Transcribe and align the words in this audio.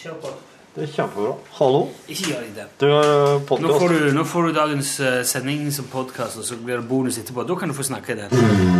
Kjør 0.00 0.14
på. 0.22 0.28
Det 0.74 0.84
er 0.86 0.90
kjempebra. 0.94 1.32
Hallo. 1.58 1.80
Ikke 2.08 2.28
gjør 2.30 2.40
det. 2.56 2.64
Du 2.80 2.86
har 2.88 3.40
Nå 3.60 3.72
får, 3.78 3.88
du, 3.88 4.04
nå 4.14 4.22
får 4.24 4.42
du 4.46 4.52
dagens 4.56 4.90
eh, 5.02 5.16
sending 5.26 5.66
som 5.74 5.84
podkast, 5.90 6.38
og 6.38 6.44
så 6.46 6.56
blir 6.56 6.78
det 6.78 6.86
bonus 6.88 7.18
etterpå. 7.18 7.42
Da 7.48 7.54
kan 7.58 7.68
du 7.68 7.74
få 7.74 7.82
snakke 7.88 8.12
i 8.14 8.16
den. 8.20 8.30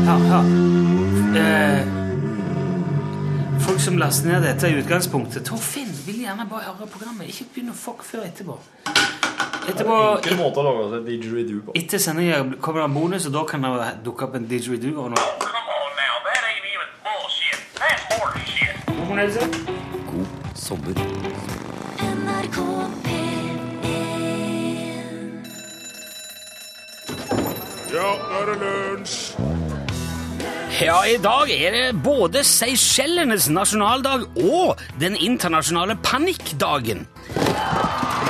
Her, 0.06 0.18
her. 0.30 0.44
Eh, 1.40 1.82
folk 3.66 3.80
som 3.82 3.98
laster 4.00 4.30
ned 4.30 4.46
dette 4.46 4.70
i 4.70 4.78
utgangspunktet 4.80 5.44
Torfinn 5.50 5.90
vil 6.06 6.22
gjerne 6.24 6.46
bare 6.50 6.70
høre 6.70 6.86
programmet. 6.94 7.28
Ikke 7.34 7.44
begynn 7.56 7.74
å 7.74 7.76
fuck 7.76 8.06
før 8.06 8.22
etterpå. 8.30 8.56
Etterpå, 9.70 9.96
Enkel 10.14 10.38
måte 10.40 10.62
å 10.62 10.64
lage 10.70 10.86
seg 10.94 11.10
didgeridoo 11.10 11.60
på. 11.66 11.74
etter 11.78 12.00
sendinga 12.00 12.38
kommer 12.62 12.80
det 12.80 12.86
en 12.88 12.96
bonus, 12.96 13.26
og 13.28 13.34
da 13.34 13.42
kan 13.50 13.66
det 13.66 13.90
dukke 14.06 14.24
opp 14.30 14.38
en 14.40 14.46
didgeridoo. 14.50 14.94
og 15.04 15.10
noe. 15.12 15.26
Come 15.42 15.74
on 15.76 15.92
now, 16.00 16.16
that 16.30 16.48
ain't 16.48 16.66
even 16.70 16.88
bullshit. 17.04 17.60
That's 17.82 18.08
horse 18.14 18.46
shit. 18.46 18.74
Hvor 18.88 19.04
fornøyd 19.12 19.36
du? 19.36 19.69
Sommer. 20.70 20.94
NRK 21.98 22.58
P1 23.04 23.56
Ja, 27.90 28.10
nå 28.14 28.36
er 28.38 28.44
det 28.46 28.54
lunsj! 28.60 29.16
Ja, 30.78 31.00
i 31.10 31.16
dag 31.18 31.50
er 31.50 31.74
det 31.74 32.02
både 32.04 32.44
Seychellenes 32.46 33.48
nasjonaldag 33.50 34.28
og 34.44 34.78
den 35.02 35.18
internasjonale 35.18 35.98
panikkdagen. 36.06 37.02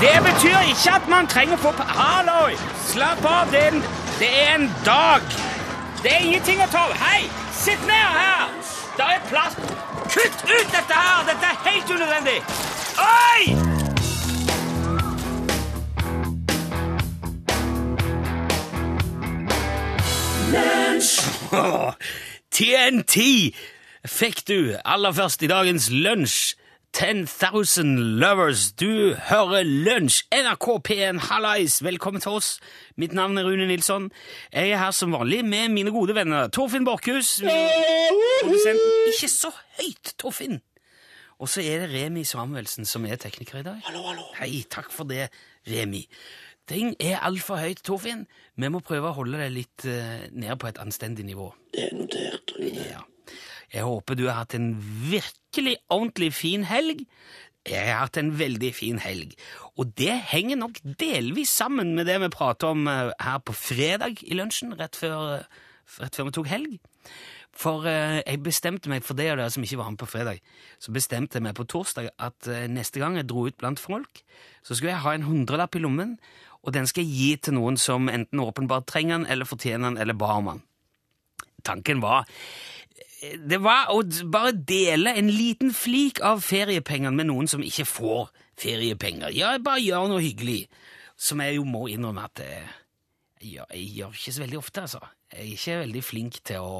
Det 0.01 0.17
betyr 0.25 0.57
ikke 0.73 0.97
at 0.97 1.13
man 1.13 1.29
trenger 1.29 1.61
å 1.61 1.63
få 1.67 1.75
Halloi! 1.93 2.57
Slapp 2.89 3.21
av, 3.29 3.53
det 3.53 3.67
er, 3.67 3.77
en, 3.77 3.85
det 4.17 4.33
er 4.47 4.51
en 4.57 4.69
dag. 4.89 5.29
Det 6.01 6.17
er 6.17 6.25
ingenting 6.25 6.65
å 6.65 6.73
ta 6.73 6.89
av. 6.89 6.97
Hei, 7.05 7.29
sitt 7.53 7.85
ned 7.85 8.13
her! 8.17 8.49
Det 8.97 9.13
er 9.19 9.29
plass. 9.29 9.61
Kutt 10.13 10.43
ut 10.43 10.71
dette 10.75 10.95
her! 10.95 11.25
Dette 11.29 11.47
er 11.47 11.57
helt 11.71 11.91
unødvendig. 11.91 12.39
Oi! 12.99 13.43
TNT 22.51 23.17
fikk 24.21 24.49
du 24.49 24.75
aller 24.85 25.13
først 25.13 25.43
i 25.43 25.51
dagens 25.51 25.91
lunsj. 25.91 26.57
10,000 26.93 27.99
Lovers. 28.19 28.73
Du 28.73 29.15
hører 29.15 29.63
Lunsj. 29.63 30.25
NRK 30.33 30.67
P1, 30.89 31.19
hallais. 31.31 31.85
Velkommen 31.85 32.21
til 32.21 32.31
oss. 32.31 32.49
Mitt 32.97 33.13
navn 33.13 33.39
er 33.39 33.47
Rune 33.47 33.67
Nilsson. 33.67 34.11
Jeg 34.53 34.71
er 34.71 34.79
her 34.79 34.91
som 34.91 35.13
vanlig 35.13 35.45
med 35.45 35.69
mine 35.69 35.93
gode 35.95 36.15
venner 36.15 36.49
Torfinn 36.49 36.85
Borchhus. 36.85 37.39
Produsenten 38.43 39.13
Ikke 39.13 39.29
så 39.29 39.53
høyt, 39.79 40.15
Torfinn! 40.19 40.61
Og 41.39 41.49
så 41.49 41.63
er 41.63 41.87
det 41.87 41.93
Remi 41.95 42.25
Samuelsen 42.25 42.85
som 42.85 43.07
er 43.07 43.17
tekniker 43.17 43.63
i 43.63 43.63
dag. 43.63 43.79
Hallo, 43.87 44.03
hallo. 44.11 44.27
Hei, 44.41 44.65
takk 44.71 44.91
for 44.93 45.09
det, 45.09 45.31
Remi. 45.71 46.03
Ting 46.69 46.97
er 47.01 47.23
altfor 47.23 47.63
høyt, 47.63 47.85
Torfinn. 47.87 48.27
Vi 48.57 48.69
må 48.69 48.83
prøve 48.85 49.09
å 49.09 49.17
holde 49.17 49.39
det 49.41 49.49
litt 49.55 49.87
uh, 49.87 50.27
ned 50.33 50.59
på 50.61 50.69
et 50.69 50.83
anstendig 50.83 51.25
nivå. 51.31 51.49
Det 51.73 51.87
er 51.87 51.97
notert, 51.97 52.53
Rune. 52.59 52.91
Ja. 52.91 53.07
Jeg 53.71 53.87
håper 53.87 54.19
du 54.19 54.27
har 54.27 54.43
hatt 54.43 54.57
en 54.59 54.73
virkelig 54.81 55.77
ordentlig 55.93 56.33
fin 56.35 56.65
helg. 56.67 57.05
Jeg 57.69 57.93
har 57.93 58.07
hatt 58.07 58.19
en 58.19 58.33
veldig 58.39 58.71
fin 58.75 58.99
helg. 59.03 59.35
Og 59.79 59.93
det 59.99 60.15
henger 60.33 60.59
nok 60.59 60.81
delvis 61.01 61.53
sammen 61.61 61.93
med 61.95 62.09
det 62.09 62.19
vi 62.23 62.33
pratet 62.33 62.67
om 62.71 62.89
eh, 62.89 63.13
her 63.21 63.43
på 63.45 63.55
fredag 63.57 64.23
i 64.25 64.39
lunsjen, 64.39 64.75
rett 64.81 64.97
før, 64.97 65.37
eh, 65.37 65.61
rett 66.01 66.17
før 66.17 66.31
vi 66.31 66.35
tok 66.39 66.51
helg. 66.51 66.79
For 67.61 67.87
eh, 67.87 68.21
jeg 68.25 68.43
bestemte 68.43 68.91
meg, 68.91 69.05
for 69.07 69.19
det 69.19 69.29
og 69.31 69.39
dere 69.39 69.53
som 69.53 69.67
ikke 69.67 69.79
var 69.83 69.93
med 69.93 70.01
på 70.01 70.09
fredag, 70.09 70.41
så 70.83 70.95
bestemte 70.97 71.39
jeg 71.39 71.47
meg 71.47 71.55
på 71.59 71.69
torsdag 71.69 72.11
at 72.19 72.51
neste 72.73 73.03
gang 73.03 73.19
jeg 73.21 73.29
dro 73.31 73.45
ut 73.47 73.59
blant 73.61 73.83
folk, 73.83 74.25
så 74.65 74.75
skulle 74.75 74.95
jeg 74.95 75.05
ha 75.05 75.15
en 75.15 75.29
hundrelapp 75.29 75.77
i 75.77 75.85
lommen, 75.85 76.17
og 76.65 76.75
den 76.77 76.89
skal 76.89 77.05
jeg 77.05 77.17
gi 77.17 77.31
til 77.45 77.57
noen 77.57 77.79
som 77.81 78.09
enten 78.13 78.43
åpenbart 78.43 78.89
trenger 78.89 79.21
den, 79.21 79.31
eller 79.33 79.49
fortjener 79.49 79.91
den, 79.91 80.01
eller 80.01 80.17
ba 80.17 80.35
om 80.41 80.53
den. 80.53 80.65
Tanken 81.65 82.01
var 82.01 82.29
det 83.21 83.59
var 83.61 83.91
å 83.93 83.99
bare 84.33 84.53
dele 84.57 85.13
en 85.19 85.29
liten 85.29 85.73
flik 85.77 86.23
av 86.25 86.41
feriepengene 86.45 87.13
med 87.17 87.29
noen 87.29 87.49
som 87.51 87.61
ikke 87.65 87.85
får 87.89 88.31
feriepenger. 88.61 89.33
Ja, 89.37 89.55
bare 89.61 89.83
gjør 89.85 90.09
noe 90.13 90.23
hyggelig. 90.25 90.63
Som 91.21 91.43
jeg 91.45 91.59
jo 91.59 91.67
må 91.69 91.83
innrømme 91.93 92.23
at 92.31 92.41
jeg, 92.41 92.63
jeg, 93.43 93.51
gjør- 93.59 93.75
jeg 93.77 93.91
gjør 93.99 94.15
ikke 94.17 94.33
så 94.33 94.41
veldig 94.47 94.59
ofte, 94.63 94.87
altså. 94.87 95.03
Jeg 95.35 95.41
er 95.45 95.53
ikke 95.53 95.79
veldig 95.83 96.03
flink 96.05 96.41
til 96.49 96.65
å 96.65 96.79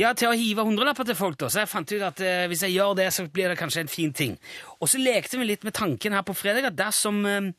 ja, 0.00 0.14
til 0.16 0.30
å 0.30 0.36
hive 0.36 0.64
hundrelapper 0.64 1.04
til 1.04 1.16
folk, 1.18 1.36
da. 1.40 1.50
Så 1.52 1.60
jeg 1.62 1.68
fant 1.68 1.90
ut 1.92 2.04
at 2.06 2.20
eh, 2.24 2.46
hvis 2.48 2.62
jeg 2.64 2.76
gjør 2.78 2.94
det, 2.96 3.10
så 3.12 3.26
blir 3.28 3.52
det 3.52 3.58
kanskje 3.60 3.82
en 3.84 3.90
fin 3.92 4.12
ting. 4.16 4.38
Og 4.80 4.88
så 4.88 5.00
lekte 5.00 5.36
vi 5.40 5.48
litt 5.50 5.66
med 5.68 5.74
tanken 5.76 6.16
her 6.16 6.24
på 6.24 6.36
fredag 6.36 6.70
at 6.70 6.78
dersom 6.78 7.18
eh, 7.28 7.50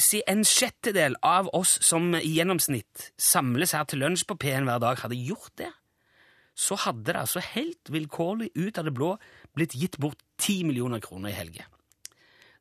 si 0.00 0.22
en 0.30 0.40
sjettedel 0.46 1.18
av 1.26 1.50
oss 1.56 1.74
som 1.84 2.14
i 2.16 2.30
gjennomsnitt 2.38 3.10
samles 3.20 3.74
her 3.76 3.84
til 3.90 4.00
lunsj 4.04 4.24
på 4.30 4.38
P1 4.40 4.64
hver 4.68 4.80
dag, 4.80 5.02
hadde 5.04 5.18
gjort 5.20 5.52
det, 5.60 5.68
så 6.54 6.76
hadde 6.84 7.12
det 7.12 7.20
altså 7.20 7.42
helt 7.54 7.90
vilkårlig 7.92 8.50
ut 8.54 8.78
av 8.78 8.86
det 8.86 8.94
blå 8.96 9.14
blitt 9.56 9.76
gitt 9.78 9.98
bort 10.02 10.18
10 10.38 10.64
millioner 10.68 11.02
kroner 11.02 11.32
i 11.32 11.36
helge. 11.36 11.66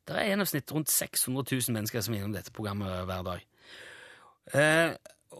Det 0.07 0.17
er 0.17 0.25
i 0.25 0.31
gjennomsnitt 0.31 0.71
rundt 0.73 0.89
600 0.89 1.45
000 1.51 1.75
mennesker 1.75 2.01
som 2.01 2.13
er 2.13 2.21
innom 2.21 2.33
dette 2.33 2.53
programmet 2.55 3.03
hver 3.05 3.25
dag. 3.27 3.43
Eh, 4.57 4.93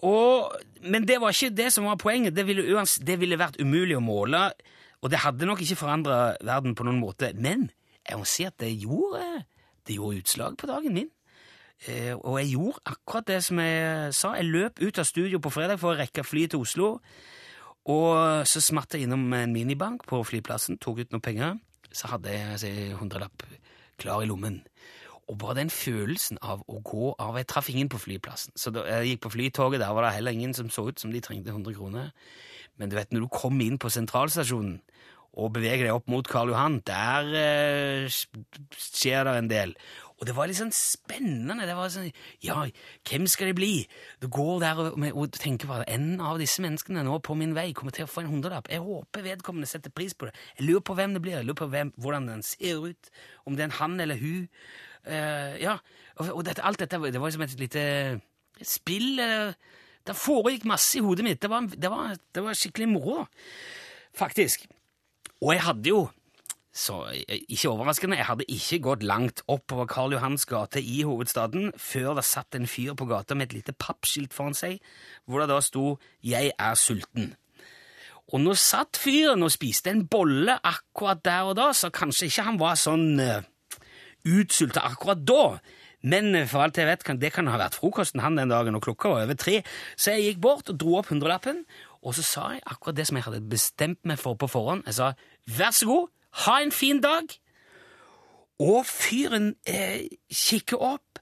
og, 0.05 0.53
men 0.85 1.07
det 1.09 1.17
var 1.21 1.33
ikke 1.33 1.55
det 1.57 1.71
som 1.73 1.87
var 1.89 1.97
poenget. 2.01 2.35
Det 2.35 2.45
ville, 2.47 2.67
uans, 2.75 2.99
det 3.01 3.17
ville 3.21 3.39
vært 3.39 3.57
umulig 3.61 3.97
å 3.97 4.03
måle, 4.03 4.49
og 5.01 5.11
det 5.11 5.23
hadde 5.23 5.47
nok 5.49 5.63
ikke 5.63 5.79
forandra 5.79 6.19
verden 6.45 6.75
på 6.77 6.85
noen 6.85 6.99
måte. 7.01 7.31
Men 7.33 7.69
jeg 8.05 8.19
må 8.19 8.27
si 8.29 8.45
at 8.45 8.59
det 8.61 8.71
gjorde, 8.75 9.23
det 9.87 9.97
gjorde 9.97 10.21
utslag 10.21 10.59
på 10.59 10.69
dagen 10.69 10.95
min. 10.95 11.09
Eh, 11.87 12.13
og 12.13 12.39
jeg 12.41 12.53
gjorde 12.53 12.93
akkurat 12.93 13.27
det 13.29 13.41
som 13.45 13.59
jeg 13.63 14.13
sa. 14.15 14.35
Jeg 14.35 14.51
løp 14.51 14.81
ut 14.83 14.99
av 14.99 15.07
studio 15.07 15.39
på 15.41 15.53
fredag 15.53 15.79
for 15.81 15.93
å 15.93 15.99
rekke 15.99 16.27
flyet 16.27 16.53
til 16.53 16.65
Oslo. 16.65 16.89
Og 17.89 18.45
så 18.45 18.61
smatt 18.61 18.93
jeg 18.93 19.07
innom 19.07 19.23
en 19.33 19.53
minibank 19.53 20.05
på 20.09 20.21
flyplassen, 20.27 20.77
tok 20.77 21.01
ut 21.01 21.13
noen 21.13 21.25
penger. 21.25 21.57
Så 21.89 22.11
hadde 22.11 22.33
jeg 22.33 22.51
altså, 22.53 22.69
en 22.69 22.99
hundrelapp 22.99 23.45
klar 23.99 24.21
i 24.23 24.29
lommen. 24.29 24.61
Og 25.29 25.37
bare 25.41 25.59
den 25.59 25.69
følelsen 25.73 26.39
av 26.41 26.63
å 26.65 26.79
gå 26.85 27.11
av 27.21 27.37
Jeg 27.37 27.47
traff 27.49 27.69
ingen 27.69 27.89
på 27.89 28.01
flyplassen. 28.01 28.53
Så 28.57 28.73
da 28.73 28.85
jeg 28.87 29.13
gikk 29.13 29.25
på 29.25 29.33
flytoget, 29.35 29.81
der 29.81 29.93
var 29.93 30.07
det 30.07 30.15
heller 30.17 30.33
ingen 30.33 30.53
som 30.57 30.69
så 30.73 30.87
ut 30.89 31.01
som 31.01 31.13
de 31.13 31.21
trengte 31.21 31.53
100 31.53 31.77
kroner. 31.77 32.13
Men 32.77 32.89
du 32.89 32.97
vet, 32.97 33.11
når 33.13 33.25
du 33.25 33.33
kom 33.33 33.59
inn 33.61 33.77
på 33.81 33.91
sentralstasjonen 33.93 34.79
og 35.39 35.53
beveger 35.53 35.85
deg 35.85 35.93
opp 35.93 36.07
mot 36.09 36.25
Karl 36.25 36.49
Johan, 36.49 36.79
der 36.87 37.29
eh, 37.37 38.19
skjer 38.73 39.27
det 39.27 39.35
en 39.37 39.51
del. 39.51 39.75
Og 40.19 40.27
det 40.27 40.35
var 40.35 40.49
litt 40.49 40.59
sånn 40.59 40.73
spennende. 40.75 41.63
Det 41.67 41.75
var 41.77 41.91
sånn, 41.93 42.09
ja, 42.43 42.57
hvem 43.07 43.27
skal 43.31 43.51
det 43.51 43.55
bli? 43.59 43.73
Du 44.19 44.27
går 44.31 44.59
der 44.65 44.81
og, 44.83 44.99
og 45.13 45.39
tenker 45.39 45.69
bare, 45.69 45.87
en 45.87 46.19
av 46.19 46.41
disse 46.41 46.63
menneskene 46.63 47.05
nå 47.07 47.21
på 47.23 47.37
min 47.39 47.55
vei 47.55 47.69
kommer 47.77 47.95
til 47.95 48.03
å 48.03 48.11
få 48.11 48.25
en 48.25 48.31
hundrelapp. 48.33 48.67
Jeg 48.71 48.83
håper 48.83 49.25
vedkommende 49.25 49.69
setter 49.71 49.93
pris 49.95 50.15
på 50.17 50.27
det. 50.27 50.35
Jeg 50.59 50.67
lurer 50.67 50.83
på 50.85 50.97
hvem 50.99 51.15
det 51.15 51.23
blir, 51.23 51.37
jeg 51.39 51.47
lurer 51.47 51.61
på 51.61 51.69
hvem, 51.71 51.93
hvordan 51.95 52.27
den 52.33 52.45
ser 52.45 52.83
ut, 52.91 53.11
om 53.47 53.55
det 53.55 53.65
er 53.65 53.71
en 53.71 53.79
han 53.79 53.99
eller 54.03 54.19
hun. 54.19 54.47
Uh, 55.07 55.55
ja, 55.61 55.77
og, 56.19 56.33
og 56.33 56.43
dette, 56.45 56.65
alt 56.67 56.83
dette, 56.83 56.99
det 56.99 57.21
var 57.21 57.31
liksom 57.31 57.47
et 57.47 57.59
lite 57.63 57.85
spill. 58.67 59.13
eh, 59.23 59.53
det 60.07 60.15
foregikk 60.17 60.65
masse 60.67 60.97
i 60.97 61.03
hodet 61.03 61.25
mitt. 61.25 61.41
Det 61.41 61.49
var, 61.51 61.67
det 61.69 61.91
var, 61.91 62.15
det 62.35 62.43
var 62.43 62.57
skikkelig 62.57 62.87
moro, 62.89 63.25
faktisk. 64.17 64.65
Og 65.39 65.53
jeg 65.53 65.63
hadde 65.63 65.91
jo 65.91 65.99
så 66.79 67.01
eh, 67.11 67.41
ikke 67.51 67.73
overraskende, 67.73 68.17
jeg 68.19 68.27
hadde 68.29 68.47
ikke 68.47 68.79
gått 68.85 69.03
langt 69.03 69.43
oppover 69.51 69.89
Karl 69.89 70.15
Johans 70.15 70.47
gate 70.47 70.81
i 70.81 71.01
hovedstaden 71.07 71.73
før 71.75 72.15
det 72.19 72.25
satt 72.27 72.55
en 72.55 72.69
fyr 72.69 72.95
på 72.97 73.09
gata 73.09 73.35
med 73.35 73.49
et 73.49 73.59
lite 73.59 73.75
pappskilt 73.75 74.35
foran 74.35 74.57
seg, 74.57 74.79
hvor 75.27 75.43
det 75.43 75.49
da 75.51 75.59
sto 75.61 75.99
'Jeg 76.23 76.51
er 76.57 76.75
sulten'. 76.75 77.35
Og 78.29 78.41
nå 78.41 78.53
satt 78.53 78.97
fyren 79.01 79.43
og 79.43 79.51
spiste 79.51 79.89
en 79.89 80.05
bolle 80.07 80.59
akkurat 80.63 81.23
der 81.25 81.49
og 81.49 81.55
da, 81.57 81.71
så 81.73 81.89
kanskje 81.89 82.29
ikke 82.29 82.45
han 82.45 82.59
var 82.61 82.75
sånn 82.77 83.19
uh, 83.19 83.41
utsulta 84.25 84.85
akkurat 84.85 85.23
da. 85.25 85.57
Men 86.05 86.35
eh, 86.35 86.45
for 86.47 86.61
alt 86.61 86.77
jeg 86.77 86.87
vet, 86.87 87.03
kan, 87.03 87.17
det 87.19 87.33
kan 87.33 87.49
ha 87.49 87.57
vært 87.57 87.79
frokosten 87.79 88.21
han 88.21 88.37
den 88.37 88.53
dagen, 88.53 88.77
og 88.77 88.85
klokka 88.85 89.09
var 89.09 89.25
over 89.25 89.39
tre. 89.39 89.63
Så 89.97 90.13
jeg 90.13 90.27
gikk 90.27 90.43
bort 90.45 90.69
og 90.69 90.77
dro 90.77 90.99
opp 90.99 91.09
hundrelappen, 91.09 91.65
og 92.05 92.15
så 92.15 92.23
sa 92.23 92.45
jeg 92.53 92.63
akkurat 92.69 92.99
det 92.99 93.07
som 93.09 93.17
jeg 93.17 93.25
hadde 93.25 93.49
bestemt 93.49 93.99
meg 94.07 94.21
for 94.21 94.37
på 94.39 94.47
forhånd. 94.47 94.85
Jeg 94.85 94.93
sa 94.93 95.13
'vær 95.49 95.73
så 95.73 95.89
god'. 95.89 96.18
Ha 96.31 96.59
en 96.61 96.71
fin 96.71 97.01
dag! 97.01 97.31
Og 98.59 98.83
fyren 98.85 99.53
eh, 99.67 100.09
kikker 100.27 100.81
opp 100.83 101.21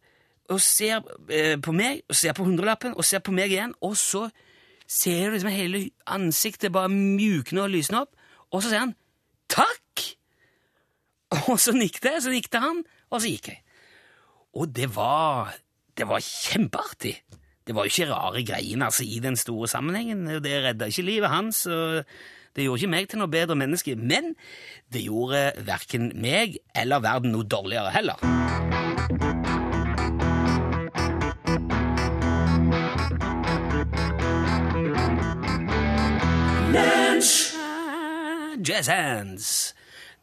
og 0.50 0.62
ser 0.64 1.04
eh, 1.30 1.58
på 1.62 1.74
meg, 1.76 2.02
og 2.10 2.16
ser 2.16 2.34
på 2.34 2.46
hundrelappen, 2.48 2.96
og 2.96 3.06
ser 3.06 3.22
på 3.22 3.34
meg 3.36 3.52
igjen, 3.52 3.76
og 3.84 3.98
så 4.00 4.30
ser 4.88 5.28
du 5.28 5.36
liksom 5.36 5.52
hele 5.52 5.82
ansiktet 6.08 6.72
bare 6.74 6.90
mjukne 6.94 7.66
og 7.66 7.74
lysne 7.74 8.06
opp, 8.06 8.16
og 8.52 8.64
så 8.64 8.72
sier 8.72 8.86
han 8.86 8.96
'takk'! 9.52 10.06
Og 11.52 11.60
så 11.60 11.74
nikket 11.76 12.06
jeg, 12.08 12.24
så 12.24 12.32
nikket 12.32 12.62
han, 12.64 12.84
og 13.12 13.22
så 13.22 13.28
gikk 13.28 13.50
jeg. 13.52 13.62
Og 14.56 14.72
det 14.76 14.88
var, 14.96 15.52
det 15.98 16.08
var 16.08 16.24
kjempeartig. 16.24 17.18
Det 17.68 17.76
var 17.76 17.84
jo 17.84 17.92
ikke 17.92 18.14
rare 18.14 18.44
greiene 18.48 18.88
altså, 18.88 19.04
i 19.04 19.20
den 19.20 19.36
store 19.36 19.68
sammenhengen. 19.68 20.24
Det 20.44 20.64
redda 20.64 20.88
ikke 20.88 21.04
livet 21.04 21.30
hans, 21.30 21.66
og 21.66 22.08
Det 22.58 22.64
gjorde 22.66 22.80
ikke 22.82 22.90
meg 22.90 23.06
til 23.06 23.20
noe 23.22 23.30
bedre 23.30 23.54
menneske, 23.54 23.94
men 23.94 24.32
det 24.90 25.04
gjorde 25.06 25.52
verken 25.68 26.08
meg 26.18 26.56
eller 26.74 27.04
verden 27.06 27.36
noe 27.36 27.46
dårligere 27.46 27.92
heller. 27.94 28.18
Jazz 38.66 38.90
Hands. 38.90 39.76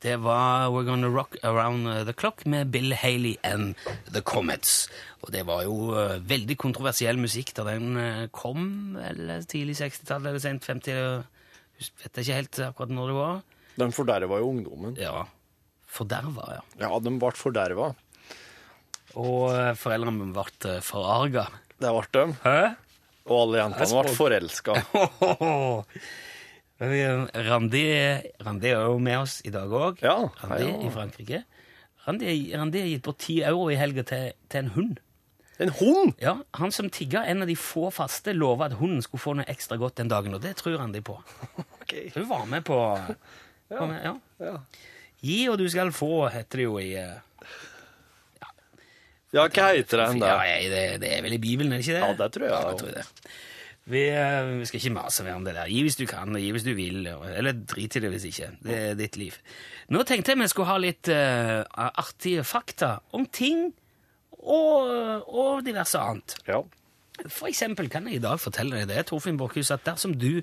Det 0.03 0.17
var 0.21 0.75
We're 0.75 0.83
Gonna 0.85 1.07
Rock 1.07 1.37
Around 1.45 1.87
the 2.05 2.13
Clock 2.13 2.47
med 2.47 2.73
Bill 2.73 2.93
Haley 2.93 3.37
and 3.45 3.75
The 4.11 4.21
Comets. 4.21 4.91
Og 5.23 5.31
det 5.33 5.47
var 5.47 5.63
jo 5.63 5.95
eh, 5.95 6.19
veldig 6.19 6.59
kontroversiell 6.59 7.17
musikk 7.17 7.55
da 7.57 7.65
den 7.71 7.97
eh, 7.97 8.27
kom, 8.35 8.99
eller 8.99 9.47
tidlig 9.47 9.79
60-tallet 9.79 10.35
eller 10.35 10.43
sent 10.43 10.67
50 10.67 11.23
jeg 11.85 12.05
Vet 12.05 12.23
ikke 12.23 12.41
helt 12.41 12.61
akkurat 12.69 12.95
når 12.95 13.11
det 13.11 13.17
var. 13.19 13.43
De 13.81 13.91
forderva 13.95 14.41
jo 14.41 14.51
ungdommen. 14.53 14.97
Ja. 15.01 15.25
Forderva, 15.91 16.45
ja. 16.59 16.63
Ja, 16.87 16.91
de 17.03 17.15
ble 17.23 17.35
forderva. 17.39 17.93
Og 19.15 19.51
foreldrene 19.79 19.79
foreldrene 19.79 20.33
ble 20.35 20.71
eh, 20.73 20.81
forarga. 20.83 21.45
Det 21.79 21.91
ble 21.95 22.07
de. 22.17 22.25
Hæ? 22.45 22.59
Og 23.25 23.41
alle 23.41 23.61
jentene 23.63 24.03
ble 24.03 24.15
forelska. 24.19 24.75
Randi, 27.49 27.85
Randi 28.45 28.73
er 28.75 28.83
jo 28.83 28.99
med 29.01 29.19
oss 29.23 29.39
i 29.47 29.53
dag 29.55 29.71
òg. 29.71 30.03
Ja, 30.05 30.17
Randi 30.43 30.67
hei, 30.67 30.73
ja. 30.73 30.81
i 30.83 30.91
Frankrike. 30.93 31.41
Randi, 32.05 32.35
Randi 32.53 32.83
har 32.83 32.91
gitt 32.91 33.07
bort 33.07 33.23
ti 33.25 33.39
euro 33.47 33.71
i 33.73 33.79
helga 33.81 34.03
til, 34.11 34.35
til 34.53 34.65
en 34.65 34.73
hund. 34.75 34.99
En 35.63 35.71
hund! 35.79 36.17
Ja, 36.19 36.35
Han 36.59 36.75
som 36.75 36.91
tigga 36.91 37.23
en 37.31 37.45
av 37.45 37.49
de 37.49 37.55
få 37.57 37.87
faste, 37.95 38.35
lova 38.35 38.67
at 38.67 38.75
hunden 38.81 39.01
skulle 39.07 39.23
få 39.23 39.37
noe 39.39 39.47
ekstra 39.49 39.79
godt 39.81 40.03
den 40.03 40.11
dagen, 40.11 40.35
og 40.35 40.43
det 40.43 40.57
tror 40.59 40.75
Randi 40.83 41.01
på. 41.07 41.15
Ok. 41.85 41.95
Hun 42.17 42.29
var 42.31 42.45
med 42.49 42.65
på 42.65 42.81
var 43.69 43.87
med, 43.91 44.01
ja. 44.05 44.15
Ja. 44.45 44.59
Gi 45.25 45.39
og 45.53 45.59
du 45.61 45.67
skal 45.73 45.93
få, 45.95 46.27
heter 46.33 46.61
det 46.61 46.67
jo 46.67 46.77
i 46.81 46.91
ja. 46.95 47.15
ja, 49.35 49.47
hva 49.47 49.71
heter 49.73 50.05
den 50.05 50.23
Ja, 50.23 50.37
det, 50.73 50.85
det 51.03 51.11
er 51.17 51.25
vel 51.25 51.37
i 51.37 51.43
Bibelen, 51.43 51.73
er 51.73 51.81
det 51.81 51.87
ikke 51.87 51.99
det? 51.99 52.05
Ja, 52.05 52.17
det 52.21 52.31
tror 52.35 52.47
jeg, 52.47 52.55
Ja, 52.55 52.61
ja. 52.61 52.71
jeg 52.73 52.81
tror 52.83 52.97
det. 53.01 53.35
Vi, 53.85 54.01
eh, 54.09 54.47
vi 54.61 54.67
skal 54.69 54.81
ikke 54.81 54.95
mase 54.95 55.25
mer 55.27 55.37
om 55.37 55.45
det 55.45 55.53
der. 55.59 55.69
Gi 55.69 55.83
hvis 55.85 55.99
du 56.01 56.07
kan, 56.09 56.33
og 56.33 56.41
gi 56.41 56.53
hvis 56.57 56.65
du 56.65 56.71
vil. 56.73 57.05
Eller 57.05 57.53
drit 57.69 57.99
i 57.99 58.01
det 58.01 58.11
hvis 58.15 58.25
ikke. 58.31 58.47
Det 58.65 58.77
er 58.79 58.95
ditt 58.97 59.19
liv. 59.21 59.37
Nå 59.93 60.07
tenkte 60.09 60.33
jeg 60.33 60.41
vi 60.41 60.49
skulle 60.49 60.71
ha 60.71 60.79
litt 60.81 61.11
uh, 61.13 61.61
artige 61.77 62.47
fakta 62.49 62.95
om 63.13 63.27
ting 63.29 63.67
og, 64.41 64.89
og 65.29 65.61
diverse 65.67 66.01
annet. 66.01 66.39
Ja. 66.49 66.63
For 67.29 67.51
eksempel 67.51 67.91
kan 67.93 68.09
jeg 68.09 68.19
i 68.19 68.25
dag 68.25 68.41
fortelle 68.41 68.81
deg 68.81 68.89
det, 68.91 69.05
Torfinn 69.11 69.37
Borchhus, 69.39 69.71
at 69.71 69.85
dersom 69.87 70.17
du 70.19 70.41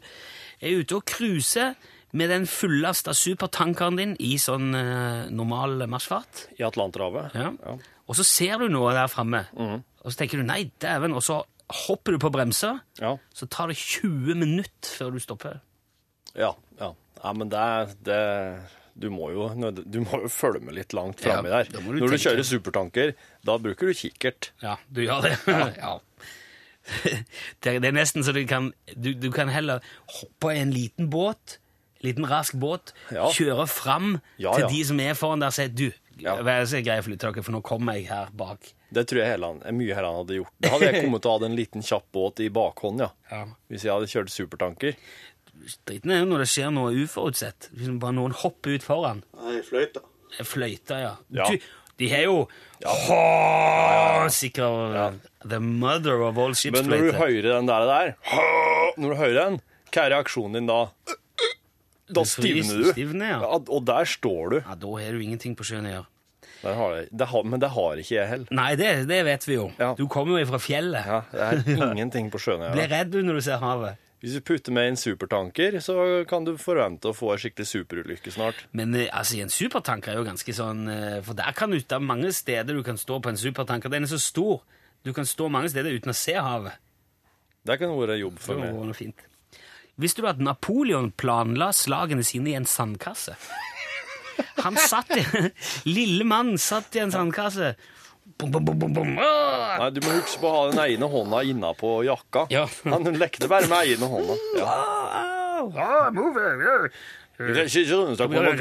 er 0.61 0.77
ute 0.81 0.95
og 0.99 1.05
cruiser 1.09 1.75
med 2.13 2.29
den 2.29 2.45
fullasta 2.45 3.13
supertankeren 3.15 3.95
din 3.97 4.15
i 4.19 4.35
sånn 4.41 4.73
eh, 4.75 5.29
normal 5.31 5.87
marsjfart, 5.87 6.47
I 6.59 6.63
Atlanterhavet. 6.67 7.33
ja. 7.35 7.51
Ja. 7.65 7.77
og 8.07 8.15
så 8.19 8.25
ser 8.27 8.57
du 8.59 8.67
noe 8.67 8.91
der 8.93 9.07
framme, 9.07 9.45
og 9.55 10.11
så 10.11 10.17
tenker 10.19 10.37
du 10.41 10.43
'nei, 10.43 10.71
dæven', 10.83 11.15
og 11.15 11.23
så 11.23 11.43
hopper 11.87 12.11
du 12.11 12.17
på 12.19 12.31
bremser, 12.31 12.81
Ja. 12.99 13.15
så 13.33 13.47
tar 13.47 13.67
det 13.71 13.77
20 13.77 14.35
minutter 14.35 14.89
før 14.97 15.11
du 15.13 15.19
stopper. 15.19 15.61
Ja, 16.35 16.51
ja. 16.79 16.91
ja 17.23 17.33
men 17.33 17.47
det, 17.49 17.95
det 18.03 18.19
du 19.01 19.09
må, 19.09 19.31
jo, 19.31 19.47
du 19.71 19.99
må 20.03 20.19
jo 20.23 20.27
følge 20.27 20.59
med 20.59 20.75
litt 20.75 20.91
langt 20.93 21.21
framme 21.23 21.47
Ja, 21.47 21.63
der. 21.63 21.79
du 21.79 21.79
Når 21.95 22.11
du 22.11 22.17
kjører 22.17 22.43
supertanker, 22.43 23.13
da 23.45 23.55
bruker 23.57 23.87
du 23.87 23.93
kikkert. 23.93 24.51
Ja, 24.61 24.75
du 24.91 25.01
gjør 25.05 25.21
det. 25.23 25.37
ja. 25.77 25.99
Det, 27.61 27.75
er- 27.75 27.79
det 27.83 27.89
er 27.91 27.97
nesten 27.97 28.23
så 28.25 28.33
du 28.35 28.41
kan, 28.49 28.71
du, 28.95 29.13
du 29.13 29.29
kan 29.31 29.49
heller 29.49 29.81
hoppe 30.19 30.53
i 30.55 30.59
en 30.61 30.71
liten 30.75 31.09
båt, 31.13 31.57
en 32.01 32.07
liten 32.09 32.25
rask 32.29 32.53
båt, 32.59 32.93
Ja. 33.13 33.27
kjøre 33.31 33.67
fram 33.69 34.19
Ja, 34.37 34.53
til 34.57 34.65
ja. 34.65 34.69
de 34.73 34.83
som 34.89 34.99
er 34.99 35.13
foran 35.17 35.39
der 35.43 35.51
og 35.53 35.57
si 35.57 35.67
du, 35.67 35.89
Ja. 36.21 36.35
vær 36.43 36.65
så 36.69 36.81
grei 36.85 36.99
å 36.99 37.05
flytte 37.05 37.29
dere, 37.31 37.43
for 37.43 37.51
nå 37.55 37.61
kommer 37.65 37.97
jeg 37.97 38.07
her 38.11 38.29
bak. 38.33 38.73
Det 38.91 39.05
tror 39.07 39.21
jeg 39.23 39.31
Helland, 39.37 39.61
mye 39.77 39.95
Helland 39.95 40.17
hadde 40.19 40.35
gjort. 40.41 40.51
Da 40.59 40.69
hadde 40.73 40.89
jeg 40.91 41.01
kommet 41.05 41.21
til 41.23 41.31
å 41.31 41.37
ha 41.39 41.45
en 41.47 41.55
liten 41.55 41.81
kjapp 41.87 42.07
båt 42.11 42.41
i 42.43 42.49
bakhånd, 42.51 42.99
ja. 43.05 43.11
Ja. 43.31 43.45
Hvis 43.71 43.85
jeg 43.87 43.93
hadde 43.93 44.09
kjørt 44.11 44.33
supertanker. 44.33 44.97
Dritten 45.85 46.11
er 46.11 46.19
jo 46.23 46.27
når 46.31 46.43
det 46.43 46.49
skjer 46.51 46.71
noe 46.73 46.91
uforutsett. 47.03 47.69
Hvis 47.77 47.91
bare 48.01 48.15
noen 48.17 48.33
hopper 48.41 48.75
ut 48.75 48.83
foran. 48.85 49.21
Nei, 49.37 49.59
fløyta. 49.63 50.01
Fløyta, 50.47 50.97
ja. 50.99 51.13
Ja. 51.35 51.45
Du, 51.51 51.57
de 51.99 52.07
har 52.11 52.23
jo 52.27 52.35
Åh, 52.85 54.27
sikkert 54.33 55.19
the 55.47 55.59
mother 55.59 56.21
of 56.25 56.37
all 56.37 56.53
ship's 56.57 56.77
Men 56.81 56.89
når 56.89 57.03
du 57.11 57.17
hører 57.17 57.49
den 57.57 57.67
der, 57.69 57.85
der 57.89 58.13
Når 58.97 59.09
du 59.13 59.15
hører 59.19 59.37
den, 59.39 59.59
hva 59.91 60.05
er 60.05 60.15
reaksjonen 60.15 60.57
din 60.59 60.69
da? 60.69 60.79
Da 62.11 62.23
stivner 62.27 62.81
du. 62.83 62.89
stivner, 62.91 63.29
ja. 63.35 63.37
Ja, 63.39 63.59
og 63.61 63.85
der 63.87 64.07
står 64.09 64.49
du. 64.51 64.57
Ja, 64.59 64.75
Da 64.75 64.95
har 64.99 65.13
du 65.15 65.21
ingenting 65.23 65.53
på 65.55 65.63
sjøen 65.67 65.85
å 65.87 65.93
gjøre. 65.93 66.07
Det 66.61 66.73
har 66.77 66.91
jeg, 66.97 67.05
det 67.17 67.27
har, 67.31 67.45
men 67.47 67.61
det 67.63 67.69
har 67.73 68.01
ikke 68.03 68.15
jeg 68.17 68.27
heller. 68.29 68.49
Nei, 68.53 68.71
det, 68.77 68.89
det 69.09 69.19
vet 69.25 69.47
vi 69.47 69.55
jo. 69.55 69.69
Ja. 69.79 69.93
Du 69.97 70.03
kommer 70.11 70.37
jo 70.41 70.49
fra 70.51 70.59
fjellet. 70.61 71.07
Ja, 71.07 71.21
det 71.31 71.77
er 71.77 71.93
ingenting 71.95 72.27
på 72.33 72.41
sjøen 72.43 72.67
å 72.67 72.73
Blir 72.75 72.91
redd 72.91 73.09
du 73.15 73.21
når 73.25 73.39
du 73.39 73.45
ser 73.47 73.63
havet. 73.63 73.97
Hvis 74.21 74.35
du 74.37 74.41
putter 74.45 74.73
med 74.75 74.91
en 74.91 74.97
supertanker, 75.01 75.79
så 75.81 75.95
kan 76.29 76.45
du 76.45 76.51
forvente 76.61 77.09
å 77.09 77.15
få 77.17 77.31
en 77.33 77.39
skikkelig 77.41 77.65
superulykke 77.71 78.33
snart. 78.35 78.59
Men 78.77 78.93
eh, 78.93 79.07
altså, 79.09 79.39
en 79.41 79.49
supertanker 79.49 80.13
er 80.13 80.19
jo 80.19 80.27
ganske 80.27 80.53
sånn 80.53 80.83
eh, 80.93 81.17
For 81.25 81.33
der 81.39 81.55
kan 81.57 81.73
du, 81.73 81.79
det 81.81 81.97
er 81.97 82.05
mange 82.05 82.29
steder 82.37 82.77
du 82.77 82.83
kan 82.85 82.99
stå 83.01 83.17
på 83.23 83.31
en 83.33 83.39
supertanker. 83.41 83.89
Den 83.89 84.05
er 84.05 84.11
så 84.11 84.19
stor. 84.21 84.61
Du 85.01 85.09
kan 85.17 85.25
stå 85.25 85.49
mange 85.49 85.71
steder 85.73 85.97
uten 85.97 86.13
å 86.13 86.17
se 86.17 86.35
havet. 86.37 86.77
Det 87.65 87.79
kan 87.81 87.93
være 87.97 88.19
jobb 88.21 88.37
Det 88.37 88.45
for 88.45 88.61
meg. 88.61 88.77
noe 88.77 88.97
fint. 88.97 89.25
Visste 90.01 90.21
du 90.23 90.29
at 90.29 90.39
Napoleon 90.41 91.09
planla 91.17 91.71
slagene 91.73 92.23
sine 92.25 92.53
i 92.53 92.57
en 92.57 92.69
sandkasse? 92.69 93.33
Han 94.61 94.77
satt 94.81 95.11
i 95.17 95.25
Lille 95.97 96.25
mann 96.25 96.55
satt 96.61 96.93
i 96.97 97.01
en 97.03 97.13
sandkasse. 97.13 97.73
Bom, 98.37 98.51
bum, 98.51 98.65
bum, 98.65 98.93
bum. 98.93 99.15
Ah! 99.19 99.77
Nei, 99.81 99.89
Du 99.95 100.01
må 100.05 100.13
huske 100.19 100.41
på 100.41 100.49
å 100.49 100.53
ha 100.55 100.61
den 100.71 100.83
ene 100.85 101.09
hånda 101.11 101.41
innapå 101.47 101.95
jakka. 102.07 102.45
Ja. 102.53 102.67
Han 102.93 103.09
lekte 103.17 103.49
bare 103.51 103.69
med 103.71 103.95
ene 103.95 104.11
hånda. 104.11 104.37
Ja. 104.59 104.77
Ah, 105.61 106.09
move, 106.13 106.41
yeah. 106.41 106.87
Runde 107.41 107.63
seg 107.69 108.29
på 108.29 108.41
noe. 108.41 108.51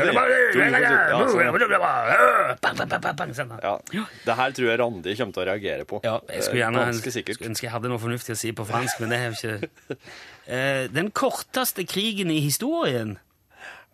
Ja. 3.93 4.05
Det 4.25 4.37
her 4.40 4.55
tror 4.56 4.69
jeg 4.70 4.81
Randi 4.81 5.14
kommer 5.19 5.34
til 5.37 5.43
å 5.43 5.46
reagere 5.50 5.87
på. 5.88 6.00
Ja, 6.06 6.17
jeg 6.31 6.46
skulle 6.46 6.62
gjerne 6.62 6.87
ønske 6.93 7.67
jeg 7.67 7.72
hadde 7.75 7.90
noe 7.93 8.00
fornuftig 8.02 8.37
å 8.37 8.40
si 8.40 8.52
på 8.56 8.67
fransk, 8.69 9.02
men 9.02 9.12
det 9.12 9.20
har 9.20 9.34
jeg 9.34 9.61
ikke. 9.61 9.99
Eh, 10.50 10.88
Den 10.90 11.12
korteste 11.14 11.84
krigen 11.87 12.31
i 12.34 12.40
historien 12.43 13.12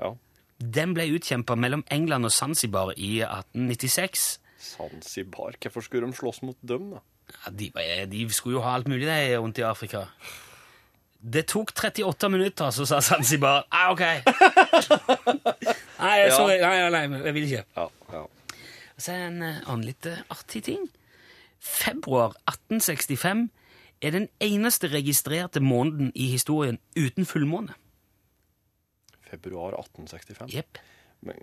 Ja. 0.00 0.14
den 0.56 0.94
ble 0.96 1.04
utkjempa 1.12 1.52
mellom 1.58 1.82
England 1.92 2.24
og 2.24 2.32
Zanzibar 2.32 2.94
i 2.96 3.18
1896. 3.26 4.38
Zanzibar. 4.60 5.56
Hvorfor 5.62 5.84
skulle 5.84 6.06
de 6.06 6.16
slåss 6.16 6.42
mot 6.42 6.58
dem, 6.62 6.90
da? 6.96 7.02
Ja, 7.34 7.50
de, 7.50 7.70
de 8.10 8.26
skulle 8.32 8.58
jo 8.58 8.64
ha 8.64 8.76
alt 8.78 8.88
mulig 8.88 9.06
det 9.08 9.38
rundt 9.38 9.58
i 9.58 9.64
Afrika. 9.66 10.06
Det 11.20 11.46
tok 11.50 11.72
38 11.74 12.28
minutter, 12.30 12.70
så 12.70 12.86
sa 12.86 13.00
Zanzibar 13.00 13.66
ah, 13.70 13.90
OK. 13.90 14.00
Nei, 15.98 16.30
sorry, 16.30 16.60
nei, 16.60 16.90
nei, 16.90 17.06
nei, 17.08 17.20
jeg 17.24 17.34
vil 17.34 17.46
ikke. 17.48 17.64
Ja, 17.76 17.86
ja. 18.12 18.22
Så 18.96 19.12
er 19.12 19.18
det 19.18 19.28
en 19.32 19.42
eh, 19.42 19.62
annen 19.64 19.86
litt 19.88 20.06
eh, 20.06 20.20
artig 20.32 20.62
ting. 20.68 20.84
Februar 21.58 22.36
1865 22.46 23.48
er 24.04 24.14
den 24.14 24.28
eneste 24.44 24.92
registrerte 24.92 25.60
måneden 25.60 26.12
i 26.14 26.28
historien 26.30 26.78
uten 26.96 27.26
fullmåne. 27.26 27.74
Februar 29.26 29.74
1865. 29.80 30.52
Jepp. 30.54 30.78
Men 31.26 31.40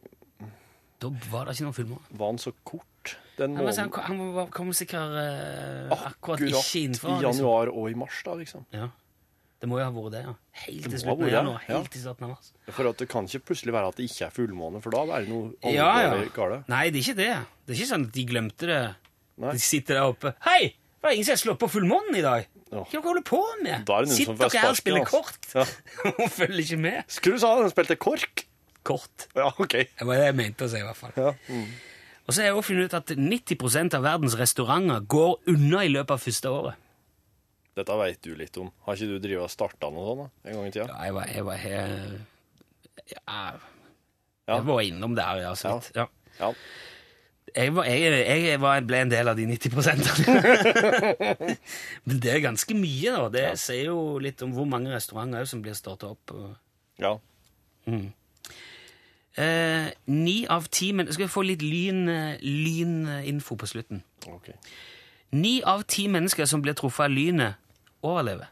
Da 1.04 1.12
var 1.34 1.46
det 1.50 1.56
ikke 1.58 1.68
noen 1.68 1.76
fullmåne. 1.78 2.18
var 2.24 2.34
han 2.34 2.42
så 2.42 2.54
kort, 2.64 3.16
den 3.38 3.56
Han, 3.60 3.66
var, 3.68 3.76
sånn, 3.76 3.90
han, 4.08 4.20
han 4.40 4.52
kom 4.56 4.70
sikkert 4.78 5.16
eh, 5.20 5.92
akkurat 5.92 6.12
Akkurat 6.14 6.44
ikke 6.48 6.84
innenfor. 6.86 7.16
i 7.18 7.26
januar 7.26 7.72
og 7.74 7.90
i 7.92 7.96
mars, 8.00 8.20
da, 8.26 8.36
liksom. 8.40 8.64
Ja. 8.76 8.88
Det 9.64 9.70
må 9.72 9.78
jo 9.80 9.86
ha 9.88 9.92
vært 9.96 10.12
det, 10.12 10.22
ja. 10.26 10.32
Helt 10.66 10.88
til 10.92 11.00
slutten 11.00 11.26
av 11.30 11.32
januar. 11.32 11.62
Helt 11.70 11.90
til 11.94 12.02
slutten 12.04 12.26
av 12.28 12.32
mars. 12.36 12.50
For 12.76 12.90
at 12.90 13.00
det 13.00 13.08
kan 13.12 13.28
ikke 13.30 13.46
plutselig 13.48 13.74
være 13.76 13.92
at 13.94 14.00
det 14.00 14.08
ikke 14.10 14.26
er 14.28 14.34
fullmåne, 14.36 14.82
for 14.84 14.92
da 14.96 15.04
er 15.18 15.24
det 15.24 15.32
noe 15.32 15.72
Ja, 15.72 15.90
ja. 16.04 16.18
galt. 16.36 16.68
Nei, 16.72 16.82
det 16.92 17.00
er 17.00 17.06
ikke 17.08 17.20
det. 17.22 17.30
Det 17.64 17.76
er 17.76 17.80
ikke 17.80 17.92
sånn 17.94 18.08
at 18.10 18.16
de 18.18 18.26
glemte 18.28 18.68
det. 18.70 18.82
Nei. 19.44 19.54
De 19.56 19.64
sitter 19.64 20.00
der 20.02 20.10
oppe. 20.12 20.34
Hei! 20.46 20.74
Det 21.04 21.10
er 21.10 21.16
ingen 21.18 21.28
som 21.28 21.34
har 21.34 21.40
slått 21.42 21.60
på 21.64 21.68
fullmånen 21.72 22.16
i 22.16 22.24
dag. 22.24 22.46
Ja. 22.72 22.82
Hva 22.84 22.92
dere 22.92 23.06
holder 23.08 23.24
på 23.28 23.40
med? 23.64 23.90
Er 23.92 24.06
Sitter 24.12 24.38
dere 24.40 24.62
her 24.62 24.70
og 24.72 24.78
spiller 24.80 25.02
altså. 25.04 25.20
kort 25.24 25.48
Ja. 25.56 25.66
og 26.24 26.30
følger 26.32 26.62
ikke 26.64 26.78
med? 26.84 27.00
Skulle 27.12 27.40
du 27.40 27.44
sa 27.44 27.50
den 27.60 27.72
spilte 27.74 27.98
kork? 28.00 28.44
Kort. 28.84 29.28
Ja, 29.36 29.50
OK. 29.52 29.76
Det 29.88 30.08
var 30.08 30.20
det 30.20 30.30
jeg 30.30 30.38
mente 30.40 30.68
å 30.68 30.72
si, 30.72 30.80
i 30.80 30.86
hvert 30.86 31.00
fall. 31.00 31.14
Ja. 31.18 31.34
Mm. 31.50 31.68
Og 32.24 32.32
så 32.32 32.40
har 32.40 32.50
jeg 32.50 32.56
også 32.56 32.70
funnet 32.70 32.92
ut 32.92 32.98
at 33.00 33.14
90% 33.20 33.98
av 33.98 34.06
verdens 34.06 34.38
restauranter 34.40 35.08
går 35.12 35.34
unna 35.52 35.84
i 35.84 35.92
løpet 35.92 36.16
av 36.16 36.24
første 36.24 36.52
året. 36.52 36.80
Dette 37.74 37.98
vet 37.98 38.22
du 38.22 38.36
litt 38.38 38.58
om. 38.62 38.70
Har 38.86 38.96
ikke 38.96 39.16
du 39.16 39.24
drevet 39.24 39.48
og 39.48 39.52
starta 39.52 39.90
noe 39.92 40.06
sånt 40.08 40.22
da, 40.22 40.50
en 40.50 40.60
gang 40.60 40.68
i 40.70 40.74
tida? 40.76 40.88
Ja, 40.92 41.00
jeg 41.08 41.16
var, 41.18 41.30
jeg 41.34 41.48
var 41.48 41.62
helt 41.64 42.30
ja. 43.10 43.46
Jeg 44.48 44.66
var 44.68 44.82
innom 44.84 45.16
der, 45.18 45.40
ja, 45.42 45.54
så 45.56 45.78
vidt. 45.78 45.92
Ja. 45.98 46.06
Ja. 46.40 46.52
Jeg, 47.54 47.74
var, 47.76 47.86
jeg, 47.86 48.44
jeg 48.48 48.62
var, 48.62 48.82
ble 48.88 49.02
en 49.04 49.12
del 49.12 49.30
av 49.30 49.38
de 49.38 49.46
90 49.46 49.76
Men 52.08 52.22
det 52.24 52.32
er 52.34 52.42
ganske 52.42 52.78
mye, 52.78 53.14
da. 53.14 53.28
Det 53.34 53.46
sier 53.62 53.92
jo 53.92 54.18
litt 54.24 54.42
om 54.46 54.56
hvor 54.56 54.66
mange 54.70 54.94
restauranter 54.94 55.46
som 55.50 55.62
blir 55.64 55.78
starta 55.78 56.10
opp. 56.16 56.34
Ja. 57.02 57.14
Eh, 57.86 58.10
Ni 59.36 60.46
av 60.50 60.68
ti 60.70 60.92
men 60.94 61.08
Skal 61.10 61.26
vi 61.26 61.32
få 61.34 61.42
litt 61.42 61.62
lyn, 61.66 62.08
eh, 62.10 63.40
på 63.42 63.68
slutten? 63.68 64.04
Okay. 64.28 64.54
Ni 65.32 65.64
av 65.64 65.84
ti 65.84 66.08
mennesker 66.08 66.46
som 66.46 66.62
blir 66.62 66.74
truffet 66.74 67.06
av 67.06 67.12
lynet, 67.12 67.56
overlever. 68.04 68.48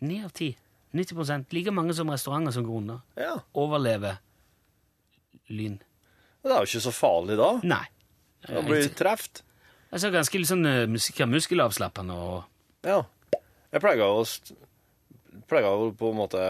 Ni 0.00 0.22
av 0.24 0.30
ti. 0.30 0.56
90% 0.94 1.52
Like 1.52 1.70
mange 1.70 1.94
som 1.94 2.10
restauranter 2.10 2.52
som 2.52 2.64
går 2.64 2.76
under. 2.76 3.00
Ja. 3.16 3.40
Overlever 3.54 4.18
lyn. 5.48 5.80
Det 6.42 6.52
er 6.52 6.62
jo 6.62 6.70
ikke 6.70 6.86
så 6.86 6.92
farlig 6.94 7.36
da. 7.36 7.50
Nei. 7.66 7.84
Det 8.46 8.64
blir 8.64 8.88
treft. 8.96 9.42
Altså 9.90 10.10
ganske 10.14 10.38
litt 10.38 10.48
sånn 10.48 10.66
uh, 10.66 10.86
muskelavslappende 11.28 12.14
og 12.14 12.86
Ja. 12.86 13.02
Jeg 13.70 13.82
pleier 13.82 14.06
å, 14.06 14.22
pleier 15.50 15.68
å 15.68 15.90
på 15.94 16.10
en 16.10 16.18
måte 16.18 16.44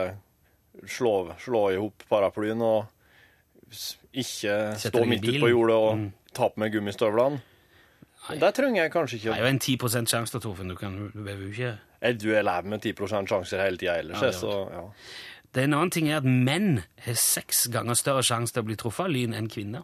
slå, 0.89 1.35
slå 1.41 1.67
i 1.73 1.81
hop 1.81 2.05
paraplyen 2.09 2.63
og 2.65 2.87
ikke 3.71 4.57
stå 4.79 5.05
midt 5.07 5.25
ute 5.29 5.41
på 5.41 5.49
jordet 5.53 5.77
og 5.77 5.97
Mm. 5.99 6.13
ta 6.35 6.49
på 6.49 6.59
meg 6.61 6.73
gummistøvlene. 6.75 7.41
Det 8.41 8.55
trenger 8.55 8.83
jeg 8.83 8.93
kanskje 8.93 9.17
ikke 9.17 9.31
Det 9.33 9.39
er 9.39 9.43
jo 9.47 9.47
en 9.49 9.59
10 9.59 10.07
sjanse, 10.07 10.41
Torfinn. 10.41 10.69
Du, 10.69 10.75
kan, 10.77 11.11
du 11.15 11.23
behøver 11.25 11.43
jo 11.47 11.51
ikke 11.51 11.79
Jeg, 12.03 12.21
du 12.21 12.29
er 12.35 12.43
lever 12.43 12.69
med 12.69 12.81
10 12.83 12.93
sjanser 13.27 13.63
hele 13.65 13.77
tida 13.81 13.99
ellers, 13.99 14.21
Ja, 14.23 14.31
så 14.33 14.71
ja. 14.71 14.83
Det 15.55 15.65
En 15.65 15.75
annen 15.75 15.91
ting 15.91 16.09
er 16.11 16.17
at 16.21 16.25
menn 16.25 16.83
har 17.07 17.15
seks 17.15 17.67
ganger 17.73 17.95
større 17.95 18.23
sjanse 18.23 18.53
til 18.53 18.63
å 18.63 18.67
bli 18.67 18.77
truffet 18.77 19.05
av 19.05 19.11
lyn 19.11 19.33
enn 19.35 19.49
kvinner. 19.51 19.83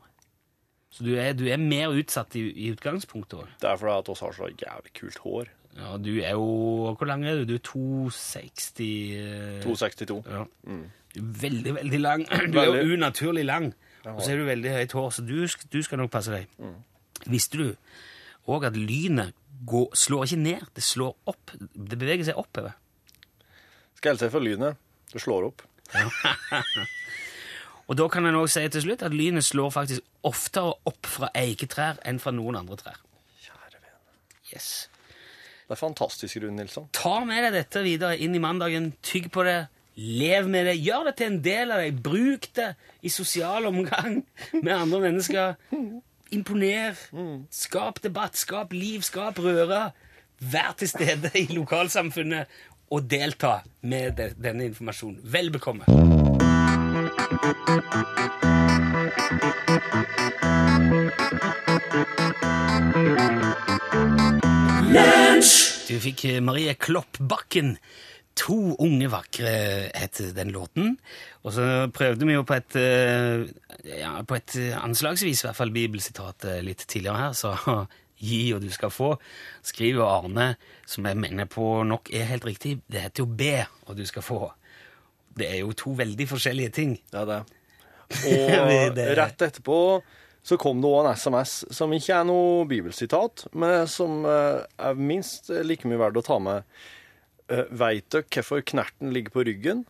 Så 0.90 1.02
du 1.04 1.16
er, 1.18 1.32
du 1.32 1.46
er 1.50 1.56
mer 1.58 1.88
utsatt 1.90 2.36
i, 2.36 2.44
i 2.66 2.70
utgangspunktet. 2.72 3.34
også. 3.40 3.58
Det 3.60 3.68
er 3.70 3.76
fordi 3.76 3.98
at 3.98 4.08
oss 4.08 4.20
har 4.20 4.32
så 4.32 4.46
jævlig 4.52 4.92
kult 4.94 5.18
hår. 5.24 5.48
Ja, 5.76 5.96
du 5.98 6.12
er 6.22 6.30
jo 6.32 6.94
Hvor 6.96 7.04
lang 7.06 7.24
er 7.26 7.42
du? 7.42 7.44
Du 7.44 7.54
er 7.54 7.58
260 7.58 8.80
eh, 9.16 9.62
262. 9.64 10.22
Ja. 10.26 10.44
Du 10.64 10.70
er 10.70 10.86
veldig, 11.16 11.74
veldig 11.80 12.00
lang. 12.00 12.26
Du 12.52 12.58
er 12.60 12.70
jo 12.70 12.96
unaturlig 12.96 13.44
lang. 13.46 13.72
Og 14.06 14.20
så 14.22 14.32
er 14.32 14.38
du 14.40 14.46
veldig 14.46 14.70
høyt 14.70 14.92
hår, 14.94 15.08
så 15.16 15.24
du, 15.26 15.34
du 15.72 15.80
skal 15.82 15.98
nok 15.98 16.12
passe 16.14 16.30
deg. 16.34 16.46
Visste 17.26 17.58
du 17.58 17.68
òg 18.46 18.68
at 18.68 18.76
lynet 18.78 19.34
går, 19.66 19.88
slår 19.98 20.28
ikke 20.28 20.42
ned, 20.42 20.66
det 20.76 20.84
slår 20.86 21.16
opp. 21.26 21.54
Det 21.58 21.98
beveger 21.98 22.28
seg 22.28 22.38
oppover. 22.38 22.76
Skal 23.98 24.14
helse 24.14 24.28
for 24.30 24.44
lynet. 24.44 24.78
Det 25.10 25.22
slår 25.24 25.48
opp. 25.48 25.64
Og 27.86 27.94
da 27.98 28.06
kan 28.10 28.26
en 28.26 28.38
òg 28.38 28.48
si 28.50 28.62
til 28.74 28.82
slutt 28.82 29.04
at 29.06 29.14
lynet 29.14 29.46
slår 29.46 29.70
faktisk 29.74 30.26
oftere 30.26 30.74
opp 30.90 31.06
fra 31.06 31.30
eiketrær 31.38 32.00
enn 32.06 32.18
fra 32.22 32.32
noen 32.34 32.58
andre 32.58 32.78
trær. 32.80 32.98
Kjære 33.42 33.78
vene. 33.78 33.98
Yes. 34.52 34.70
Det 35.66 35.74
er 35.74 35.80
fantastisk, 35.80 36.38
Rune 36.42 36.58
Nilsson. 36.60 36.88
Ta 36.94 37.20
med 37.26 37.42
deg 37.46 37.54
dette 37.60 37.82
videre 37.86 38.18
inn 38.22 38.34
i 38.34 38.42
mandagen. 38.42 38.92
Tygg 39.06 39.30
på 39.34 39.42
det. 39.46 39.64
Lev 39.96 40.48
med 40.52 40.66
det. 40.68 40.74
Gjør 40.84 41.06
det 41.08 41.14
til 41.16 41.30
en 41.30 41.38
del 41.44 41.72
av 41.72 41.80
deg. 41.80 42.00
Bruk 42.04 42.48
det 42.58 42.70
i 43.06 43.12
sosial 43.12 43.68
omgang 43.70 44.18
med 44.64 44.72
andre 44.74 45.00
mennesker. 45.06 45.54
Imponer. 46.36 46.98
Skap 47.54 48.02
debatt, 48.04 48.36
skap 48.36 48.74
liv, 48.76 49.04
skap 49.06 49.38
røre. 49.40 49.86
Vær 50.52 50.74
til 50.76 50.90
stede 50.90 51.30
i 51.40 51.46
lokalsamfunnet 51.56 52.50
og 52.92 53.06
delta 53.10 53.60
med 53.82 54.18
de- 54.20 54.34
denne 54.36 54.68
informasjonen. 54.68 55.22
Vel 55.32 55.48
bekomme. 55.54 55.88
Du 65.86 65.94
fikk 66.02 66.24
eh, 66.26 66.40
Marie 66.42 66.72
Kloppbakken. 66.74 67.76
To 68.36 68.76
unge 68.84 69.08
vakre 69.08 69.52
het 69.96 70.18
den 70.36 70.50
låten. 70.52 70.96
Og 71.46 71.54
så 71.56 71.86
prøvde 71.94 72.26
vi 72.28 72.34
jo 72.34 72.44
på 72.44 72.56
et, 72.58 72.76
eh, 72.76 73.46
ja, 74.00 74.18
på 74.26 74.36
et 74.36 74.56
eh, 74.60 74.76
anslagsvis 74.76 75.40
i 75.40 75.46
hvert 75.46 75.56
fall 75.56 75.72
bibelsitat 75.72 76.44
eh, 76.44 76.60
litt 76.66 76.84
tidligere 76.84 77.22
her, 77.22 77.32
så 77.32 77.54
gi 78.28 78.40
og 78.56 78.60
du 78.64 78.68
skal 78.72 78.92
få, 78.92 79.14
skriver 79.64 80.04
Arne, 80.04 80.50
som 80.88 81.08
jeg 81.08 81.20
mener 81.20 81.48
på 81.48 81.82
nok 81.84 82.10
er 82.12 82.28
helt 82.28 82.44
riktig. 82.48 82.80
Det 82.88 83.06
heter 83.06 83.24
jo 83.24 83.30
be 83.30 83.56
og 83.86 83.96
du 83.96 84.04
skal 84.08 84.24
få. 84.24 84.40
Det 85.36 85.48
er 85.48 85.60
jo 85.62 85.72
to 85.76 85.94
veldig 85.96 86.28
forskjellige 86.28 86.74
ting. 86.76 86.96
Det 87.12 87.22
er 87.22 87.32
det. 87.32 87.42
Og 88.30 88.98
rett 89.18 89.42
etterpå 89.42 89.78
så 90.46 90.54
kom 90.62 90.78
det 90.78 90.86
òg 90.86 91.08
en 91.08 91.16
SMS 91.18 91.54
som 91.74 91.90
ikke 91.92 92.20
er 92.20 92.28
noe 92.28 92.62
bibelsitat, 92.70 93.48
men 93.58 93.88
som 93.90 94.22
er 94.22 94.94
minst 94.94 95.50
like 95.66 95.90
mye 95.90 95.98
verdt 95.98 96.20
å 96.20 96.24
ta 96.28 96.38
med. 96.38 96.62
Uh, 97.46 97.64
veit 97.70 98.08
dere 98.10 98.26
hvorfor 98.32 98.64
knerten 98.66 99.12
ligger 99.14 99.34
på 99.34 99.46
ryggen? 99.46 99.84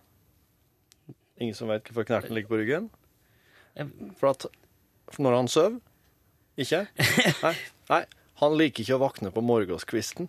Ingen 1.40 1.56
som 1.56 1.72
vet 1.72 1.88
hvorfor 1.88 2.08
knerten 2.08 2.36
ligger 2.36 2.52
på 2.52 2.60
ryggen? 2.60 2.90
For 4.20 4.32
at 4.32 4.46
for 5.12 5.22
når 5.22 5.36
han 5.36 5.48
sover? 5.48 5.78
Ikke? 6.56 6.86
Nei. 7.44 7.54
Nei. 7.90 8.04
Han 8.40 8.56
liker 8.58 8.84
ikke 8.84 8.96
å 8.98 9.00
våkne 9.00 9.32
på 9.32 9.44
morgenskvisten. 9.44 10.28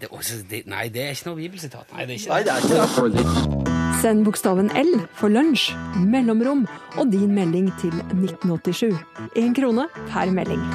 Det, 0.00 0.08
også, 0.10 0.40
det, 0.50 0.62
nei, 0.70 0.86
det 0.94 1.02
er 1.02 1.16
ikke 1.16 1.28
noe 1.28 1.38
bibelsitat. 1.38 1.90
Nei, 1.96 2.06
det 2.06 2.14
er 2.14 2.22
ikke 2.22 2.30
Nei, 2.30 2.42
det 2.46 2.52
er 2.54 2.60
ikke 2.86 3.08
det. 3.18 3.82
Send 4.02 4.24
bokstaven 4.26 4.70
L 4.78 4.94
for 5.18 5.30
lunsj, 5.30 5.68
mellomrom 6.06 6.64
og 6.96 7.12
din 7.12 7.34
melding 7.36 7.70
til 7.82 7.94
1987. 8.14 8.96
Én 9.38 9.54
krone 9.58 9.86
per 10.08 10.32
melding. 10.34 10.66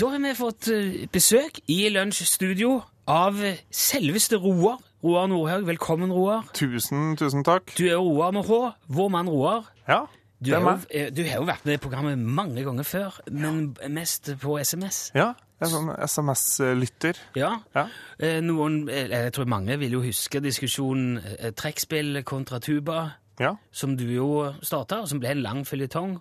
Da 0.00 0.08
har 0.08 0.22
vi 0.22 0.32
fått 0.36 0.68
eh, 0.72 1.04
besøk 1.12 1.58
i 1.70 1.84
Lunsjstudio 1.92 2.78
av 3.10 3.38
selveste 3.74 4.38
Roar. 4.40 4.78
Roar 5.02 5.26
Nordhaug, 5.30 5.66
velkommen, 5.68 6.12
Roar. 6.14 6.46
Tusen, 6.56 7.12
tusen 7.18 7.44
takk. 7.46 7.72
Du 7.76 7.84
er 7.90 7.98
Roar 8.00 8.32
med 8.34 8.46
H. 8.48 8.58
Vår 8.94 9.10
mann 9.12 9.30
Roar. 9.30 9.68
Ja, 9.88 10.04
Du, 10.42 10.50
har 10.54 10.60
er 10.60 10.64
jo, 10.64 10.86
eh, 10.90 11.10
du 11.14 11.20
har 11.28 11.38
jo 11.42 11.46
vært 11.46 11.66
med 11.68 11.76
i 11.76 11.82
programmet 11.82 12.18
mange 12.18 12.64
ganger 12.66 12.82
før, 12.88 13.18
men 13.30 13.76
mest 13.94 14.32
på 14.42 14.56
SMS. 14.58 15.10
Ja, 15.14 15.28
jeg 15.60 15.68
er 15.68 15.72
sånn 15.74 15.92
SMS-lytter. 16.02 17.20
Ja. 17.38 17.52
Ja. 17.76 17.84
Eh, 18.18 18.40
Noen, 18.42 18.80
jeg 18.90 19.30
tror 19.36 19.46
mange 19.50 19.76
vil 19.78 19.92
jo 19.98 20.02
huske 20.02 20.40
diskusjonen 20.42 21.20
trekkspill 21.54 22.22
kontra 22.26 22.58
tuba, 22.64 23.10
Ja. 23.40 23.54
som 23.72 23.96
du 23.96 24.04
jo 24.10 24.52
starta, 24.62 25.02
og 25.02 25.08
som 25.08 25.20
ble 25.20 25.30
en 25.30 25.42
lang 25.42 25.62
føljetong, 25.66 26.20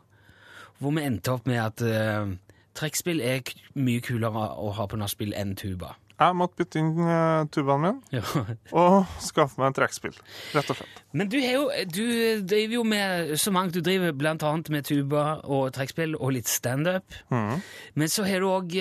hvor 0.79 0.91
vi 0.95 1.01
endte 1.05 1.33
opp 1.33 1.45
med 1.49 1.57
at 1.59 1.81
trekkspill 2.77 3.21
er 3.23 3.43
mye 3.75 4.03
kulere 4.05 4.47
å 4.59 4.71
ha 4.77 4.87
på 4.87 4.99
nachspiel 4.99 5.35
enn 5.37 5.55
tuba. 5.59 5.95
Jeg 6.21 6.37
måtte 6.37 6.59
bytte 6.59 6.77
inn 6.77 6.91
uh, 7.01 7.47
tubaen 7.49 7.81
min 7.81 7.95
Ja. 8.13 8.21
og 8.77 9.09
skaffe 9.23 9.57
meg 9.57 9.71
et 9.71 9.79
trekkspill, 9.79 10.17
rett 10.53 10.69
og 10.69 10.77
slett. 10.77 10.99
Men 11.17 11.31
du, 11.31 11.37
jo, 11.41 11.63
du 11.89 12.03
driver 12.45 12.75
jo 12.75 12.83
med 12.87 13.31
så 13.41 13.53
mangt. 13.53 13.73
Du 13.73 13.81
driver 13.81 14.13
blant 14.13 14.45
annet 14.45 14.69
med 14.73 14.85
tuba 14.85 15.39
og 15.41 15.71
trekkspill 15.73 16.13
og 16.19 16.35
litt 16.35 16.51
standup. 16.51 17.17
Mm. 17.33 17.63
Men 17.97 18.11
så 18.11 18.25
har 18.27 18.43
du 18.43 18.51
òg 18.51 18.77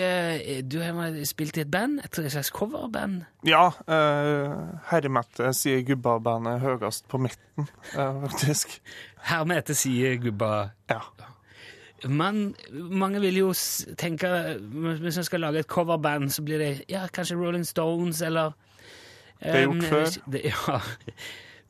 Du 0.71 0.79
har 0.83 1.17
spilt 1.29 1.57
i 1.59 1.65
et 1.65 1.73
band, 1.73 2.03
et 2.05 2.21
slags 2.21 2.53
coverband. 2.55 3.25
Ja, 3.49 3.71
uh, 3.89 4.77
herremette 4.93 5.55
sier 5.57 5.81
gubba-bandet 5.89 6.61
høyest 6.61 7.09
på 7.09 7.23
midten, 7.25 7.71
eh, 7.95 8.21
faktisk. 8.27 8.77
Hermed 9.31 9.73
sier 9.77 10.21
gubba 10.21 10.73
Ja. 10.93 11.01
Man, 12.09 12.55
mange 12.73 13.21
vil 13.21 13.37
jo 13.37 13.51
tenke 14.01 14.29
Hvis 14.61 15.19
man 15.21 15.27
skal 15.27 15.43
lage 15.45 15.61
et 15.61 15.69
coverband, 15.69 16.31
så 16.33 16.45
blir 16.47 16.59
det 16.63 16.71
ja, 16.89 17.07
kanskje 17.13 17.37
Rolling 17.37 17.67
Stones 17.69 18.23
eller 18.25 18.55
Det 19.41 19.55
er 19.55 19.67
gjort 19.67 19.77
um, 19.77 19.89
før. 19.89 20.07
Det, 20.33 20.45
ja. 20.49 20.79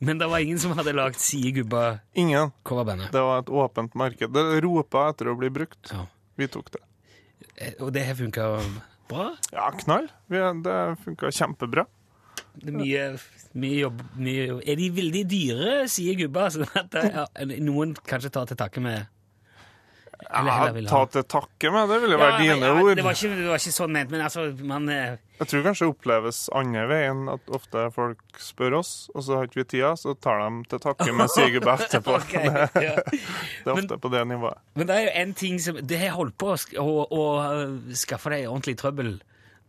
Men 0.01 0.19
det 0.19 0.31
var 0.33 0.39
ingen 0.41 0.59
som 0.59 0.73
hadde 0.79 0.95
lagd 0.97 1.19
Sie 1.21 1.43
Ingen. 1.51 1.61
Gubba-coverbandet. 1.61 3.11
Det 3.13 3.21
var 3.21 3.43
et 3.43 3.51
åpent 3.51 3.95
marked. 3.95 4.33
Det 4.33 4.45
ropa 4.65 5.11
etter 5.11 5.29
å 5.29 5.37
bli 5.37 5.51
brukt. 5.53 5.91
Ja. 5.93 6.07
Vi 6.41 6.49
tok 6.49 6.71
det. 6.73 6.81
Eh, 7.57 7.75
Og 7.81 7.93
det 7.93 8.07
har 8.07 8.17
funka 8.17 8.47
bra? 9.11 9.35
Ja, 9.53 9.71
knall. 9.83 10.09
Det 10.29 10.79
funka 11.05 11.31
kjempebra. 11.35 11.85
Det 12.61 12.73
er 12.73 12.77
mye, 12.77 13.05
mye 13.61 13.79
jobb 13.83 14.03
mye. 14.19 14.47
Er 14.65 14.81
de 14.81 14.89
veldig 14.97 15.23
dyre, 15.31 15.75
sier 15.93 16.17
gubba? 16.19 16.49
Sånn 16.55 16.67
at 16.73 16.91
det, 16.95 17.05
ja, 17.15 17.27
noen 17.61 17.95
kanskje 18.09 18.33
tar 18.35 18.49
til 18.51 18.59
takke 18.61 18.83
med 18.85 19.05
Ja, 20.29 20.69
ta 20.89 21.01
til 21.11 21.25
takke 21.31 21.71
med, 21.73 21.89
det 21.91 21.99
ville 22.03 22.17
Ja, 22.19 22.21
være 22.23 22.43
dine 22.43 22.71
ord. 22.75 22.91
Det 22.97 23.05
var, 23.05 23.17
ikke, 23.17 23.37
det 23.39 23.49
var 23.49 23.63
ikke 23.63 23.73
sånn 23.75 23.93
ment, 23.95 24.11
men 24.13 24.25
altså, 24.27 24.45
man 24.67 24.89
eh, 24.93 25.17
Jeg 25.41 25.51
tror 25.51 25.65
kanskje 25.65 25.87
det 25.87 25.95
oppleves 25.95 26.41
andre 26.61 26.85
veien 26.91 27.23
at 27.33 27.51
ofte 27.57 27.87
folk 27.95 28.43
spør 28.43 28.79
oss, 28.83 28.93
og 29.15 29.25
så 29.27 29.39
har 29.39 29.49
ikke 29.49 29.63
vi 29.63 29.67
tida, 29.75 29.95
så 29.97 30.15
tar 30.19 30.43
de 30.43 30.51
til 30.71 30.83
takke 30.85 31.09
med 31.17 31.33
Sigurd 31.35 31.69
etterpå. 31.73 32.19
okay, 32.21 32.45
ja. 32.87 32.95
Det 33.65 33.67
er 33.67 33.75
ofte 33.75 34.01
på 34.03 34.13
det 34.13 34.23
nivået. 34.29 34.63
Men 34.77 34.91
det 34.91 34.97
er 34.97 35.07
jo 35.09 35.17
en 35.25 35.35
ting 35.35 35.61
som 35.63 35.81
Det 35.81 35.99
har 36.05 36.17
holdt 36.19 36.39
på 36.41 36.55
å, 36.55 36.61
å, 36.85 36.97
å 37.11 37.27
uh, 37.41 37.93
skaffe 37.97 38.33
deg 38.35 38.49
ordentlig 38.51 38.77
trøbbel, 38.81 39.15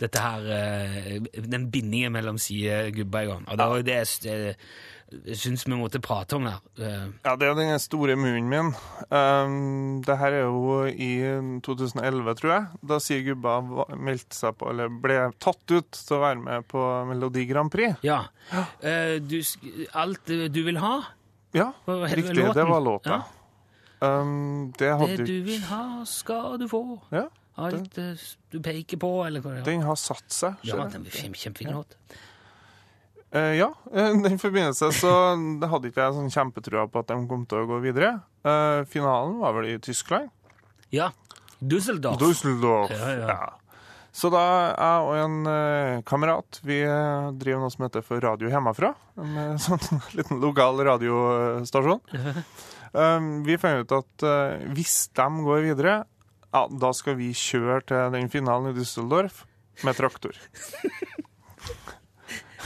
dette 0.01 0.21
her 0.21 0.47
uh, 0.51 1.43
Den 1.45 1.69
bindingen 1.71 2.15
mellom 2.17 2.39
sidegubba. 2.41 3.27
Og 3.39 3.53
det, 3.55 3.67
var 3.67 3.77
jo 3.79 3.87
det, 3.87 3.99
det 4.25 4.39
syns 5.37 5.65
vi 5.67 5.75
måtte 5.75 5.99
prate 6.03 6.35
om. 6.37 6.45
Eh, 6.47 7.07
Ja, 7.25 7.35
det 7.35 7.47
er 7.47 7.55
den 7.57 7.79
store 7.79 8.15
munnen 8.19 8.47
min. 8.49 8.71
Um, 9.11 10.01
det 10.05 10.17
her 10.17 10.37
er 10.39 10.45
jo 10.45 10.85
i 10.87 11.09
2011, 11.65 12.35
tror 12.39 12.53
jeg, 12.53 12.67
da 12.93 12.99
sier 13.03 13.23
Gubba 13.27 13.57
meldte 13.95 14.35
seg 14.37 14.55
på, 14.59 14.69
eller 14.71 14.89
ble 14.89 15.19
tatt 15.43 15.75
ut 15.75 15.91
til 15.91 16.17
å 16.17 16.21
være 16.23 16.39
med 16.45 16.67
på 16.71 16.85
Melodi 17.11 17.45
Grand 17.49 17.71
Prix. 17.73 17.97
ja. 18.03 18.23
Uh, 18.51 19.19
du, 19.21 19.37
alt 19.93 20.25
du 20.27 20.61
vil 20.65 20.77
ha? 20.81 20.95
Ja, 21.53 21.71
riktig. 21.87 22.35
låten? 22.39 22.55
Det 22.55 22.65
var 22.69 22.81
låta. 22.81 23.19
Ja. 23.19 23.21
Um, 24.01 24.71
det 24.79 24.89
Det 25.17 25.25
du 25.27 25.41
vil 25.45 25.61
ha, 25.69 26.03
skal 26.09 26.57
du 26.57 26.67
få. 26.71 26.99
Ja, 27.11 27.27
Alt 27.61 27.97
eh, 27.99 28.15
du 28.49 28.61
peker 28.63 28.97
på, 28.97 29.09
eller 29.27 29.43
hva 29.43 29.51
det 29.51 29.59
er. 29.61 29.65
den 29.67 29.81
har 29.85 29.97
satt 29.99 30.31
seg. 30.31 30.55
Ja, 30.65 30.77
den 30.89 31.03
er 31.05 31.11
kjempe, 31.13 31.37
kjempefin 31.37 31.73
låt. 31.75 31.97
Eh, 33.31 33.55
ja, 33.55 33.73
i 33.93 34.21
den 34.23 34.39
forbindelse 34.39 34.91
så 34.95 35.11
det 35.61 35.69
hadde 35.71 35.91
ikke 35.91 36.03
jeg 36.03 36.17
sånn 36.17 36.33
kjempetrua 36.33 36.87
på 36.91 37.03
at 37.03 37.13
de 37.13 37.19
kom 37.29 37.45
til 37.47 37.63
å 37.63 37.69
gå 37.69 37.79
videre. 37.85 38.17
Uh, 38.43 38.83
finalen 38.91 39.37
var 39.39 39.55
vel 39.55 39.69
i 39.71 39.79
Tyskland? 39.83 40.31
Ja. 40.91 41.11
Dusseldorf. 41.59 42.19
Düsseldorf. 42.19 42.91
Ja, 42.91 43.11
ja. 43.21 43.39
Så 44.11 44.27
da 44.33 44.41
jeg 44.73 45.05
og 45.05 45.13
en 45.15 45.37
uh, 45.47 46.01
kamerat 46.03 46.59
vi 46.67 46.81
driver 46.83 47.61
noe 47.63 47.71
som 47.71 47.85
heter 47.85 48.03
for 48.03 48.19
Radio 48.19 48.51
Hjemmefra. 48.51 48.91
En 49.21 49.61
sånn 49.65 50.03
liten 50.17 50.43
lokal 50.43 50.83
radiostasjon. 50.91 52.03
Um, 52.91 53.45
vi 53.47 53.55
fant 53.55 53.85
ut 53.85 53.93
at 53.95 54.23
hvis 54.75 55.05
de 55.15 55.43
går 55.45 55.61
videre, 55.63 55.93
ja, 56.51 56.63
da 56.67 56.89
skal 56.91 57.15
vi 57.15 57.29
kjøre 57.31 57.77
til 57.87 58.09
den 58.11 58.27
finalen 58.27 58.73
i 58.73 58.75
Düsseldorf 58.75 59.45
med 59.87 59.95
traktor. 59.95 60.35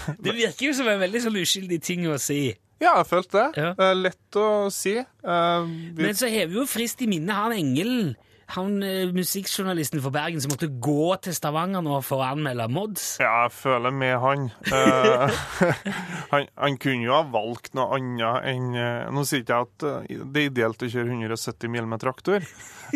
Det 0.25 0.35
virker 0.35 0.69
jo 0.69 0.75
som 0.77 0.87
en 0.91 1.01
veldig 1.01 1.23
sånn 1.25 1.41
uskyldig 1.41 1.81
ting 1.83 2.05
å 2.11 2.19
si. 2.21 2.43
Ja, 2.81 2.97
jeg 2.99 3.07
følte 3.07 3.39
det. 3.39 3.63
Ja. 3.63 3.93
Lett 3.95 4.37
å 4.37 4.67
si. 4.73 4.97
Eh, 4.99 5.73
Men 5.95 6.15
så 6.17 6.27
har 6.31 6.49
vi 6.51 6.57
jo 6.59 6.65
frist 6.67 7.01
i 7.01 7.07
minne 7.07 7.33
han 7.37 7.53
Engelen, 7.55 8.15
han 8.51 8.75
eh, 8.85 9.07
musikkjournalisten 9.15 10.03
for 10.03 10.13
Bergen 10.13 10.43
som 10.43 10.51
måtte 10.51 10.67
gå 10.69 11.15
til 11.23 11.33
Stavanger 11.33 11.81
nå 11.81 12.01
for 12.05 12.21
å 12.21 12.27
anmelde 12.35 12.67
Mods. 12.69 13.05
Ja, 13.23 13.45
jeg 13.47 13.55
føler 13.57 13.95
med 13.95 14.19
han. 14.21 14.43
Eh, 14.69 15.39
han. 16.33 16.51
Han 16.59 16.77
kunne 16.83 17.07
jo 17.07 17.15
ha 17.15 17.23
valgt 17.33 17.73
noe 17.79 17.95
annet 17.97 18.51
enn 18.51 18.69
Nå 19.15 19.23
sier 19.25 19.41
ikke 19.45 19.57
jeg 19.63 19.71
at 19.71 19.87
det 20.35 20.43
er 20.43 20.51
ideelt 20.51 20.85
å 20.85 20.91
kjøre 20.91 21.15
170 21.15 21.73
mil 21.73 21.87
med 21.89 22.03
traktor, 22.03 22.45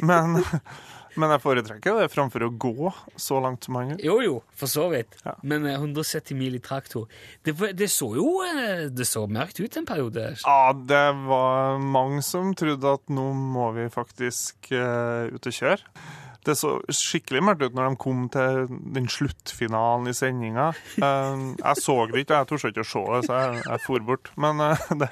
men, 0.05 0.41
men 1.15 1.33
jeg 1.33 1.43
foretrekker 1.43 1.99
det 2.01 2.09
framfor 2.13 2.45
å 2.45 2.51
gå 2.61 2.91
så 3.19 3.39
langt 3.43 3.65
som 3.65 3.79
han 3.79 3.93
gjør. 3.93 4.03
Jo, 4.05 4.15
jo, 4.25 4.35
for 4.59 4.71
så 4.71 4.87
vidt. 4.93 5.17
Ja. 5.25 5.35
Men 5.41 5.67
eh, 5.69 5.79
170 5.79 6.37
mil 6.37 6.57
i 6.57 6.63
traktor 6.63 7.07
det, 7.45 7.55
det 7.77 7.89
så 7.91 8.11
jo 8.17 8.39
eh, 8.45 8.87
det 8.93 9.07
så 9.09 9.25
mørkt 9.29 9.61
ut 9.61 9.79
en 9.79 9.87
periode. 9.89 10.29
Ja, 10.43 10.71
det 10.73 11.03
var 11.25 11.79
mange 11.81 12.23
som 12.25 12.53
trodde 12.57 12.95
at 12.99 13.05
nå 13.13 13.29
må 13.33 13.69
vi 13.77 13.89
faktisk 13.93 14.71
uh, 14.73 15.29
ut 15.31 15.45
og 15.49 15.55
kjøre. 15.55 16.03
Det 16.47 16.55
så 16.55 16.77
skikkelig 16.95 17.41
mørkt 17.43 17.65
ut 17.67 17.75
når 17.75 17.89
de 17.89 17.99
kom 17.99 18.27
til 18.31 18.69
den 18.95 19.09
sluttfinalen 19.11 20.09
i 20.09 20.15
sendinga. 20.15 20.69
Uh, 21.01 21.55
jeg 21.57 21.83
så 21.83 21.97
det 22.09 22.23
ikke, 22.23 22.35
og 22.35 22.37
jeg 22.37 22.49
torde 22.51 22.73
ikke 22.73 22.85
å 22.85 22.91
se 22.93 23.05
det, 23.09 23.23
så 23.27 23.41
jeg, 23.41 23.63
jeg 23.65 23.83
for 23.85 24.07
bort. 24.07 24.31
Men 24.39 24.63
uh, 24.63 24.85
det, 25.01 25.11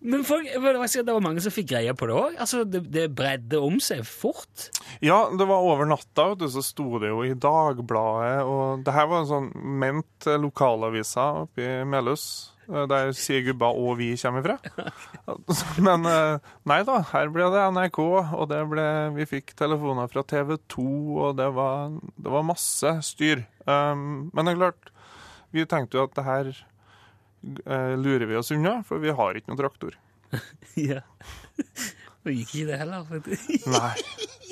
Men 0.00 0.22
folk, 0.24 0.48
det 0.48 1.12
var 1.12 1.20
mange 1.24 1.42
som 1.44 1.52
fikk 1.52 1.74
greie 1.74 1.92
på 1.96 2.08
det 2.08 2.14
òg. 2.16 2.36
Altså, 2.40 2.62
det, 2.64 2.86
det 2.92 3.10
bredde 3.16 3.60
om 3.60 3.76
seg 3.84 4.00
fort. 4.08 4.70
Ja, 5.04 5.26
det 5.28 5.46
var 5.48 5.64
over 5.64 5.88
natta, 5.88 6.30
vet 6.32 6.40
du, 6.40 6.46
så 6.52 6.62
sto 6.64 7.00
det 7.02 7.10
jo 7.12 7.20
i 7.26 7.34
Dagbladet, 7.36 8.46
og 8.48 8.86
det 8.86 8.94
her 8.96 9.10
var 9.10 9.22
en 9.22 9.28
sånn 9.28 9.50
ment 9.80 10.30
lokalavisa 10.40 11.26
oppe 11.42 11.66
i 11.66 11.74
Melhus, 11.88 12.24
eh, 12.70 12.86
der 12.88 13.12
sier 13.16 13.44
gubba 13.44 13.70
og 13.76 13.98
vi 14.00 14.14
kommer 14.20 14.40
ifra. 14.44 14.56
Men 15.86 16.08
eh, 16.08 16.48
nei 16.72 16.80
da, 16.88 17.02
her 17.12 17.32
ble 17.34 17.50
det 17.52 17.66
NRK, 17.76 18.00
og 18.00 18.48
det 18.52 18.62
ble, 18.72 18.88
vi 19.18 19.28
fikk 19.28 19.52
telefoner 19.60 20.08
fra 20.12 20.24
TV 20.24 20.56
2, 20.72 20.88
og 21.26 21.36
det 21.40 21.50
var, 21.60 21.92
det 22.16 22.34
var 22.38 22.48
masse 22.48 22.96
styr. 23.12 23.44
Um, 23.68 24.30
men 24.32 24.48
det 24.48 24.56
er 24.56 24.62
klart, 24.64 24.92
vi 25.52 25.68
tenkte 25.68 26.00
jo 26.00 26.08
at 26.08 26.16
det 26.16 26.24
her 26.24 26.52
lurer 27.42 28.26
vi 28.28 28.36
oss 28.36 28.50
unna, 28.54 28.80
for 28.86 29.00
vi 29.02 29.10
har 29.16 29.34
ikke 29.38 29.52
noen 29.52 29.62
traktor. 29.64 29.98
Ja. 30.78 31.00
Det 32.22 32.34
gikk 32.36 32.50
ikke 32.54 32.66
det 32.68 32.76
heller. 32.82 33.04
faktisk. 33.08 33.66
Nei. 33.72 33.94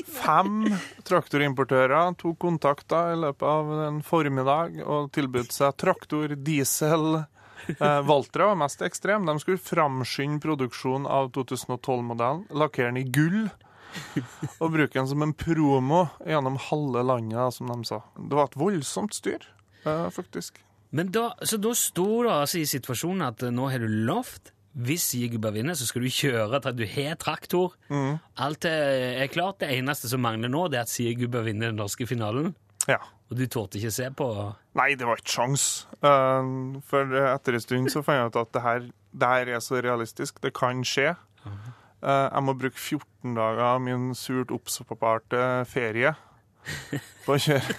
Fem 0.08 0.62
traktorimportører 1.06 2.14
tok 2.18 2.38
kontakter 2.40 3.12
i 3.12 3.18
løpet 3.20 3.44
av 3.44 3.72
en 3.84 3.98
formiddag 4.06 4.78
og 4.88 5.10
tilbød 5.14 5.52
seg 5.52 5.76
traktor, 5.80 6.32
diesel. 6.46 7.20
Eh, 7.68 8.00
Valtra 8.08 8.48
var 8.50 8.58
mest 8.64 8.80
ekstrem. 8.86 9.26
De 9.28 9.34
skulle 9.42 9.60
framskynde 9.60 10.40
produksjonen 10.42 11.04
av 11.12 11.28
2012-modellen, 11.36 12.46
lakkere 12.56 12.88
den 12.88 13.02
i 13.02 13.08
gull 13.12 13.50
og 14.62 14.72
bruke 14.72 14.94
den 14.96 15.08
som 15.10 15.24
en 15.24 15.34
promo 15.36 16.06
gjennom 16.24 16.56
halve 16.70 17.04
landet, 17.04 17.54
som 17.56 17.68
de 17.72 17.78
sa. 17.88 18.00
Det 18.16 18.38
var 18.38 18.48
et 18.48 18.58
voldsomt 18.64 19.16
styr, 19.16 19.44
eh, 19.84 20.08
faktisk. 20.14 20.62
Men 20.90 21.10
da, 21.12 21.32
så 21.44 21.58
da 21.60 21.74
sto 21.76 22.06
du 22.24 22.30
altså 22.32 22.62
i 22.62 22.68
situasjonen 22.68 23.26
at 23.26 23.44
eh, 23.44 23.52
nå 23.54 23.68
har 23.72 23.82
du 23.82 23.90
lovt 24.08 24.52
hvis 24.78 25.08
Jigba 25.18 25.50
vinner, 25.50 25.74
så 25.74 25.88
skal 25.88 26.04
du 26.04 26.10
kjøre 26.20 26.60
du 26.76 26.84
har 26.86 27.18
traktor. 27.20 27.74
Alt 28.38 28.64
er 28.68 29.22
er 29.24 29.32
klart. 29.32 29.60
Det 29.60 29.72
eneste 29.74 30.10
som 30.10 30.22
mangler 30.22 30.50
nå, 30.52 30.68
det 30.68 30.78
er 30.78 30.86
at 30.86 30.92
Sigubba 30.92 31.42
vinner 31.42 31.72
den 31.72 31.80
norske 31.80 32.06
finalen. 32.06 32.54
Ja. 32.88 33.00
Og 33.28 33.36
du 33.36 33.44
tålte 33.46 33.76
ikke 33.76 33.92
se 33.92 34.06
på 34.16 34.26
Nei, 34.78 34.94
det 34.96 35.04
var 35.04 35.20
ikke 35.20 35.34
sjans. 35.34 35.86
Eh, 36.00 36.52
for 36.88 37.18
etter 37.24 37.58
en 37.58 37.64
stund 37.64 37.90
så 37.92 38.04
fant 38.06 38.20
jeg 38.22 38.30
ut 38.30 38.40
at 38.40 38.54
det 38.54 38.62
her, 38.64 38.86
det 39.12 39.32
her 39.34 39.50
er 39.56 39.64
så 39.64 39.82
realistisk. 39.84 40.40
Det 40.44 40.54
kan 40.56 40.84
skje. 40.86 41.16
Eh, 41.44 42.28
jeg 42.30 42.46
må 42.46 42.54
bruke 42.54 42.78
14 42.78 43.34
dager 43.36 43.64
av 43.74 43.82
min 43.82 44.12
surt 44.16 44.54
oppsparte 44.54 45.42
ferie 45.68 46.14
på 47.26 47.34
å 47.36 47.38
kjøre 47.40 47.76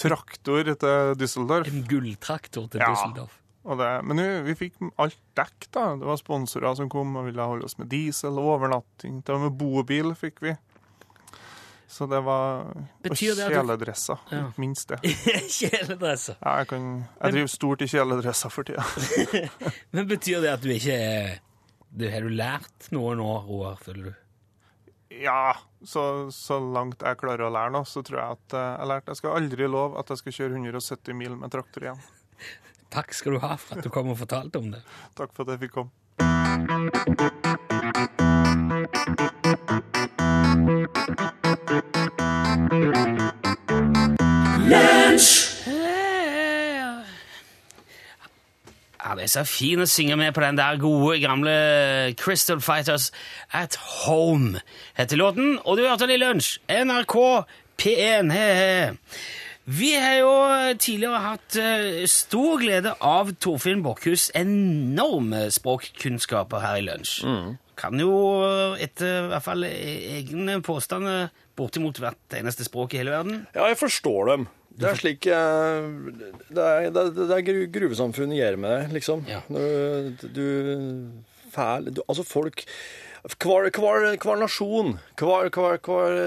traktor 0.00 0.64
til 0.74 1.14
Düsseldorf. 1.20 1.68
en 1.70 1.84
gulltraktor 1.88 2.68
til 2.72 2.80
Ja. 2.80 2.92
Düsseldorf. 2.94 3.34
Det, 3.68 3.88
men 4.08 4.16
vi, 4.16 4.28
vi 4.46 4.54
fikk 4.56 4.78
alt 4.96 5.18
dekk, 5.36 5.66
da. 5.76 5.82
Det 6.00 6.06
var 6.08 6.16
sponsorer 6.16 6.74
som 6.78 6.88
kom 6.88 7.16
og 7.20 7.26
ville 7.26 7.42
holde 7.44 7.66
oss 7.68 7.76
med 7.78 7.90
diesel 7.92 8.38
og 8.40 8.54
overnatting. 8.54 9.18
Til 9.26 9.34
og 9.34 9.42
med 9.42 9.58
bobil 9.60 10.14
fikk 10.16 10.40
vi. 10.40 10.54
Så 11.88 12.06
det 12.08 12.20
var 12.24 12.66
Betyr 13.02 13.32
Og 13.32 13.50
kjeledresser, 13.52 14.18
Ja. 14.32 14.52
minst 14.60 14.88
det. 14.92 14.98
Kjeledresser. 15.58 16.36
Ja, 16.44 16.58
jeg, 16.62 16.68
kan, 16.68 16.88
jeg 17.22 17.32
driver 17.32 17.52
stort 17.52 17.82
i 17.84 17.88
kjeledresser 17.88 18.52
for 18.52 18.68
tida. 18.68 18.84
Men 19.96 20.08
betyr 20.08 20.40
det 20.44 20.50
at 20.52 20.64
du 20.64 20.68
ikke 20.72 20.96
er 20.96 21.38
Har 22.12 22.20
du 22.24 22.28
lært 22.28 22.90
noe 22.92 23.14
nå, 23.16 23.28
Roar, 23.48 23.76
føler 23.80 24.10
du? 24.10 24.14
Ja, 25.18 25.56
så, 25.82 26.30
så 26.30 26.58
langt 26.62 27.02
jeg 27.02 27.18
klarer 27.18 27.48
å 27.48 27.50
lære 27.52 27.72
nå, 27.74 27.82
så 27.88 28.02
tror 28.06 28.20
jeg 28.20 28.36
at 28.38 28.54
eh, 28.54 28.66
jeg 28.68 28.78
har 28.78 28.90
lært 28.92 29.10
Jeg 29.10 29.20
skal 29.20 29.38
aldri 29.40 29.70
love 29.70 29.98
at 29.98 30.12
jeg 30.12 30.22
skal 30.22 30.36
kjøre 30.38 30.60
170 30.60 31.18
mil 31.18 31.34
med 31.40 31.50
traktor 31.54 31.88
igjen. 31.88 32.02
Takk 32.94 33.14
skal 33.16 33.36
du 33.36 33.42
ha 33.42 33.56
for 33.60 33.78
at 33.78 33.84
du 33.86 33.90
kom 33.92 34.12
og 34.14 34.20
fortalte 34.22 34.62
om 34.62 34.70
det. 34.76 34.82
Takk 35.18 35.34
for 35.34 35.42
at 35.48 35.56
jeg 35.56 35.66
fikk 35.66 35.80
komme. 35.80 35.90
Ja, 49.08 49.14
det 49.16 49.24
er 49.24 49.30
så 49.32 49.42
fint 49.48 49.80
å 49.80 49.86
synge 49.88 50.18
med 50.20 50.34
på 50.36 50.42
den 50.44 50.58
der 50.58 50.76
gode, 50.76 51.14
gamle 51.22 51.52
Crystal 52.20 52.60
Fighters 52.60 53.06
At 53.56 53.78
Home, 54.04 54.60
heter 54.98 55.16
låten. 55.16 55.54
Og 55.64 55.78
du 55.78 55.86
hørte 55.86 56.04
den 56.04 56.18
i 56.18 56.20
lunsj. 56.20 56.58
NRK 56.68 57.14
P1. 57.80 58.28
He, 58.34 58.42
he. 58.58 59.14
Vi 59.64 59.94
har 59.96 60.18
jo 60.20 60.34
tidligere 60.80 61.22
hatt 61.24 61.56
eh, 61.60 62.02
stor 62.08 62.60
glede 62.60 62.92
av 63.04 63.32
Torfinn 63.40 63.80
Bokhus 63.84 64.28
enorme 64.36 65.46
språkkunnskaper 65.56 66.60
her 66.66 66.82
i 66.82 66.84
lunsj. 66.90 67.22
Kan 67.80 68.00
jo 68.04 68.12
etter 68.76 69.24
i 69.24 69.32
hvert 69.32 69.48
fall 69.48 69.64
egne 69.70 70.60
påstander 70.66 71.32
bortimot 71.56 71.96
hvert 72.04 72.36
eneste 72.36 72.68
språk 72.68 72.92
i 72.92 73.00
hele 73.00 73.16
verden. 73.16 73.42
Ja, 73.56 73.70
jeg 73.72 73.80
forstår 73.80 74.34
dem. 74.34 74.48
Det 74.78 74.86
er 74.92 74.98
slik 75.00 75.26
eh, 75.26 75.88
Det 76.54 76.62
er, 76.64 76.88
det, 76.94 77.26
er- 77.34 77.66
gruvesamfunnet 77.74 78.38
gjør 78.38 78.58
med 78.62 78.74
deg, 78.76 78.92
liksom. 78.98 79.24
Ja. 79.28 79.40
Du, 79.50 80.26
du 80.38 81.48
fæl 81.54 81.88
du, 81.96 82.02
Altså, 82.08 82.24
folk 82.28 82.64
hver, 83.42 83.66
hver, 83.74 84.04
hver 84.22 84.38
nasjon, 84.40 84.92
hver, 85.18 85.48
hver, 85.52 85.80
hver, 85.82 86.18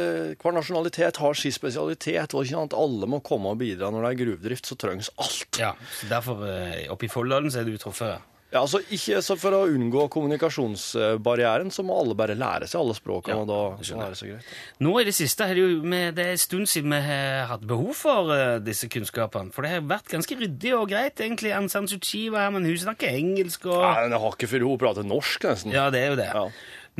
hver 0.41 0.53
nasjonalitet 0.57 1.17
har 1.23 1.37
sin 1.39 1.53
spesialitet. 1.55 2.35
og 2.35 2.43
ikke 2.43 2.57
sant? 2.57 2.75
Alle 2.77 3.07
må 3.09 3.21
komme 3.25 3.53
og 3.55 3.61
bidra. 3.61 3.87
Når 3.89 4.03
det 4.03 4.09
er 4.11 4.19
gruvedrift, 4.25 4.67
så 4.67 4.75
trengs 4.75 5.07
alt. 5.17 5.57
Ja, 5.61 5.71
så 6.01 6.09
derfor 6.11 6.43
eh, 6.51 6.83
oppe 6.91 7.07
i 7.07 7.11
Folldalen 7.13 7.49
så 7.49 7.63
er 7.63 7.71
du 7.71 7.77
truffet 7.79 8.19
Ja, 8.51 8.59
altså 8.65 8.81
ikke 8.91 9.21
så 9.23 9.37
For 9.39 9.55
å 9.55 9.61
unngå 9.71 10.07
kommunikasjonsbarrieren, 10.11 11.71
så 11.71 11.85
må 11.87 11.95
alle 12.01 12.17
bare 12.19 12.35
lære 12.35 12.67
seg 12.67 12.81
alle 12.81 12.95
språkene, 12.97 13.37
Ja, 13.37 13.45
og 13.45 13.47
da, 13.47 13.59
da 13.79 14.01
er 14.05 14.11
det 14.11 14.19
så 14.19 14.27
greit. 14.27 14.49
Nå 14.83 14.95
i 14.99 15.05
det 15.07 15.15
siste 15.15 15.47
er 15.47 15.55
det 15.55 15.63
jo 15.63 15.77
med, 15.87 16.17
det 16.17 16.25
er 16.25 16.35
en 16.35 16.41
stund 16.41 16.67
siden 16.71 16.91
vi 16.91 16.99
har 17.05 17.47
hatt 17.53 17.63
behov 17.67 17.93
for 18.01 18.33
uh, 18.33 18.57
disse 18.63 18.89
kunnskapene. 18.91 19.55
For 19.55 19.63
det 19.63 19.71
har 19.77 19.87
vært 19.87 20.11
ganske 20.11 20.35
ryddig 20.41 20.75
og 20.75 20.89
greit, 20.91 21.23
egentlig. 21.23 21.53
Aung 21.55 21.71
San 21.71 21.87
Suu 21.87 22.01
Kyi 22.03 22.27
var 22.33 22.49
her, 22.49 22.53
men 22.57 22.67
hun 22.67 22.77
snakker 22.81 23.15
engelsk 23.15 23.69
og 23.71 23.79
Nei, 23.85 24.09
jeg 24.11 24.21
har 24.25 24.35
ikke 24.35 24.51
før 24.51 24.67
hun 24.67 24.83
prater 24.83 25.07
norsk, 25.07 25.47
nesten. 25.47 25.75
Ja, 25.75 25.87
det 25.93 26.03
er 26.03 26.13
jo 26.13 26.19
det. 26.19 26.29
Ja. 26.35 26.45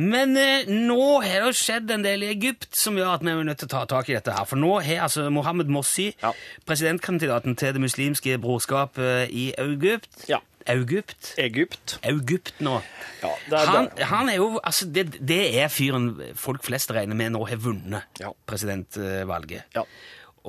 Men 0.00 0.36
eh, 0.40 0.64
nå 0.68 1.20
har 1.22 1.44
det 1.48 1.56
skjedd 1.58 1.90
en 1.92 2.02
del 2.04 2.22
i 2.24 2.30
Egypt 2.32 2.70
som 2.76 2.96
gjør 2.96 3.10
at 3.18 3.24
vi 3.26 3.30
er 3.34 3.42
nødt 3.44 3.58
til 3.60 3.68
å 3.68 3.74
ta 3.74 3.82
tak 3.90 4.08
i 4.08 4.14
dette 4.16 4.32
her. 4.32 4.46
For 4.48 4.56
nå 4.60 4.70
har 4.82 5.04
altså 5.04 5.28
Mohammed 5.30 5.68
Mossi, 5.72 6.14
Ja. 6.22 6.32
presidentkandidaten 6.66 7.56
til 7.60 7.74
Det 7.76 7.80
muslimske 7.82 8.38
brorskapet 8.40 9.28
i 9.30 9.52
Egypt 9.58 10.28
Ja. 10.30 10.38
Egypt? 10.66 11.34
Egypt. 11.42 11.98
Egypt 12.06 12.52
nå. 12.62 12.80
Ja, 13.22 13.30
det 13.50 13.58
er 13.58 13.66
Han, 13.66 13.88
han 13.98 14.28
er 14.30 14.36
jo 14.36 14.60
Altså, 14.62 14.86
det, 14.86 15.18
det 15.20 15.40
er 15.58 15.68
fyren 15.68 16.12
folk 16.38 16.62
flest 16.62 16.90
regner 16.94 17.18
med 17.18 17.32
nå 17.34 17.44
har 17.48 17.56
vunnet 17.56 18.22
presidentvalget. 18.46 19.64
Ja. 19.74 19.82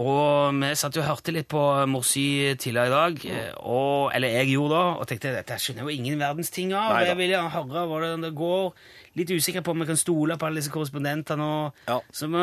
Og 0.02 0.56
vi 0.58 0.72
satt 0.80 0.96
jo 0.98 1.04
og 1.04 1.10
hørte 1.12 1.34
litt 1.36 1.46
på 1.52 1.62
Morsi 1.92 2.56
tidligere 2.58 2.88
i 2.90 2.94
dag, 2.94 3.20
og, 3.62 4.10
eller 4.16 4.32
jeg 4.40 4.48
gjorde 4.56 4.74
da, 4.80 4.86
og 4.98 5.06
tenkte 5.10 5.34
dette 5.36 5.58
skjønner 5.62 5.86
jo 5.86 5.94
ingen 5.94 6.18
verdens 6.18 6.50
ting 6.50 6.72
av. 6.74 6.96
Jeg 7.06 7.14
vil 7.20 7.30
gjerne 7.36 7.52
høre 7.54 7.84
hvordan 7.92 8.26
det 8.26 8.32
går. 8.40 8.72
Litt 9.14 9.30
usikker 9.30 9.62
på 9.62 9.76
om 9.76 9.84
vi 9.84 9.86
kan 9.92 10.00
stole 10.02 10.40
på 10.42 10.48
alle 10.48 10.58
disse 10.58 10.74
korrespondentene. 10.74 11.46
Og, 11.46 11.84
Ja. 11.86 12.00
Så 12.10 12.26
vi, 12.26 12.42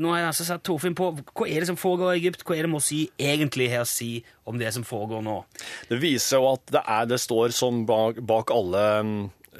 nå 0.00 0.14
har 0.14 0.22
jeg 0.22 0.30
altså 0.30 0.48
satt 0.48 0.64
Torfinn 0.64 0.96
på 0.96 1.10
hva 1.20 1.44
er 1.44 1.60
det 1.60 1.68
som 1.68 1.76
foregår 1.76 2.14
i 2.14 2.22
Egypt. 2.22 2.46
Hva 2.48 2.56
er 2.56 2.64
det 2.64 2.72
Morsi 2.72 3.02
egentlig 3.20 3.68
her 3.74 3.84
si 3.84 4.24
om 4.48 4.56
det 4.56 4.72
som 4.72 4.86
foregår 4.88 5.20
nå? 5.26 5.42
Det 5.90 6.00
viser 6.00 6.40
jo 6.40 6.54
at 6.54 6.64
det, 6.72 6.80
er, 6.80 7.04
det 7.12 7.20
står 7.20 7.52
som 7.52 7.84
bak, 7.84 8.22
bak 8.24 8.54
alle, 8.56 8.86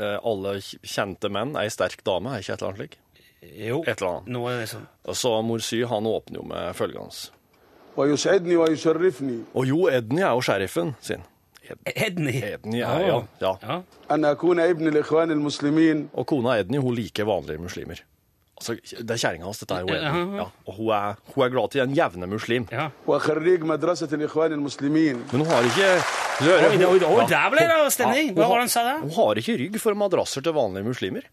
eh, 0.01 0.17
alle 0.25 0.57
kjente 0.81 1.29
menn 1.29 1.53
ei 1.61 1.69
sterk 1.69 2.01
dame, 2.09 2.33
er 2.33 2.41
ikke 2.41 2.57
et 2.57 2.63
eller 2.65 2.73
annet 2.73 2.87
slik? 2.87 3.03
Jo, 3.43 3.83
Et 3.87 4.01
eller 4.01 4.11
annet. 4.11 4.29
noe 4.33 4.59
sånn. 4.67 4.87
Så 5.15 5.33
morsy, 5.45 5.83
han 5.87 6.07
åpner 6.09 6.41
jo 6.41 6.47
med 6.49 6.77
følgende. 6.77 7.33
Og 9.55 9.69
jo 9.69 9.87
Edny 9.93 10.23
er 10.23 10.35
jo 10.37 10.45
sheriffen 10.45 10.95
sin. 11.05 11.25
Edny? 11.85 12.37
Edny 12.45 12.83
ah. 12.87 12.99
ja. 13.03 13.23
ja. 13.41 13.55
ja. 13.63 13.79
Og 16.15 16.29
kona 16.29 16.59
Edny 16.61 16.79
hun 16.83 16.95
liker 16.95 17.27
vanlige 17.29 17.63
muslimer. 17.63 18.03
Altså, 18.57 18.77
det 18.81 19.13
er 19.13 19.21
kjerringa 19.21 19.45
hans, 19.45 19.59
dette 19.61 19.77
er 19.77 19.85
jo 19.85 19.97
Edny. 19.97 20.39
Ja. 20.39 20.47
Og 20.65 20.79
hun 20.79 20.93
er, 20.97 21.19
hun 21.35 21.45
er, 21.45 21.51
glad 21.53 21.73
til 21.75 21.83
en 21.83 21.97
jevne 21.97 22.29
muslim. 22.31 22.69
Men 25.33 25.43
hun 25.45 25.51
har 25.51 25.67
ikke 25.73 25.91
Oi, 26.37 27.27
der 27.31 27.49
ble 27.53 27.65
det 27.65 27.77
stemning! 27.95 28.35
Hun 29.03 29.13
har 29.17 29.41
ikke 29.41 29.59
rygg 29.61 29.79
for 29.81 29.97
madrasser 29.97 30.45
til 30.45 30.57
vanlige 30.57 30.85
muslimer. 30.89 31.29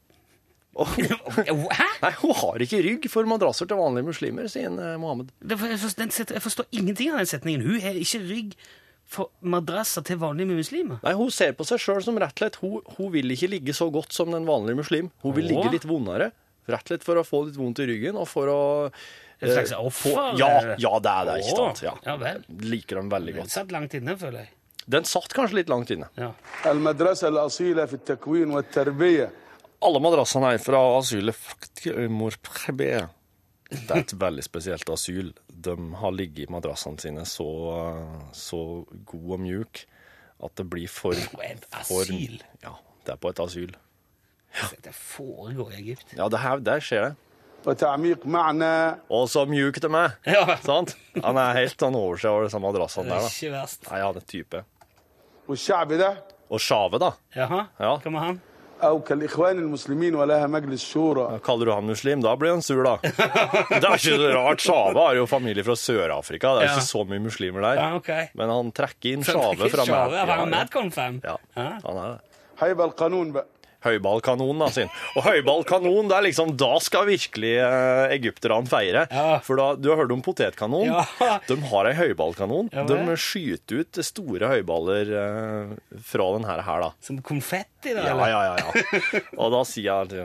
Hæ? 1.80 1.88
nei, 2.02 2.12
hun 2.22 2.34
har 2.40 2.64
ikke 2.66 2.80
rygg 2.86 3.04
for 3.14 3.28
madrasser 3.30 3.68
til 3.70 3.78
vanlige 3.78 4.08
muslimer, 4.08 4.48
sier 4.50 4.72
eh, 4.74 4.96
Mohammed. 5.02 5.30
Jeg, 5.46 5.60
forstår, 5.60 6.32
jeg 6.34 6.42
forstår 6.44 6.66
ingenting 6.74 7.12
av 7.14 7.22
den 7.22 7.30
setningen. 7.30 7.66
Hun 7.68 7.82
har 7.84 8.00
ikke 8.00 8.22
rygg 8.26 8.56
for 9.14 9.30
madrasser 9.46 10.02
til 10.08 10.18
vanlige 10.22 10.50
muslimer. 10.58 11.02
Nei, 11.04 11.14
Hun 11.20 11.30
ser 11.34 11.52
på 11.58 11.66
seg 11.68 11.82
sjøl 11.84 12.02
som 12.06 12.18
rett 12.22 12.34
og 12.34 12.42
slett 12.46 12.58
hun, 12.64 12.80
hun 12.98 13.12
vil 13.14 13.36
ikke 13.36 13.52
ligge 13.52 13.76
så 13.78 13.90
godt 13.94 14.16
som 14.16 14.32
den 14.34 14.48
vanlige 14.50 14.80
muslim. 14.80 15.12
Hun 15.22 15.36
vil 15.38 15.46
Åh. 15.46 15.52
ligge 15.54 15.76
litt 15.76 15.86
vondere. 15.90 16.32
Rett 16.72 16.88
og 16.88 16.94
slett 16.94 17.04
for 17.06 17.20
å 17.20 17.26
få 17.28 17.44
litt 17.50 17.60
vondt 17.60 17.84
i 17.84 17.88
ryggen 17.92 18.18
og 18.18 18.26
for 18.32 18.50
å 18.50 18.60
Et 19.44 19.52
slags 19.52 19.74
eh, 19.76 19.80
offer, 19.84 20.16
få- 20.16 20.38
Ja, 20.40 20.50
ja, 20.80 20.94
det 21.04 21.12
er 21.14 21.26
det. 21.28 21.38
ikke 21.44 21.58
sant? 21.60 21.84
Ja. 21.84 21.94
ja 22.08 22.16
vel. 22.18 22.46
Liker 22.64 23.02
dem 23.02 23.10
veldig 23.12 23.34
godt. 23.36 23.50
Den 23.52 23.56
satt 23.60 23.74
langt 23.76 23.94
inne, 24.00 24.16
føler 24.18 24.46
jeg. 24.46 24.54
Den 24.88 25.06
satt 25.08 25.34
kanskje 25.36 25.62
litt 25.62 25.70
langt 25.72 25.92
inne. 25.92 26.08
Ja 26.18 26.32
alle 29.88 30.02
madrassene 30.04 30.54
er 30.56 30.62
fra 30.64 30.82
asylet 30.98 31.38
Det 33.74 33.90
er 33.90 34.04
et 34.04 34.14
veldig 34.22 34.44
spesielt 34.46 34.90
asyl. 34.94 35.32
De 35.50 35.76
har 36.00 36.14
ligget 36.14 36.46
i 36.48 36.52
madrassene 36.54 37.02
sine 37.02 37.26
så, 37.30 37.48
så 38.36 38.62
god 39.10 39.30
og 39.38 39.44
mjuk 39.48 39.84
at 40.44 40.56
det 40.60 40.66
blir 40.70 40.92
for 40.92 41.18
På 41.32 41.42
et 41.46 41.66
asyl? 41.80 42.40
Ja, 42.64 42.76
det 43.08 43.16
er 43.16 43.22
på 43.22 43.32
et 43.32 43.40
asyl. 43.40 43.76
Ja. 44.54 44.70
Det 44.86 44.94
foregår 44.94 45.72
i 45.74 45.80
Egypt. 45.82 46.14
Ja, 46.18 46.28
det 46.30 46.42
her, 46.44 46.62
der 46.62 46.84
skjer 46.84 47.08
det. 47.10 47.14
Og 49.08 49.30
så 49.32 49.46
mjuk 49.48 49.80
de 49.82 49.90
er! 49.96 50.18
Ja. 50.28 50.58
Sant? 50.66 50.98
Han 51.16 51.40
er 51.40 51.56
helt 51.62 51.80
sånn 51.80 51.96
over 51.96 52.20
seg 52.20 52.36
over 52.36 52.50
disse 52.50 52.60
madrassene 52.62 53.08
der. 53.08 53.24
Da. 53.24 53.32
Ikke 53.32 53.54
verst. 53.56 53.88
Nei, 53.88 54.02
han 54.04 54.20
er 54.20 54.26
type. 54.28 54.64
Og 56.54 56.62
sjave, 56.62 57.00
da? 57.02 57.14
Jaha, 57.34 57.64
ja. 57.80 57.94
hva 58.04 58.12
med 58.14 58.26
han? 58.28 58.42
أو 58.83 59.01
كالإخوان 59.03 59.59
المسلمين 59.59 60.15
ولها 60.15 60.47
مجلس 60.47 60.85
شورى 60.93 61.41
Kaller 61.43 61.65
du 61.67 61.73
han 61.73 61.85
muslim, 61.87 62.21
da 62.23 62.37
blir 62.37 62.51
han 62.51 62.63
sur, 62.63 62.85
da. 62.85 62.97
Det 63.03 63.85
er 63.85 63.97
ikke 63.97 63.99
så 63.99 64.29
rart. 64.37 64.61
Sjave 64.63 64.95
har 65.03 65.15
jo 65.19 65.27
familie 65.27 65.65
fra 65.67 65.75
Sør-Afrika. 65.75 66.53
Det 66.55 66.63
er 66.63 66.69
Ja. 66.69 66.77
ikke 66.77 66.87
så 66.87 67.03
mye 67.09 67.19
muslimer 67.25 67.61
der. 67.61 67.75
Ja, 67.75 67.95
ok. 67.97 68.11
Men 68.39 68.49
han 68.55 68.71
trekker 68.73 69.13
inn 69.13 69.25
Så 69.27 69.33
Sjave 69.35 69.69
fra 69.73 69.85
Sjave, 69.85 70.11
Mad- 70.15 70.27
var 70.29 70.37
han 70.45 70.53
ja, 70.53 70.59
Madcon-fan? 70.59 71.21
ja. 71.25 71.37
Ja. 71.57 71.69
Han 71.87 71.97
er 71.97 72.09
det. 72.13 72.19
هيبقى 72.61 72.87
القانون 72.87 73.33
بقى 73.33 73.47
høyballkanonen 73.84 74.64
da, 74.64 74.70
sin. 74.74 74.92
Og 75.18 75.26
høyballkanon, 75.28 76.10
det 76.10 76.18
er 76.18 76.26
liksom 76.28 76.54
Da 76.60 76.72
skal 76.84 77.08
virkelig 77.10 77.54
uh, 77.60 78.06
egypterne 78.14 78.70
feire. 78.70 79.06
Ja. 79.12 79.40
For 79.46 79.60
da, 79.60 79.70
du 79.80 79.90
har 79.92 80.02
hørt 80.04 80.14
om 80.16 80.24
potetkanon? 80.26 80.88
Ja. 80.90 81.38
De 81.50 81.58
har 81.72 81.90
ei 81.90 81.96
høyballkanon. 81.98 82.70
Ja, 82.74 82.86
de 82.88 83.18
skyter 83.20 83.84
ut 83.84 84.00
store 84.06 84.50
høyballer 84.54 85.12
uh, 85.14 85.74
fra 86.04 86.30
den 86.38 86.48
her, 86.48 86.64
da. 86.64 86.92
Som 87.04 87.20
konfetti, 87.26 87.94
da? 87.96 88.08
Ja, 88.12 88.30
ja, 88.30 88.42
ja. 88.52 88.56
ja 88.60 89.22
Og 89.42 89.54
da 89.54 89.64
sier 89.68 89.90
jeg 89.90 90.12
til 90.14 90.24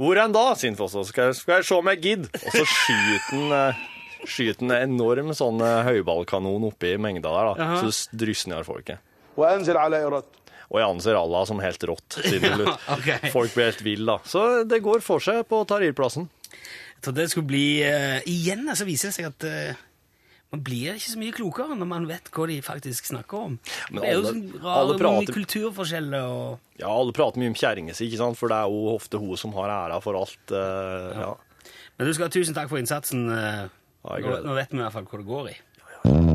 Hvordan 0.00 0.32
da, 0.34 0.44
Sinfoss? 0.58 0.96
Skal, 1.10 1.34
skal 1.36 1.60
jeg 1.60 1.68
se 1.68 1.78
om 1.78 1.90
jeg 1.92 2.02
gidder? 2.02 2.42
Og 2.42 2.56
så 2.56 2.64
skyter 2.66 3.26
han 3.28 3.54
uh, 3.54 3.88
skyter 4.22 4.66
en 4.68 4.74
enorm 4.78 5.32
sånn 5.36 5.62
høyballkanon 5.86 6.68
oppi 6.70 6.94
mengda 7.00 7.32
der, 7.34 7.50
da. 7.52 7.66
Aha. 7.66 7.80
så 7.82 8.18
drysner 8.18 8.66
folket. 8.66 9.02
وأنزل 9.37 9.77
على 9.77 10.03
إرادته 10.07 10.37
Og 10.71 10.79
jeg 10.81 10.87
anser 10.89 11.15
Allah 11.15 11.45
som 11.47 11.59
helt 11.63 11.83
rått. 11.87 12.17
Siden 12.27 12.59
Ja, 12.65 12.73
ok. 12.91 13.29
folk 13.31 13.53
blir 13.55 13.69
helt 13.69 13.81
ville, 13.85 14.05
da. 14.05 14.17
Så 14.27 14.63
det 14.67 14.81
går 14.83 14.99
for 15.05 15.19
seg 15.23 15.45
på 15.47 15.61
Tahrir-plassen. 15.69 16.25
Jeg 16.51 17.01
trodde 17.05 17.21
det 17.21 17.29
skulle 17.31 17.47
bli 17.47 17.81
eh, 17.87 18.19
Igjen 18.27 18.65
så 18.75 18.83
viser 18.83 19.07
det 19.07 19.15
seg 19.15 19.27
at 19.29 19.45
eh, 19.47 19.77
man 20.51 20.63
blir 20.65 20.95
ikke 20.97 21.11
så 21.13 21.19
mye 21.21 21.31
klokere 21.37 21.77
når 21.77 21.87
man 21.87 22.07
vet 22.09 22.27
hva 22.35 22.47
de 22.51 22.57
faktisk 22.65 23.07
snakker 23.13 23.37
om. 23.45 23.55
Men 23.91 24.01
det 24.03 24.09
er 24.09 24.13
jo 24.17 24.19
alle- 24.19 24.33
sånn 24.33 24.43
alle 24.65 24.93
rare 24.97 24.99
prater- 24.99 25.23
mye 25.23 25.37
kulturforskjeller 25.37 26.27
og 26.27 26.81
Ja, 26.83 26.89
alle 26.91 27.13
prater 27.15 27.39
mye 27.39 27.53
om 27.53 27.57
kjerringa 27.61 27.95
si, 27.95 28.09
ikke 28.09 28.17
sant? 28.25 28.37
for 28.37 28.49
det 28.51 28.57
er 28.59 28.67
jo 28.67 28.95
ofte 28.97 29.19
hun 29.23 29.37
som 29.39 29.53
har 29.53 29.69
æra 29.71 30.01
for 30.03 30.19
alt. 30.19 30.51
eh, 30.51 31.21
ja. 31.23 31.31
Men 31.97 32.07
du 32.07 32.13
skal 32.13 32.27
ha 32.27 32.29
tusen 32.35 32.53
takk 32.57 32.67
for 32.67 32.77
innsatsen. 32.83 33.29
eh, 33.31 33.69
Ja, 34.03 34.15
jeg 34.19 34.23
nå, 34.23 34.27
gleder 34.27 34.43
meg. 34.43 34.51
nå 34.51 34.55
vet 34.59 34.71
vi 34.71 34.77
i 34.77 34.83
hvert 34.83 34.93
fall 34.99 35.07
hvor 35.07 35.23
det 35.23 35.27
går 35.31 35.49
i. 35.55 36.30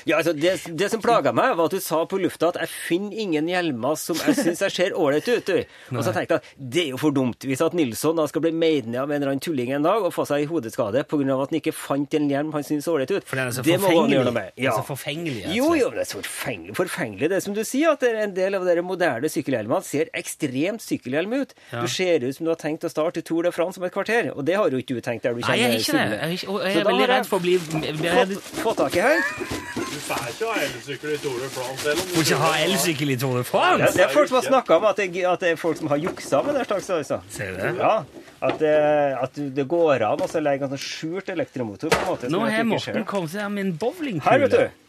Ja, 0.10 0.18
altså, 0.18 0.34
det, 0.36 0.56
det 0.80 0.90
som 0.92 1.02
plaga 1.04 1.34
meg, 1.36 1.56
var 1.58 1.70
at 1.70 1.76
du 1.76 1.82
sa 1.84 2.04
på 2.10 2.20
lufta 2.22 2.52
at 2.52 2.60
jeg 2.64 2.72
finner 2.72 3.20
ingen 3.26 3.48
hjelmer 3.52 3.98
som 4.00 4.18
jeg 4.20 4.36
syns 4.40 4.64
jeg 4.66 4.76
ser 4.76 4.96
ålreit 5.00 5.28
ut. 5.30 5.50
du. 5.50 5.98
Og 5.98 6.04
så 6.06 6.14
tenkte 6.16 6.38
jeg 6.38 6.42
at 6.42 6.52
det 6.58 6.84
er 6.86 6.90
jo 6.94 7.00
for 7.02 7.16
dumt 7.16 7.48
hvis 7.48 7.62
at 7.64 7.76
Nilsson 7.78 8.18
da 8.20 8.26
skal 8.30 8.44
bli 8.46 8.54
meid 8.56 8.88
ned 8.90 9.02
av 9.04 9.12
en 9.12 9.18
eller 9.18 9.34
annen 9.34 9.44
tulling 9.44 9.74
en 9.76 9.86
dag 9.86 10.06
og 10.08 10.14
få 10.16 10.26
seg 10.30 10.46
i 10.46 10.50
hodeskade 10.50 11.04
pga. 11.10 11.36
at 11.36 11.54
han 11.54 11.60
ikke 11.60 11.76
fant 11.76 12.18
en 12.18 12.30
hjelm 12.32 12.54
han 12.56 12.66
syns 12.68 12.88
så 12.88 12.96
ålreit 12.96 13.12
ut. 13.12 13.28
For 13.28 13.40
den 13.40 13.52
er 13.52 13.56
så 13.56 13.66
det 13.66 13.80
må 13.82 13.92
han 13.94 14.12
gjøre 14.12 14.28
noe 14.30 14.36
med. 14.36 14.52
Den 14.58 14.70
er 14.72 14.78
så 14.78 14.88
forfengelig, 14.88 15.44
altså. 15.46 15.58
Jo, 15.58 15.70
jo, 15.80 15.90
det 15.96 16.04
er 16.04 16.10
så 16.10 16.20
forfengelig. 16.22 16.76
forfengelig. 16.80 17.30
Det 17.32 17.40
er 17.40 17.46
som 17.48 17.58
du 17.58 17.64
sier, 17.68 17.98
at 17.98 18.04
en 18.08 18.36
del 18.36 18.60
av 18.60 18.68
de 18.68 18.86
moderne 18.86 19.32
sykkelhjelmene 19.32 19.88
ser 19.88 20.12
ekstremt 20.14 20.84
sykkelhjelm 20.84 21.38
ut. 21.42 21.56
Ja. 21.72 21.84
Du 21.84 21.92
ser 21.92 22.24
ut 22.26 22.36
som 22.36 22.48
du 22.48 22.54
har 22.54 22.60
tenkt 22.62 22.86
å 22.88 22.92
starte 22.92 23.24
Tour 23.26 23.48
de 23.48 23.54
France 23.56 23.82
om 23.82 23.88
et 23.88 23.94
kvarter, 23.96 24.32
og 24.36 24.44
det 24.48 24.58
har 24.60 24.70
jo 24.74 24.82
ikke 24.82 24.98
du 24.98 25.04
tenkt 25.04 25.28
der 25.28 25.36
du 25.36 25.44
Nei, 25.44 25.60
jeg 25.60 25.84
kjenner 25.88 26.04
er 26.04 26.14
ikke 26.14 26.14
det. 26.14 26.18
Jeg 26.18 26.24
er, 26.24 26.36
ikke, 26.38 26.52
og 26.54 26.68
jeg 26.68 26.82
er 26.82 26.90
veldig 26.92 27.08
redd 27.14 27.30
for 27.30 27.40
å 27.40 27.44
bli, 27.44 27.58
bli 28.00 28.12
Få, 28.14 28.42
få 28.64 28.76
tak 28.84 29.00
i 29.00 29.08
her. 29.08 29.73
Du 29.74 29.82
får 29.82 30.28
ikke 30.30 30.50
ha 30.50 30.60
elsykkel 30.68 31.14
i 31.16 31.18
Tour 31.24 31.40
de 31.42 31.48
France, 31.50 31.94
Du 31.98 32.12
får 32.14 32.26
ikke 32.28 32.40
ha 32.44 32.52
elsykkel 32.68 33.14
i 33.14 33.16
Tour 33.18 33.38
de 33.40 33.44
France. 33.48 33.88
det 33.98 34.04
er 34.06 34.12
folk 34.14 34.30
som 34.30 34.38
har 34.38 34.46
snakka 34.50 34.76
om 34.78 34.86
at 34.92 35.00
det, 35.02 35.24
at 35.26 35.40
det 35.42 35.50
er 35.54 35.58
folk 35.58 35.80
som 35.80 35.90
har 35.90 35.98
juksa 36.04 36.44
med 36.46 36.60
den 36.60 36.68
slags. 36.70 36.90
Altså. 36.94 37.20
Ser 37.34 37.52
du 37.56 37.58
det? 37.64 37.72
Ja, 37.80 37.96
at, 38.44 38.60
det, 38.62 38.76
at 39.24 39.42
det 39.58 39.66
går 39.72 40.06
an 40.12 40.22
å 40.22 40.30
så 40.30 40.44
legge 40.44 40.68
en 40.68 40.76
sånn 40.76 40.84
skjult 40.86 41.32
elektromotor 41.34 41.90
på 41.90 42.00
en 42.04 42.08
måte. 42.12 42.30
Nå 42.34 42.44
har. 42.46 42.64
Morten 42.70 43.06
kommet 43.10 43.34
til 43.34 43.50
med 43.50 43.66
en 43.66 43.74
bowlingkule. 43.82 44.30
Her, 44.30 44.46
vet 44.46 44.58
du. 44.60 44.80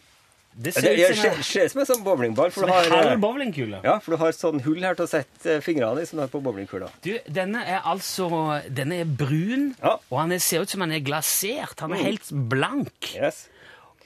Det 0.55 0.71
ser 0.71 0.85
ja, 0.95 1.09
det 1.09 1.17
ut 1.17 1.19
som 1.19 1.31
en, 1.33 1.41
ut 1.67 1.71
som 1.73 1.81
en 1.83 1.87
sånn 1.89 2.03
bowlingball. 2.07 2.53
For 2.55 2.63
som 2.63 2.69
du 2.71 2.75
har, 2.77 2.87
halv 2.93 3.09
eh, 3.17 3.23
bowlingkule. 3.25 3.81
ja, 3.83 3.97
for 4.05 4.15
du 4.15 4.21
har 4.21 4.37
sånn 4.37 4.61
hull 4.63 4.85
her 4.87 4.95
til 4.95 5.09
å 5.09 5.11
sette 5.11 5.57
eh, 5.57 5.63
fingrene 5.65 6.05
i, 6.05 6.07
som 6.07 6.21
du 6.21 6.23
har 6.23 6.31
på 6.31 6.39
bowlingkula. 6.45 6.93
Du, 7.03 7.11
denne 7.27 7.65
er 7.67 7.81
altså 7.91 8.29
Denne 8.71 9.01
er 9.03 9.09
brun, 9.19 9.73
Ja. 9.83 9.97
og 10.13 10.21
han 10.21 10.31
er, 10.37 10.39
ser 10.45 10.63
ut 10.63 10.71
som 10.71 10.85
han 10.87 10.93
er 10.95 11.03
glasert. 11.03 11.75
Han 11.83 11.97
er 11.97 12.05
Mm. 12.05 12.07
helt 12.07 12.31
blank. 12.53 13.11
Yes. 13.17 13.49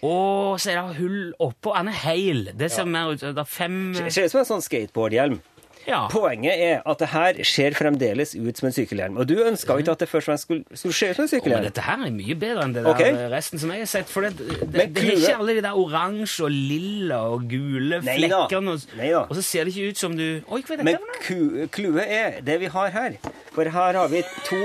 Og 0.06 0.58
så 0.62 0.70
er 0.72 0.80
det 0.80 0.98
hull 1.00 1.20
oppå. 1.42 1.74
Han 1.74 1.88
er 1.90 2.02
heil. 2.04 2.50
Det 2.58 2.70
ser 2.70 2.86
mer 2.86 3.14
ut 3.14 3.22
er 3.22 3.44
fem 3.48 3.94
ser 3.98 4.28
ut 4.28 4.30
som 4.34 4.44
en 4.44 4.50
sånn 4.54 4.62
skateboardhjelm. 4.66 5.40
Ja. 5.88 6.02
Poenget 6.12 6.52
er 6.60 6.82
at 6.84 7.00
det 7.00 7.06
her 7.14 7.38
ser 7.48 7.72
fremdeles 7.72 8.34
ut 8.36 8.58
som 8.60 8.66
en 8.68 8.74
sykkelhjelm. 8.76 9.16
Og 9.16 9.24
du 9.30 9.38
ønska 9.40 9.72
jo 9.72 9.80
ikke 9.80 9.94
at 9.96 10.02
det 10.02 10.08
først 10.10 10.26
og 10.26 10.28
fremst 10.28 10.44
skulle, 10.44 10.76
skulle 10.76 10.92
se 10.98 11.08
ut 11.08 11.16
som 11.16 11.22
en 11.22 11.24
Men 11.24 11.32
sykkelhjelm. 11.32 11.64
dette 11.64 11.84
her 11.86 12.02
er 12.04 12.12
mye 12.12 12.36
bedre 12.42 12.66
enn 12.66 12.74
det 12.76 12.82
Ok. 12.90 13.00
der 13.00 13.30
resten 13.32 13.62
som 13.62 13.72
jeg 13.72 13.80
har 13.86 13.88
sett. 13.88 14.10
For 14.12 14.26
det, 14.26 14.34
det, 14.36 14.58
det, 14.74 14.84
det 14.98 15.04
er 15.06 15.14
ikke 15.16 15.38
alle 15.38 15.54
de 15.56 15.62
der 15.64 15.78
oransje 15.80 16.44
og 16.44 16.52
lilla 16.52 17.22
og 17.32 17.48
gule 17.48 18.02
Nei 18.04 18.18
flekkene. 18.20 18.76
Og, 18.76 19.30
og 19.30 19.34
så 19.38 19.46
ser 19.48 19.64
det 19.64 19.72
ikke 19.76 19.94
ut 19.94 20.02
som 20.04 20.16
du 20.18 20.26
Oi, 20.44 20.60
hva 20.60 20.76
er 20.76 20.82
dette 20.82 20.90
Men 20.90 21.68
clouet 21.72 22.04
er 22.20 22.40
det 22.44 22.60
vi 22.60 22.68
har 22.76 22.92
her. 22.92 23.16
For 23.56 23.64
her 23.64 23.96
har 24.02 24.12
vi 24.12 24.20
to 24.44 24.60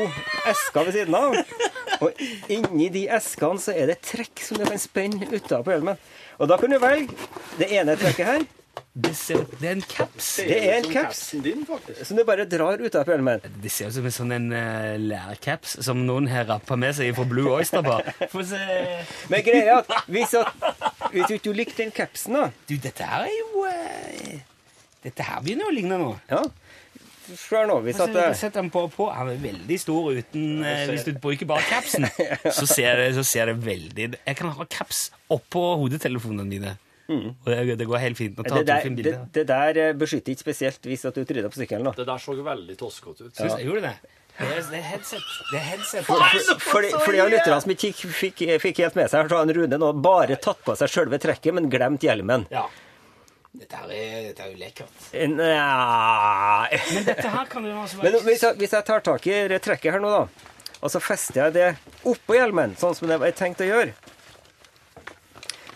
esker 0.51 0.83
ved 0.89 0.97
siden 0.99 1.15
av. 1.15 1.39
Og 2.03 2.51
inni 2.51 2.89
de 2.93 3.05
eskene 3.17 3.61
så 3.61 3.75
er 3.75 3.93
det 3.93 4.01
trekk 4.05 4.43
som 4.43 4.59
du 4.59 4.67
kan 4.67 4.81
spenne 4.81 5.29
utapå 5.29 5.73
hjelmen. 5.73 6.01
Og 6.41 6.49
da 6.49 6.59
kan 6.59 6.73
du 6.73 6.79
velge 6.81 7.15
det 7.59 7.71
ene 7.77 7.95
trekket 7.99 8.29
her. 8.29 8.45
Det, 8.93 9.15
ser, 9.17 9.41
det 9.57 9.67
er 9.67 9.71
en 9.73 9.83
caps. 9.89 10.27
Det 10.45 10.57
er 10.57 10.75
en 10.77 10.87
caps 10.93 11.19
din, 11.41 11.63
som 12.05 12.17
du 12.17 12.23
bare 12.25 12.45
drar 12.49 12.81
utapå 12.81 13.13
hjelmen. 13.13 13.41
Det 13.61 13.71
ser 13.73 13.89
ut 13.89 13.95
som 13.95 14.05
en 14.05 14.13
sånn 14.13 14.33
en 14.35 14.47
uh, 14.53 14.93
lærcaps 15.01 15.79
som 15.85 16.03
noen 16.05 16.29
har 16.29 16.45
rappa 16.49 16.77
med 16.77 16.93
seg 16.97 17.13
fra 17.17 17.25
Blue 17.29 17.49
Oyster 17.55 17.81
Bar. 17.85 18.05
Få 18.33 18.45
se 18.45 18.61
Men 19.33 19.45
greia 19.45 19.79
er 19.79 19.81
at 19.81 20.09
hvis, 20.13 20.35
at 20.37 21.09
hvis 21.13 21.25
du 21.25 21.37
ikke 21.39 21.55
likte 21.57 21.81
den 21.81 21.93
capsen, 21.93 22.37
da 22.37 22.51
Du, 22.69 22.75
dette 22.77 23.09
her 23.09 23.25
er 23.25 23.33
jo 23.33 23.65
uh, 23.65 24.37
Dette 25.05 25.25
her 25.25 25.41
begynner 25.41 25.69
å 25.69 25.73
ligne 25.73 25.97
noe. 25.99 26.21
Ja. 26.29 26.43
Hør 27.49 27.67
nå. 27.69 27.79
Hvis 27.85 27.99
Altså, 28.03 28.23
at 28.23 28.39
sette 28.39 28.59
den 28.59 28.71
på, 28.73 28.85
på. 28.93 29.09
Han 29.13 29.31
er 29.33 29.41
veldig 29.41 29.77
stor 29.81 30.09
uten 30.13 30.63
eh, 30.65 30.85
Hvis 30.91 31.05
du 31.07 31.13
bruker 31.23 31.49
bare 31.49 31.65
capsen, 31.69 32.07
så 32.59 32.65
ser, 32.69 32.99
det, 32.99 33.11
så 33.17 33.23
ser 33.27 33.51
det 33.51 33.59
veldig 33.65 34.09
Jeg 34.15 34.39
kan 34.39 34.51
ha 34.53 34.67
caps 34.69 35.07
oppå 35.33 35.63
hodetelefonene 35.83 36.47
mine. 36.49 36.75
Og 37.13 37.47
det, 37.51 37.77
det 37.79 37.87
går 37.87 37.99
helt 37.99 38.17
fint. 38.17 38.37
Mm. 38.37 38.49
det, 38.49 38.67
der, 38.67 38.89
det, 38.89 39.13
det 39.35 39.45
der 39.47 39.79
eh, 39.89 39.93
beskytter 39.97 40.33
ikke 40.33 40.45
spesielt 40.47 40.87
hvis 40.87 41.05
at 41.05 41.15
du 41.15 41.23
tryner 41.27 41.51
på 41.51 41.59
sykkelen. 41.59 41.85
da. 41.89 41.95
Det 41.97 42.07
der 42.07 42.21
så 42.21 42.35
veldig 42.35 42.77
toskete 42.79 43.27
ut. 43.27 43.33
Syns 43.35 43.57
jeg 43.59 43.67
gjorde 43.67 43.87
det? 43.89 43.95
Det 44.33 44.47
er, 44.49 44.61
det 44.65 44.77
er 44.79 44.85
headset. 44.87 45.25
Det 45.51 45.59
headset. 45.61 46.07
Fordi, 46.07 46.89
han 46.95 47.19
av 47.21 47.29
lytterne 47.29 47.59
som 47.61 47.73
ikke 47.75 47.91
fikk, 47.93 48.41
fikk 48.63 48.81
helt 48.81 48.95
med 48.97 49.11
seg, 49.11 49.29
så 49.29 49.41
har 49.43 49.53
Rune 49.59 49.77
nå 49.77 49.91
bare 50.01 50.39
tatt 50.41 50.63
på 50.65 50.73
seg 50.79 50.89
selve 50.89 51.19
trekket, 51.21 51.53
men 51.53 51.69
glemt 51.69 52.01
hjelmen. 52.01 52.47
Ja. 52.53 52.65
Dette 53.53 53.77
her 53.77 53.91
er, 53.93 54.13
dette 54.31 54.41
er 54.41 54.49
jo 54.49 54.57
lekkert. 54.57 55.03
Nja 55.13 56.65
Men 56.89 57.03
dette 57.05 57.29
her 57.35 57.45
kan 57.51 57.67
jo 57.67 57.75
også 57.83 57.99
Men 58.01 58.15
hvis 58.25 58.41
jeg, 58.41 58.57
hvis 58.57 58.73
jeg 58.73 58.85
tar 58.87 59.03
tak 59.05 59.27
i 59.29 59.35
det 59.51 59.59
trekket 59.61 59.93
her 59.93 60.01
nå, 60.01 60.09
da, 60.09 60.49
og 60.81 60.89
så 60.91 61.01
fester 61.03 61.45
jeg 61.45 61.53
det 61.59 61.67
oppå 62.09 62.33
hjelmen, 62.39 62.73
sånn 62.79 62.97
som 62.97 63.11
det 63.11 63.19
var 63.21 63.35
tenkt 63.37 63.61
å 63.61 63.67
gjøre 63.69 63.93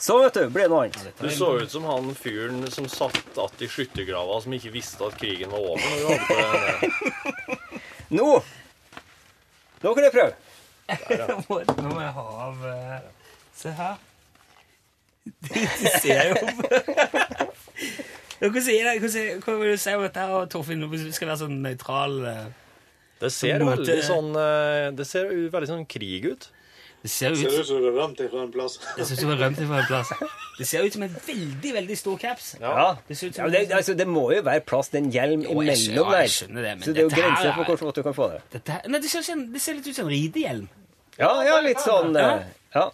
Så, 0.02 0.18
vet 0.24 0.40
du, 0.40 0.50
blir 0.54 0.66
det 0.66 0.72
noe 0.74 0.88
annet. 0.88 1.22
Du 1.22 1.30
så 1.34 1.52
ut 1.62 1.72
som 1.74 1.86
han 1.90 2.10
fyren 2.18 2.66
som 2.74 2.90
satt 2.90 3.38
att 3.38 3.62
i 3.62 3.70
skyttergrava, 3.70 4.42
som 4.42 4.54
ikke 4.58 4.74
visste 4.74 5.06
at 5.06 5.18
krigen 5.18 5.54
var 5.54 5.60
over. 5.72 5.82
Når 5.82 6.02
du 6.02 6.08
hadde 6.10 6.26
på 6.28 6.36
den. 6.42 7.63
Nå 8.18 8.28
Nå 9.82 9.94
kan 9.94 10.06
jeg 10.06 10.13
prøve. 10.18 10.34
Nå 11.82 11.90
må 11.94 12.02
jeg 12.02 12.13
ha 12.18 12.28
av 12.48 12.62
eh, 12.74 13.02
Se 13.58 13.74
her. 13.78 13.98
Du 15.48 15.88
ser 16.02 16.30
jo 16.30 16.36
Ja, 18.38 18.50
Hvordan 18.50 18.68
det? 18.68 19.00
Hvordan, 19.02 19.40
hva 19.42 19.56
vil 19.62 19.72
du 19.74 19.78
si 19.82 19.94
om 19.98 20.04
dette, 20.06 20.20
her, 20.30 20.46
Torfinn? 20.54 20.84
Hvis 20.92 21.08
du 21.08 21.13
skal 21.16 21.32
være 21.32 21.40
sånn 21.46 21.56
nøytral 21.63 22.20
eh, 22.30 22.44
Det 23.24 23.32
ser 23.34 23.58
jo 23.63 23.72
veldig 23.72 23.96
sånn 24.06 24.30
eh, 24.38 24.92
Det 24.98 25.08
ser 25.10 25.32
jo 25.34 25.48
veldig 25.56 25.70
sånn 25.72 25.88
krig 25.90 26.28
ut. 26.34 26.46
Det 27.02 27.12
ser 27.13 27.32
ut 27.32 27.38
som 27.66 27.78
du 27.80 27.86
har 27.88 27.94
rømt 27.96 28.20
fra 28.30 28.42
en 28.44 28.50
plass. 28.52 28.76
Det 28.98 29.06
ser 29.06 29.13
ut 29.16 29.20
som 29.22 29.30
du 29.30 29.34
har 29.36 29.42
rømt 29.46 29.60
fra 29.62 29.78
en 29.80 29.86
plass. 29.88 30.10
Det 30.58 30.66
ser 30.68 30.84
ut 30.86 30.96
som 30.98 31.04
en 31.06 31.13
veldig, 31.28 31.72
veldig 31.76 31.98
stor 31.98 32.18
caps. 32.20 32.48
Ja. 32.60 32.86
Det 33.08 33.18
ser 33.20 33.30
ut 33.30 33.38
Ja, 33.38 33.48
det, 33.54 33.62
altså, 33.78 33.94
det 33.98 34.08
må 34.10 34.24
jo 34.34 34.42
være 34.44 34.63
plass 34.66 34.90
til 34.92 35.04
en 35.04 35.12
hjelm 35.13 35.46
Jo, 35.46 35.54
jeg 35.62 35.78
imellom 35.78 36.10
ja, 36.10 36.16
der. 36.18 36.24
jeg 36.26 36.34
skjønner 36.36 36.66
det, 36.68 36.72
men 36.80 36.84
så 36.88 36.94
det 36.98 37.04
er 37.04 37.06
jo 37.08 37.13
grenser 37.13 37.50
er- 37.52 37.56
for 37.60 37.70
hvor 37.72 37.80
fort 37.84 37.96
du 38.02 38.04
kan 38.10 38.18
få 38.18 38.30
det. 38.34 38.42
dette, 38.58 38.80
Nei, 38.90 39.00
det 39.06 39.12
ser, 39.13 39.44
det 39.54 39.62
ser 39.63 39.78
litt 39.78 39.88
ut 39.92 39.96
som 40.02 40.10
en 40.10 40.13
ridehjelm. 40.16 40.68
Ja, 41.22 41.32
ja, 41.48 41.60
litt 41.66 41.82
sånn 41.86 42.18
Ja. 42.18 42.90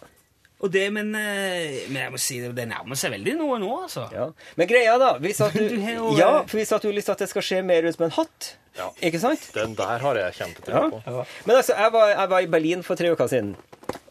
Eh. 0.64 0.66
Og 0.66 0.72
det, 0.72 0.86
men, 0.92 1.14
eh, 1.14 1.84
men 1.92 2.00
jeg 2.06 2.12
må 2.14 2.18
si 2.18 2.40
det, 2.40 2.54
det 2.56 2.64
nærmer 2.70 2.96
seg 2.96 3.12
veldig 3.12 3.36
noe 3.36 3.58
nå, 3.60 3.70
altså. 3.84 4.06
ja. 4.12 4.30
Men 4.56 4.66
greia, 4.70 4.96
da 4.98 5.12
hvis 5.20 5.40
at 5.44 5.52
du, 5.52 5.68
Du 5.68 6.16
Ja, 6.16 6.40
eh, 6.40 6.46
for 6.48 6.56
hvis 6.58 6.72
at 6.72 6.82
du 6.82 6.88
har 6.88 6.96
lyst 6.96 7.06
til 7.10 7.12
at 7.18 7.24
det 7.26 7.28
skal 7.28 7.42
se 7.42 7.62
mer 7.62 7.84
ut 7.84 7.98
med 8.00 8.06
en 8.10 8.16
hatt, 8.18 8.56
Ja. 8.74 8.88
ikke 9.06 9.20
sant? 9.22 9.50
Den 9.54 9.74
der 9.78 9.98
har 10.02 10.16
jeg 10.18 10.34
kjempetro 10.40 10.72
Ja. 10.72 10.88
på. 10.90 11.26
Men 11.46 11.56
altså, 11.60 11.76
jeg 11.78 11.92
var, 11.92 12.08
jeg 12.16 12.30
var 12.30 12.40
i 12.40 12.46
Berlin 12.46 12.82
for 12.82 12.96
tre 12.98 13.12
uker 13.14 13.28
siden. 13.30 13.54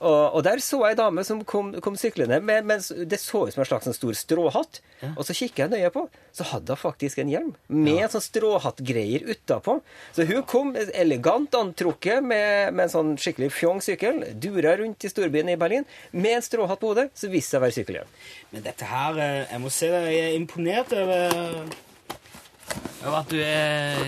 Og, 0.03 0.35
og 0.35 0.43
der 0.45 0.59
så 0.63 0.81
jeg 0.83 0.97
ei 0.97 0.99
dame 0.99 1.23
som 1.25 1.41
kom, 1.47 1.71
kom 1.83 1.95
syklende. 1.99 2.41
Med, 2.43 2.65
mens 2.67 2.89
det 2.91 3.19
så 3.21 3.45
ut 3.47 3.55
som 3.55 3.63
en 3.63 3.69
slags 3.69 3.87
sånn 3.87 3.95
stor 3.95 4.17
stråhatt. 4.19 4.81
Og 5.13 5.23
så 5.27 5.35
kikker 5.35 5.65
jeg 5.65 5.71
nøye 5.73 5.91
på, 5.93 6.05
så 6.35 6.45
hadde 6.51 6.75
hun 6.75 6.79
faktisk 6.81 7.19
en 7.23 7.31
hjelm. 7.31 7.53
Med 7.67 8.05
en 8.05 8.11
sånn 8.13 8.23
stråhattgreier 8.23 9.25
utapå. 9.31 9.77
Så 10.15 10.27
hun 10.29 10.43
kom 10.49 10.73
elegant 10.75 11.55
antrukket 11.59 12.23
med, 12.23 12.73
med 12.75 12.87
en 12.87 12.93
sånn 12.93 13.13
skikkelig 13.19 13.51
fjong 13.55 13.83
sykkel. 13.83 14.23
Dura 14.43 14.75
rundt 14.79 15.03
i 15.07 15.11
storbyen 15.11 15.51
i 15.53 15.59
Berlin 15.59 15.87
med 16.11 16.39
en 16.39 16.45
stråhatt 16.45 16.81
på 16.83 16.93
hodet. 16.93 17.09
Så 17.19 17.31
viste 17.31 17.55
seg 17.55 17.61
å 17.61 17.65
være 17.65 17.77
sykkelhjelm. 17.79 18.15
Men 18.53 18.65
dette 18.67 18.87
her 18.87 19.19
eh, 19.19 19.39
Jeg 19.49 19.61
må 19.63 19.71
si 19.73 19.89
det, 19.91 20.01
jeg 20.13 20.31
er 20.31 20.37
imponert 20.37 20.93
over, 20.95 21.37
over 23.03 23.19
at 23.23 23.31
du 23.31 23.39
er 23.43 24.03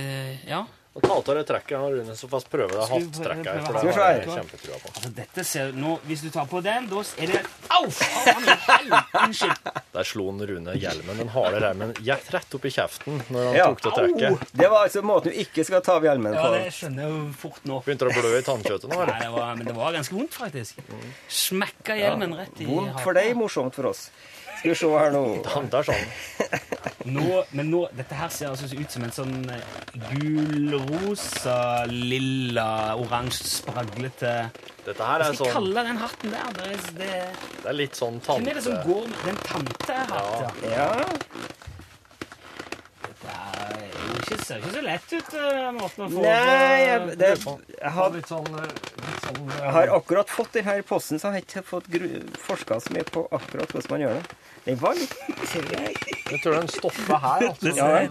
Ja. 0.49 0.65
Og 0.95 1.03
Ta 1.03 1.11
av 1.11 1.25
deg 1.35 1.43
trekket, 1.49 1.75
han, 1.75 1.91
Rune, 1.91 2.13
så 2.15 2.27
fast 2.31 2.47
prøve 2.47 2.71
det 2.71 2.85
prøve 2.87 3.01
For 3.19 3.83
det 3.83 3.95
har 3.97 4.13
jeg 4.15 4.29
kjempetrua 4.31 4.77
på. 4.79 4.91
Altså, 4.95 5.09
dette 5.17 5.43
ser 5.43 5.73
nå, 5.75 5.97
Hvis 6.07 6.21
du 6.23 6.29
tar 6.31 6.45
på 6.47 6.61
den, 6.63 6.85
da 6.87 7.01
er 7.19 7.33
det 7.33 7.41
Au! 7.75 7.89
Unnskyld. 9.25 9.67
Der 9.95 10.07
slo 10.07 10.27
han 10.31 10.39
Rune 10.47 10.75
hjelmen, 10.79 11.19
den 11.19 11.31
harde 11.33 11.59
remmen, 11.63 11.91
rett 12.31 12.55
opp 12.55 12.67
i 12.67 12.71
kjeften 12.71 13.19
når 13.31 13.49
han 13.49 13.57
Ja. 13.59 13.65
tok 13.73 13.81
det 13.83 13.93
trekket. 13.97 14.53
Det 14.55 14.69
var 14.71 14.85
altså 14.87 15.03
måten 15.03 15.31
du 15.35 15.41
ikke 15.43 15.65
skal 15.67 15.81
ta 15.83 15.97
av 15.99 16.07
hjelmen 16.07 16.31
på. 16.35 16.45
Ja, 16.45 16.51
det 16.63 16.71
skjønner 16.77 17.03
jeg 17.03 17.11
jo 17.11 17.25
fort 17.43 17.67
nå. 17.67 17.81
Begynte 17.85 18.07
det 18.07 18.15
å 18.15 18.21
blø 18.21 18.31
i 18.39 18.45
tannkjøttet 18.47 18.87
nå, 18.89 18.95
Nei, 18.95 19.03
eller? 19.03 19.19
det 19.25 19.31
var, 19.35 19.55
men 19.59 19.67
det 19.67 19.75
var 19.75 19.91
ganske 19.99 20.15
vondt, 20.15 20.33
faktisk. 20.39 20.79
Smekka 21.27 21.95
hjelmen 21.99 22.35
rett 22.39 22.61
i 22.63 22.69
Vondt 22.71 23.01
for 23.03 23.13
deg, 23.19 23.35
morsomt 23.35 23.75
for 23.75 23.91
oss. 23.91 24.07
Skal 24.65 24.73
vi 24.73 24.79
se 24.79 24.87
her 24.97 25.11
nå. 25.13 25.23
Sånn. 25.85 26.05
Nå, 27.05 27.25
men 27.53 27.67
nå, 27.69 27.83
dette 27.93 28.17
her 28.17 28.31
ser 28.33 28.49
altså 28.49 28.65
ut 28.73 28.89
som 28.89 29.03
en 29.05 29.11
sånn 29.13 29.33
gulrosa, 29.45 30.15
gul, 30.15 30.71
rosa, 31.05 31.57
lilla, 31.91 32.69
oransje, 32.97 33.45
spraglete 33.59 34.31
Dette 34.87 35.05
her 35.05 35.21
Hva 35.21 35.27
er 35.27 35.27
skal 35.27 35.35
jeg 35.35 35.37
sånn 35.43 35.53
kalle 35.53 35.83
den 35.85 36.01
hatten 36.01 36.33
der? 36.33 36.49
Det 36.57 36.65
er, 36.65 36.87
det, 36.97 37.11
Det 37.59 37.69
er 37.69 37.77
litt 37.77 37.99
sånn 37.99 38.17
tante... 38.25 38.41
hvem 38.41 38.49
er 38.49 38.57
det 38.57 38.65
som 38.65 38.81
går 38.87 39.05
med 39.11 39.29
den 39.29 39.39
tantehatt? 39.51 40.65
Ja. 40.65 40.73
Ja. 40.73 40.89
Det 43.25 44.33
er 44.33 44.39
ser 44.45 44.61
ikke 44.61 44.73
så 44.73 44.81
lett 44.85 45.13
ut, 45.13 45.33
eh, 45.39 45.67
måten 45.75 46.05
å 46.05 46.07
få 46.11 46.23
Nei, 46.23 46.79
jeg, 46.81 47.17
det, 47.19 47.31
jeg 47.75 47.93
har 47.97 48.11
Litt 48.15 48.29
sånn, 48.29 48.49
eh, 48.59 48.73
litt 49.01 49.25
sånn 49.25 49.51
Jeg 49.51 49.73
har 49.75 49.93
akkurat 49.95 50.31
fått 50.31 50.57
denne 50.57 50.75
posten, 50.87 51.21
så 51.21 51.31
jeg 51.31 51.35
har 51.35 51.45
ikke 51.45 51.63
fått 51.65 51.89
forska 52.45 52.79
så 52.83 52.93
mye 52.95 53.05
på 53.09 53.25
akkurat 53.35 53.73
hvordan 53.73 53.93
man 53.93 54.03
gjør 54.05 54.19
det. 54.19 54.37
Den 54.65 54.79
var 54.81 54.97
litt 54.97 55.13
Jeg 56.25 56.39
tror 56.43 56.55
den 56.57 56.71
stopper 56.73 57.19
her. 57.21 57.47
Altså. 57.49 57.73
Ser, 57.75 58.07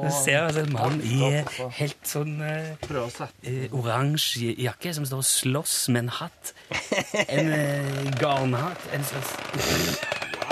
det 0.00 0.14
ser 0.16 0.38
altså 0.40 0.64
en 0.64 0.72
mann 0.74 0.98
i 1.06 1.20
eh, 1.28 1.60
helt 1.78 2.08
sånn 2.08 2.40
eh, 2.42 2.72
eh, 3.46 3.76
oransje 3.76 4.54
jakke 4.62 4.94
som 4.96 5.06
står 5.06 5.22
og 5.22 5.28
slåss 5.28 5.76
med 5.94 6.06
en 6.06 6.12
hatt. 6.20 6.54
En 7.28 7.52
uh, 7.52 8.10
garnhatt. 8.18 8.90
En 8.96 9.06
slags 9.06 9.36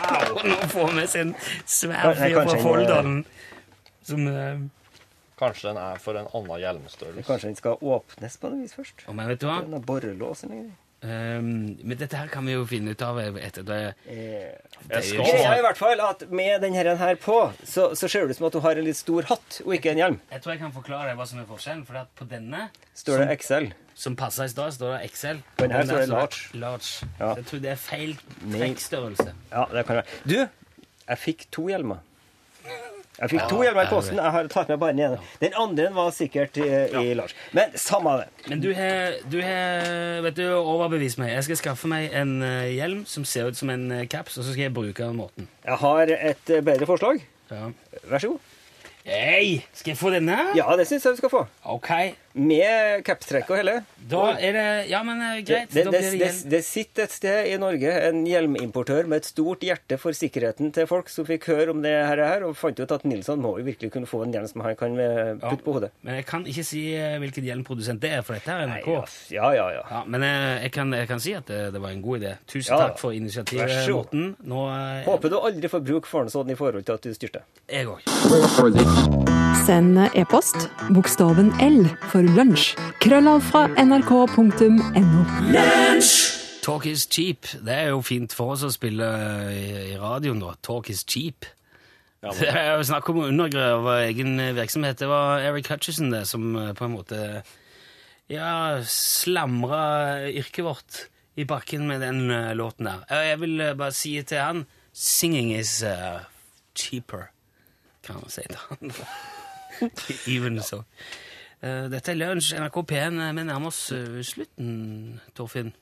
Wow! 0.00 0.40
Nå 0.46 0.56
får 0.70 0.94
vi 0.94 1.02
oss 1.02 1.16
en 1.18 1.34
svær 1.68 2.14
fyr 2.14 2.20
fra 2.20 2.30
kanskje 2.38 2.56
en, 2.56 2.64
Folldalen 2.64 3.18
som 4.10 4.28
eh, 4.30 4.68
Kanskje 5.40 5.70
den 5.70 5.80
er 5.80 6.00
for 6.04 6.18
en 6.20 6.28
annen 6.36 6.60
hjelmstørrelse. 6.60 7.24
Kanskje 7.24 7.48
den 7.48 7.56
skal 7.56 7.80
åpnes 7.80 8.34
på 8.36 8.52
noe 8.52 8.60
vis 8.66 8.76
først? 8.76 9.06
Og, 9.06 9.16
men 9.16 9.30
vet 9.30 9.40
du 9.40 9.48
hva? 9.48 9.62
Den 9.64 9.78
har 9.78 9.84
borrelås 9.88 10.44
eller 10.44 10.66
noe. 10.66 10.78
Um, 11.00 11.78
men 11.80 11.96
dette 11.96 12.12
her 12.12 12.28
kan 12.28 12.44
vi 12.44 12.52
jo 12.52 12.66
finne 12.68 12.92
ut 12.92 13.02
av 13.06 13.16
etter 13.40 13.64
det. 13.64 13.78
Eh, 14.04 14.50
det 14.84 14.98
er 14.98 15.06
Greia 15.16 15.54
er 15.54 15.62
i 15.62 15.64
hvert 15.64 15.78
fall 15.80 16.02
at 16.04 16.26
med 16.28 16.60
denne 16.60 16.76
her, 16.76 16.90
her 17.00 17.16
på, 17.16 17.38
så, 17.64 17.86
så 17.96 18.04
ser 18.04 18.26
det 18.28 18.34
ut 18.34 18.40
som 18.42 18.50
at 18.50 18.58
du 18.58 18.60
har 18.66 18.76
en 18.76 18.84
litt 18.84 18.98
stor 18.98 19.30
hatt, 19.30 19.62
og 19.64 19.72
ikke 19.78 19.94
en 19.94 20.02
hjelm. 20.02 20.18
Jeg 20.28 20.44
tror 20.44 20.52
jeg 20.52 20.60
kan 20.66 20.74
forklare 20.76 21.08
deg 21.08 21.22
hva 21.22 21.28
som 21.30 21.40
er 21.40 21.48
forskjellen. 21.48 21.86
For 21.88 22.02
at 22.02 22.12
på 22.20 22.28
denne, 22.28 22.66
Står 23.00 23.24
det 23.24 23.38
XL? 23.40 23.70
som 24.00 24.16
passa 24.16 24.44
i 24.44 24.52
stad, 24.52 24.76
står 24.76 24.92
det 24.98 25.08
XL. 25.14 25.40
På 25.56 25.64
denne, 25.64 25.80
denne 25.80 25.88
står 25.88 26.04
det 26.04 26.12
large. 26.12 26.60
large. 26.66 27.08
Ja. 27.16 27.32
Så 27.32 27.40
jeg 27.40 27.48
tror 27.48 27.64
det 27.64 27.72
er 27.72 27.80
feil 27.86 28.14
trekkstørrelse. 28.44 29.34
Ja, 29.54 29.64
det 29.72 29.88
kan 29.88 30.02
være. 30.02 30.20
Du, 30.28 30.36
jeg 31.00 31.24
fikk 31.24 31.48
to 31.56 31.68
hjelmer. 31.72 32.04
Jeg 33.20 33.34
fikk 33.34 33.50
to 33.50 33.58
hjelmer 33.60 33.84
i 33.84 33.90
posten. 33.90 34.16
Jeg 34.16 34.32
har 34.32 34.46
tatt 34.48 34.70
med 34.72 34.78
bare 34.80 34.94
den 34.96 35.02
ene. 35.04 35.18
Den 35.42 35.56
andre 35.60 35.90
var 35.92 36.12
sikkert 36.16 36.56
i, 36.56 36.68
i 37.02 37.10
Lars. 37.18 37.34
Men 37.56 37.74
samme 37.76 38.14
det. 38.22 38.28
Men 38.48 38.62
du 38.64 38.70
har, 38.76 39.18
du 39.28 39.36
har 39.44 40.22
vet 40.24 40.38
du, 40.38 40.46
overbevist 40.56 41.20
meg. 41.20 41.34
Jeg 41.34 41.50
skal 41.50 41.60
skaffe 41.60 41.90
meg 41.90 42.08
en 42.16 42.38
eh, 42.46 42.70
hjelm 42.78 43.04
som 43.08 43.26
ser 43.28 43.50
ut 43.52 43.60
som 43.60 43.72
en 43.74 43.90
eh, 43.92 44.06
caps, 44.08 44.38
og 44.40 44.46
så 44.46 44.54
skal 44.54 44.70
jeg 44.70 44.76
bruke 44.76 45.04
den 45.04 45.20
måten. 45.20 45.50
Jeg 45.66 45.76
har 45.82 46.14
et 46.16 46.54
eh, 46.54 46.64
bedre 46.64 46.88
forslag. 46.88 47.20
Ja. 47.52 47.68
Vær 48.08 48.24
så 48.24 48.32
god. 48.32 48.56
Hei, 49.04 49.64
skal 49.74 49.94
jeg 49.94 49.98
få 50.00 50.10
denne? 50.12 50.36
Ja, 50.56 50.66
det 50.76 50.84
syns 50.88 51.04
jeg 51.04 51.16
du 51.16 51.20
skal 51.20 51.32
få. 51.32 51.44
Ok. 51.76 51.88
Med 52.34 53.02
capstrekk 53.06 53.48
og 53.50 53.58
hele. 53.58 53.72
Da 54.10 54.36
er 54.38 54.52
det 54.54 54.66
Ja, 54.90 55.02
men 55.06 55.20
eh, 55.22 55.40
Det, 55.40 55.46
greit. 55.48 55.72
det, 55.74 55.84
da 55.84 55.90
det, 55.90 56.00
blir 56.00 56.18
det 56.20 56.28
det, 56.30 56.50
det 56.50 56.60
sitter 56.64 57.04
et 57.08 57.14
sted 57.14 57.48
i 57.50 57.56
Norge 57.58 57.90
en 58.08 58.22
hjelmimportør 58.26 59.08
med 59.10 59.22
et 59.22 59.28
stort 59.30 59.64
hjerte 59.66 59.98
for 59.98 60.14
sikkerheten 60.16 60.70
til 60.74 60.86
folk 60.90 61.08
som 61.10 61.26
fikk 61.26 61.48
høre 61.50 61.70
om 61.74 61.82
det 61.82 61.90
her, 61.92 62.44
og 62.46 62.56
fant 62.56 62.78
ut 62.80 62.92
at 62.94 63.04
Nilsson 63.04 63.40
må 63.42 63.56
jo 63.58 63.64
virkelig 63.66 63.90
kunne 63.94 64.06
få 64.06 64.22
en 64.24 64.32
hjelm 64.34 64.48
som 64.50 64.62
han 64.66 64.76
kan 64.78 64.94
putte 64.96 65.50
putte 65.50 65.64
på 65.66 65.74
hodet. 65.78 65.90
Men 66.06 66.20
jeg 66.20 66.26
kan 66.30 66.46
ikke 66.46 66.64
si 66.66 66.84
eh, 66.94 67.18
hvilken 67.22 67.44
hjelmprodusent 67.50 68.00
det 68.02 68.12
er, 68.18 68.22
for 68.26 68.38
dette 68.38 68.54
er 68.54 68.66
NRK. 68.70 68.88
ja, 69.34 69.50
ja, 69.50 69.50
ja. 69.56 69.66
ja. 69.80 69.84
Ja, 69.90 70.02
men 70.06 70.22
jeg, 70.22 70.62
jeg, 70.62 70.72
kan, 70.78 70.92
jeg 70.94 71.08
kan 71.10 71.20
si 71.20 71.34
at 71.34 71.46
det, 71.50 71.60
det 71.74 71.82
var 71.82 71.90
en 71.90 72.02
god 72.02 72.22
idé. 72.22 72.36
Tusen 72.46 72.70
Ja. 72.76 72.78
takk 72.86 72.98
for 73.02 73.10
initiativet. 73.16 73.74
Morten. 73.90 74.36
Nå 74.46 74.66
jeg... 74.70 75.04
Håper 75.08 75.28
du 75.32 75.38
aldri 75.40 75.68
får 75.72 75.82
bruk 75.84 76.06
for 76.06 76.22
den 76.24 76.30
sånn 76.32 76.50
i 76.54 76.56
forhold 76.58 76.86
til 76.86 76.94
at 76.94 77.02
du 77.02 77.10
styrter. 77.16 77.42
Jeg 77.70 77.90
òg. 77.90 78.00
Send 79.66 79.98
e-post 80.16 80.68
bokstaven 80.94 81.50
L 81.62 81.84
for 82.12 82.19
lunsj. 82.26 82.74
Krøllav 83.02 83.40
fra 83.48 83.66
nrk.no. 83.80 85.24
Talk 86.62 86.86
is 86.86 87.06
cheap. 87.08 87.46
Det 87.64 87.72
er 87.74 87.88
jo 87.94 88.02
fint 88.04 88.34
for 88.36 88.54
oss 88.54 88.64
å 88.66 88.70
spille 88.72 89.06
i, 89.54 89.96
radioen, 90.00 90.42
da. 90.42 90.52
Talk 90.66 90.90
is 90.92 91.04
cheap. 91.08 91.48
Det 92.36 92.50
er 92.52 92.74
jo 92.76 92.84
snakk 92.84 93.08
om 93.08 93.22
å 93.22 93.28
undergrave 93.30 93.94
egen 94.10 94.34
virksomhet. 94.58 94.98
Det 95.00 95.08
var 95.08 95.40
Eric 95.40 95.70
Hutchison 95.72 96.10
det, 96.12 96.26
som 96.28 96.50
eh, 96.60 96.74
på 96.76 96.84
en 96.84 96.92
måte 96.98 97.20
ja, 98.28 98.50
slamra 98.84 100.28
yrket 100.28 100.66
vårt 100.66 100.98
i 101.40 101.46
bakken 101.48 101.86
med 101.88 102.04
den 102.04 102.26
eh, 102.30 102.52
låten 102.58 102.90
der. 102.90 103.06
Eh, 103.08 103.24
Jeg 103.30 103.40
vil 103.40 103.64
bare 103.72 103.96
si 103.96 104.12
til 104.20 104.42
han 104.44 104.66
Singing 104.92 105.52
is 105.54 105.84
uh, 105.86 106.18
cheaper, 106.74 107.28
kan 108.02 108.16
man 108.20 108.28
si 108.34 108.42
til 108.42 108.58
han. 108.68 108.90
Even 110.34 110.58
så. 110.66 110.82
Eh, 111.60 111.86
Dette 111.92 112.14
er 112.14 112.18
Lunsj, 112.18 112.54
NRK 112.56 112.78
P1. 112.88 113.18
Vi 113.36 113.44
nærmer 113.44 113.68
oss 113.70 113.80
eh, 113.92 114.20
slutten, 114.24 115.20
Torfinn. 115.36 115.72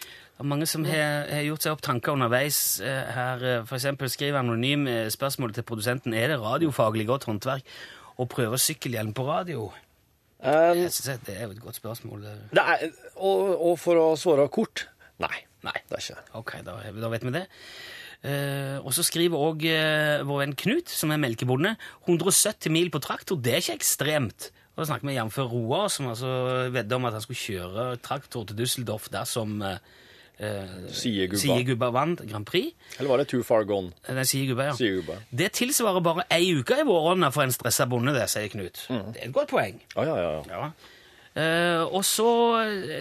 Det 0.00 0.46
er 0.46 0.48
mange 0.48 0.66
som 0.66 0.86
har, 0.88 1.26
har 1.28 1.44
gjort 1.44 1.66
seg 1.66 1.74
opp 1.76 1.84
tanker 1.84 2.16
underveis. 2.16 2.58
eh, 2.82 3.12
Her, 3.14 3.44
f.eks. 3.68 3.86
skriver 4.14 4.40
Anonym 4.40 4.88
eh, 4.90 5.04
spørsmålet 5.12 5.60
til 5.60 5.66
produsenten 5.68 6.16
er 6.16 6.32
det 6.32 6.40
radiofaglig 6.42 7.06
godt 7.10 7.28
håndverk 7.30 7.68
å 8.20 8.26
prøve 8.30 8.58
sykkelhjelm 8.60 9.12
på 9.16 9.26
radio. 9.28 9.68
Um, 10.40 10.80
Jeg 10.80 10.90
synes 10.96 11.20
Det 11.26 11.36
er 11.36 11.44
jo 11.46 11.54
et 11.54 11.60
godt 11.62 11.76
spørsmål. 11.78 12.22
det 12.50 12.62
er, 12.64 12.86
og, 13.20 13.50
og 13.60 13.74
for 13.78 14.00
å 14.00 14.08
svare 14.16 14.48
kort 14.52 14.86
nei. 15.20 15.44
Nei. 15.62 15.76
Det 15.86 15.98
er 15.98 16.00
ikke 16.06 16.16
det. 16.16 16.30
Ok, 16.40 16.52
da, 16.64 16.76
da 17.04 17.10
vet 17.12 17.24
vi 17.28 17.32
det. 17.36 17.42
Uh, 18.24 18.78
og 18.84 18.90
så 18.96 19.04
skriver 19.04 19.40
òg 19.40 19.62
uh, 19.68 20.24
vår 20.28 20.42
venn 20.42 20.56
Knut, 20.64 20.90
som 20.92 21.12
er 21.12 21.20
melkebonde, 21.20 21.74
170 22.08 22.72
mil 22.72 22.88
på 22.92 23.00
traktor, 23.04 23.38
det 23.40 23.54
er 23.54 23.62
ikke 23.62 23.76
ekstremt. 23.78 24.48
Og 24.80 24.86
da 24.86 24.94
snakket 24.94 25.10
vi 25.10 25.14
jf. 25.18 25.38
Roar, 25.44 25.88
som 25.92 26.06
altså 26.08 26.28
vedda 26.72 26.96
om 26.96 27.04
at 27.04 27.12
han 27.12 27.20
skulle 27.20 27.36
kjøre 27.36 27.82
traktor 28.00 28.46
til 28.48 28.56
Düsseldorf 28.62 29.10
dersom 29.12 29.58
eh, 29.60 29.74
Siegubba. 30.88 31.40
Siegubba 31.42 31.90
vant 31.92 32.22
Grand 32.24 32.48
Prix. 32.48 32.70
Eller 32.96 33.10
var 33.12 33.20
det 33.20 33.26
Too 33.28 33.44
Far 33.44 33.66
Gone? 33.68 33.92
Den 34.06 34.24
Siegubba, 34.24 34.70
ja. 34.70 34.76
Siegubba. 34.78 35.18
Det 35.36 35.50
tilsvarer 35.58 36.00
bare 36.00 36.24
ei 36.32 36.54
uke 36.56 36.78
i 36.80 36.86
våronna 36.88 37.28
for 37.28 37.44
en 37.44 37.52
stressa 37.52 37.84
bonde, 37.90 38.14
det, 38.16 38.24
sier 38.32 38.48
Knut. 38.48 38.80
Mm. 38.88 39.04
Det 39.12 39.20
er 39.20 39.28
et 39.28 39.36
godt 39.36 39.52
poeng. 39.52 39.82
Ja, 39.98 40.06
ja, 40.08 40.16
ja. 40.16 40.32
ja. 40.48 40.62
Ja. 40.64 40.70
Eh, 41.42 41.82
og 41.84 42.00
så 42.08 42.30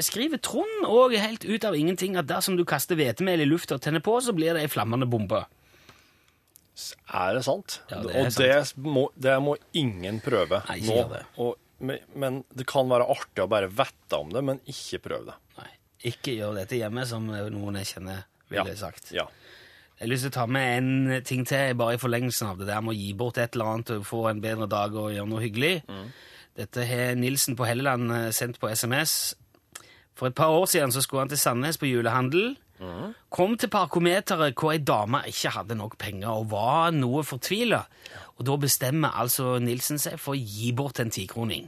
skriver 0.03 0.43
Trond 0.43 0.83
òg 0.83 1.15
helt 1.15 1.47
ut 1.47 1.63
av 1.63 1.79
ingenting 1.79 2.19
at 2.19 2.27
dersom 2.27 2.59
du 2.59 2.65
kaster 2.67 2.99
hvetemel 2.99 3.39
i 3.39 3.47
lufta 3.47 3.79
og 3.79 3.87
tenner 3.87 4.03
på, 4.03 4.19
så 4.19 4.35
blir 4.35 4.51
det 4.59 4.67
ei 4.67 4.73
flammende 4.75 5.07
bombe. 5.07 5.45
Er 7.11 7.33
det 7.35 7.43
sant? 7.47 7.81
Ja, 7.89 8.03
det 8.03 8.13
er 8.15 8.27
og 8.27 8.37
det 8.37 8.85
må, 8.85 9.07
det 9.15 9.33
må 9.43 9.55
ingen 9.75 10.19
prøve 10.23 10.61
Nei, 10.69 10.79
nå. 10.85 11.01
det. 11.11 11.23
Og, 11.41 11.57
men, 11.79 12.01
men 12.15 12.41
det 12.55 12.67
kan 12.69 12.89
være 12.91 13.07
artig 13.09 13.43
å 13.43 13.49
bare 13.51 13.71
vette 13.71 14.19
om 14.19 14.31
det, 14.33 14.43
men 14.45 14.61
ikke 14.69 15.01
prøve 15.03 15.31
det. 15.31 15.37
Nei, 15.59 15.69
ikke 16.11 16.35
gjør 16.37 16.59
dette 16.61 16.79
hjemme, 16.79 17.05
som 17.09 17.27
noen 17.29 17.79
jeg 17.81 17.93
kjenner 17.95 18.25
ville 18.49 18.75
sagt. 18.79 19.11
Ja. 19.15 19.27
Jeg 19.99 20.05
har 20.05 20.11
lyst 20.13 20.23
til 20.23 20.31
å 20.31 20.37
ta 20.37 20.45
med 20.47 20.77
en 20.77 21.23
ting 21.27 21.41
til, 21.47 21.73
bare 21.79 21.97
i 21.97 21.99
forlengelsen 21.99 22.53
av 22.53 22.61
det 22.61 22.69
der 22.69 22.79
med 22.83 22.93
å 22.93 22.99
gi 22.99 23.09
bort 23.19 23.39
et 23.41 23.55
eller 23.57 23.73
annet 23.73 23.89
og 23.97 24.05
få 24.07 24.21
en 24.29 24.39
bedre 24.43 24.69
dag 24.71 24.95
og 24.95 25.11
gjøre 25.11 25.27
noe 25.27 25.43
hyggelig. 25.43 25.73
Dette 26.59 26.85
har 26.87 27.17
Nilsen 27.19 27.57
på 27.59 27.67
Helleland 27.67 28.11
eh, 28.15 28.29
sendt 28.35 28.61
på 28.61 28.71
SMS. 28.71 29.35
For 30.15 30.31
et 30.31 30.37
par 30.39 30.55
år 30.55 30.65
siden 30.71 30.91
så 30.95 31.03
skulle 31.03 31.25
han 31.25 31.31
til 31.31 31.39
Sandnes 31.39 31.79
på 31.79 31.87
julehandel. 31.87 32.55
Kom 33.29 33.57
til 33.59 33.71
parkometeret 33.71 34.55
hvor 34.55 34.71
ei 34.71 34.79
dame 34.79 35.23
ikke 35.27 35.51
hadde 35.57 35.75
nok 35.75 35.97
penger 35.99 36.31
og 36.31 36.51
var 36.53 36.93
noe 36.95 37.25
fortvila. 37.27 37.81
Og 38.39 38.45
da 38.47 38.55
bestemmer 38.59 39.17
altså 39.19 39.57
Nilsen 39.63 39.99
seg 39.99 40.15
for 40.21 40.35
å 40.35 40.39
gi 40.39 40.71
bort 40.75 41.01
en 41.03 41.11
tikroning. 41.11 41.67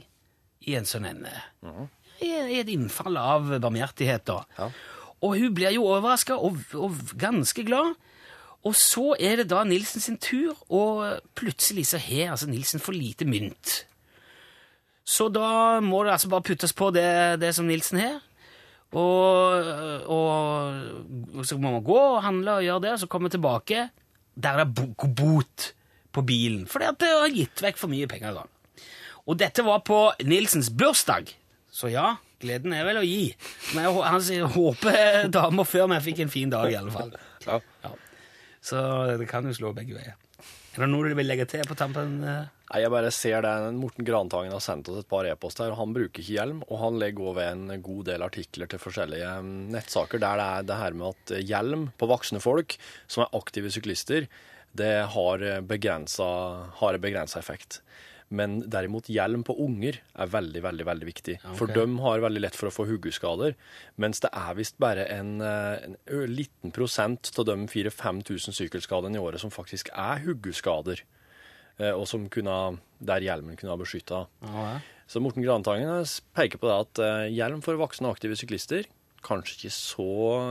I 0.64 0.78
en 0.78 0.88
sånn 0.88 1.08
ende. 1.10 1.32
Mm. 1.66 1.90
I 2.22 2.30
i 2.54 2.58
et 2.62 2.70
innfall 2.70 3.18
av 3.18 3.50
barmhjertighet, 3.60 4.24
da. 4.30 4.70
Og 5.22 5.36
hun 5.38 5.54
blir 5.54 5.74
jo 5.74 5.86
overraska 5.90 6.38
og, 6.38 6.58
og 6.78 6.98
ganske 7.18 7.64
glad. 7.66 7.94
Og 8.62 8.76
så 8.78 9.12
er 9.18 9.42
det 9.42 9.48
da 9.50 9.64
Nilsen 9.66 10.02
sin 10.02 10.18
tur, 10.22 10.54
og 10.70 11.02
plutselig 11.38 11.88
så 11.90 11.98
har 11.98 12.34
altså 12.34 12.46
Nilsen 12.50 12.82
for 12.82 12.94
lite 12.94 13.26
mynt. 13.26 13.82
Så 15.02 15.26
da 15.34 15.80
må 15.82 16.04
det 16.06 16.14
altså 16.14 16.30
bare 16.30 16.46
puttes 16.46 16.72
på 16.72 16.92
det, 16.94 17.40
det 17.42 17.50
som 17.56 17.66
Nilsen 17.66 17.98
har. 17.98 18.20
Og, 18.92 20.06
og 20.12 21.44
så 21.48 21.56
må 21.58 21.70
man 21.76 21.84
gå 21.86 21.96
og 21.98 22.22
handle 22.26 22.58
og 22.58 22.66
gjøre 22.66 22.82
det, 22.86 22.94
så 23.00 23.08
komme 23.10 23.30
tilbake. 23.32 23.86
Der 24.34 24.58
er 24.58 24.64
det 24.64 24.74
bo- 24.76 25.08
bot 25.16 25.70
på 26.12 26.24
bilen, 26.28 26.66
fordi 26.68 26.90
at 26.90 26.98
det 27.00 27.08
har 27.12 27.32
gitt 27.32 27.62
vekk 27.64 27.78
for 27.80 27.88
mye 27.92 28.08
penger. 28.10 28.36
da. 28.36 28.44
Og 29.26 29.38
dette 29.40 29.64
var 29.64 29.80
på 29.86 29.98
Nilsens 30.28 30.68
bursdag. 30.76 31.30
Så 31.72 31.88
ja, 31.92 32.16
gleden 32.42 32.74
er 32.76 32.84
vel 32.84 33.00
å 33.00 33.04
gi. 33.06 33.30
Men 33.72 33.86
jeg, 33.88 34.22
sier, 34.26 34.48
håper 34.52 35.28
dama 35.32 35.64
før 35.64 35.88
meg 35.88 36.02
fikk 36.04 36.20
en 36.26 36.32
fin 36.32 36.50
dag, 36.52 36.68
i 36.72 36.76
alle 36.80 36.92
fall. 36.94 37.14
Ja. 37.42 37.56
Så 38.62 38.78
det 39.18 39.24
kan 39.26 39.42
jo 39.48 39.50
slå 39.56 39.72
begge 39.74 39.96
veier. 39.96 40.14
Er 40.76 40.84
det 40.84 40.86
noe 40.92 41.08
du 41.10 41.16
vil 41.18 41.26
legge 41.26 41.42
til 41.50 41.64
på 41.66 41.74
tampen? 41.74 42.20
Eh? 42.72 42.76
Nei, 42.76 42.82
Jeg 42.82 42.92
bare 42.94 43.10
ser 43.14 43.42
det. 43.44 43.54
Morten 43.78 44.08
Grantangen 44.08 44.52
har 44.52 44.64
sendt 44.64 44.88
oss 44.88 45.02
et 45.02 45.08
par 45.08 45.28
e-post 45.28 45.60
her, 45.60 45.72
og 45.72 45.80
han 45.80 45.92
bruker 45.94 46.22
ikke 46.22 46.38
hjelm. 46.38 46.62
Og 46.68 46.80
han 46.80 46.98
legger 46.98 47.32
over 47.32 47.44
en 47.50 47.68
god 47.82 48.06
del 48.08 48.24
artikler 48.24 48.70
til 48.70 48.82
forskjellige 48.82 49.34
mm, 49.44 49.52
nettsaker 49.76 50.22
der 50.22 50.40
det 50.40 50.46
er 50.48 50.70
det 50.70 50.80
her 50.80 50.96
med 50.96 51.12
at 51.12 51.34
eh, 51.36 51.44
hjelm 51.44 51.90
på 52.00 52.08
voksne 52.10 52.40
folk 52.42 52.78
som 53.06 53.26
er 53.26 53.36
aktive 53.36 53.70
syklister, 53.72 54.30
det 54.72 54.94
har 55.12 55.42
begrensa, 55.68 56.24
har 56.78 56.96
begrensa 56.96 57.36
effekt. 57.42 57.82
Men 58.32 58.62
derimot 58.72 59.10
hjelm 59.12 59.44
på 59.44 59.54
unger 59.60 59.98
er 60.00 60.30
veldig, 60.32 60.62
veldig 60.64 60.86
veldig 60.88 61.08
viktig. 61.08 61.34
For 61.58 61.68
ok. 61.68 61.74
de 61.76 61.98
har 62.00 62.22
veldig 62.24 62.42
lett 62.46 62.56
for 62.56 62.70
å 62.70 62.72
få 62.72 62.86
hodeskader. 62.88 63.56
Mens 64.00 64.24
det 64.24 64.30
er 64.32 64.56
visst 64.56 64.78
bare 64.80 65.04
en, 65.12 65.34
eh, 65.44 65.84
en 65.84 66.32
liten 66.32 66.72
prosent 66.72 67.28
av 67.36 67.44
de 67.50 67.58
4000-5000 67.68 68.56
sykkelskadene 68.56 69.20
i 69.20 69.22
året 69.22 69.42
som 69.42 69.52
faktisk 69.52 69.92
er 69.92 70.24
hodeskader. 70.24 71.04
Eh, 71.78 71.92
Og 71.92 72.06
som 72.10 72.28
kunne, 72.32 72.78
der 73.00 73.20
hjelmen 73.24 73.56
kunne 73.56 73.72
ha 73.76 73.80
beskytta. 73.80 74.24
Ja, 74.42 74.66
ja. 74.72 74.80
Så 75.12 75.20
Morten 75.20 75.44
Grantangen 75.44 75.88
eh, 76.00 76.16
peker 76.36 76.58
på 76.62 76.68
det 76.70 76.78
at 76.86 77.02
eh, 77.04 77.30
hjelm 77.36 77.60
for 77.64 77.76
voksne 77.80 78.08
og 78.10 78.16
aktive 78.16 78.36
syklister 78.38 78.88
kanskje 79.22 79.54
ikke 79.54 79.70
så 79.70 80.04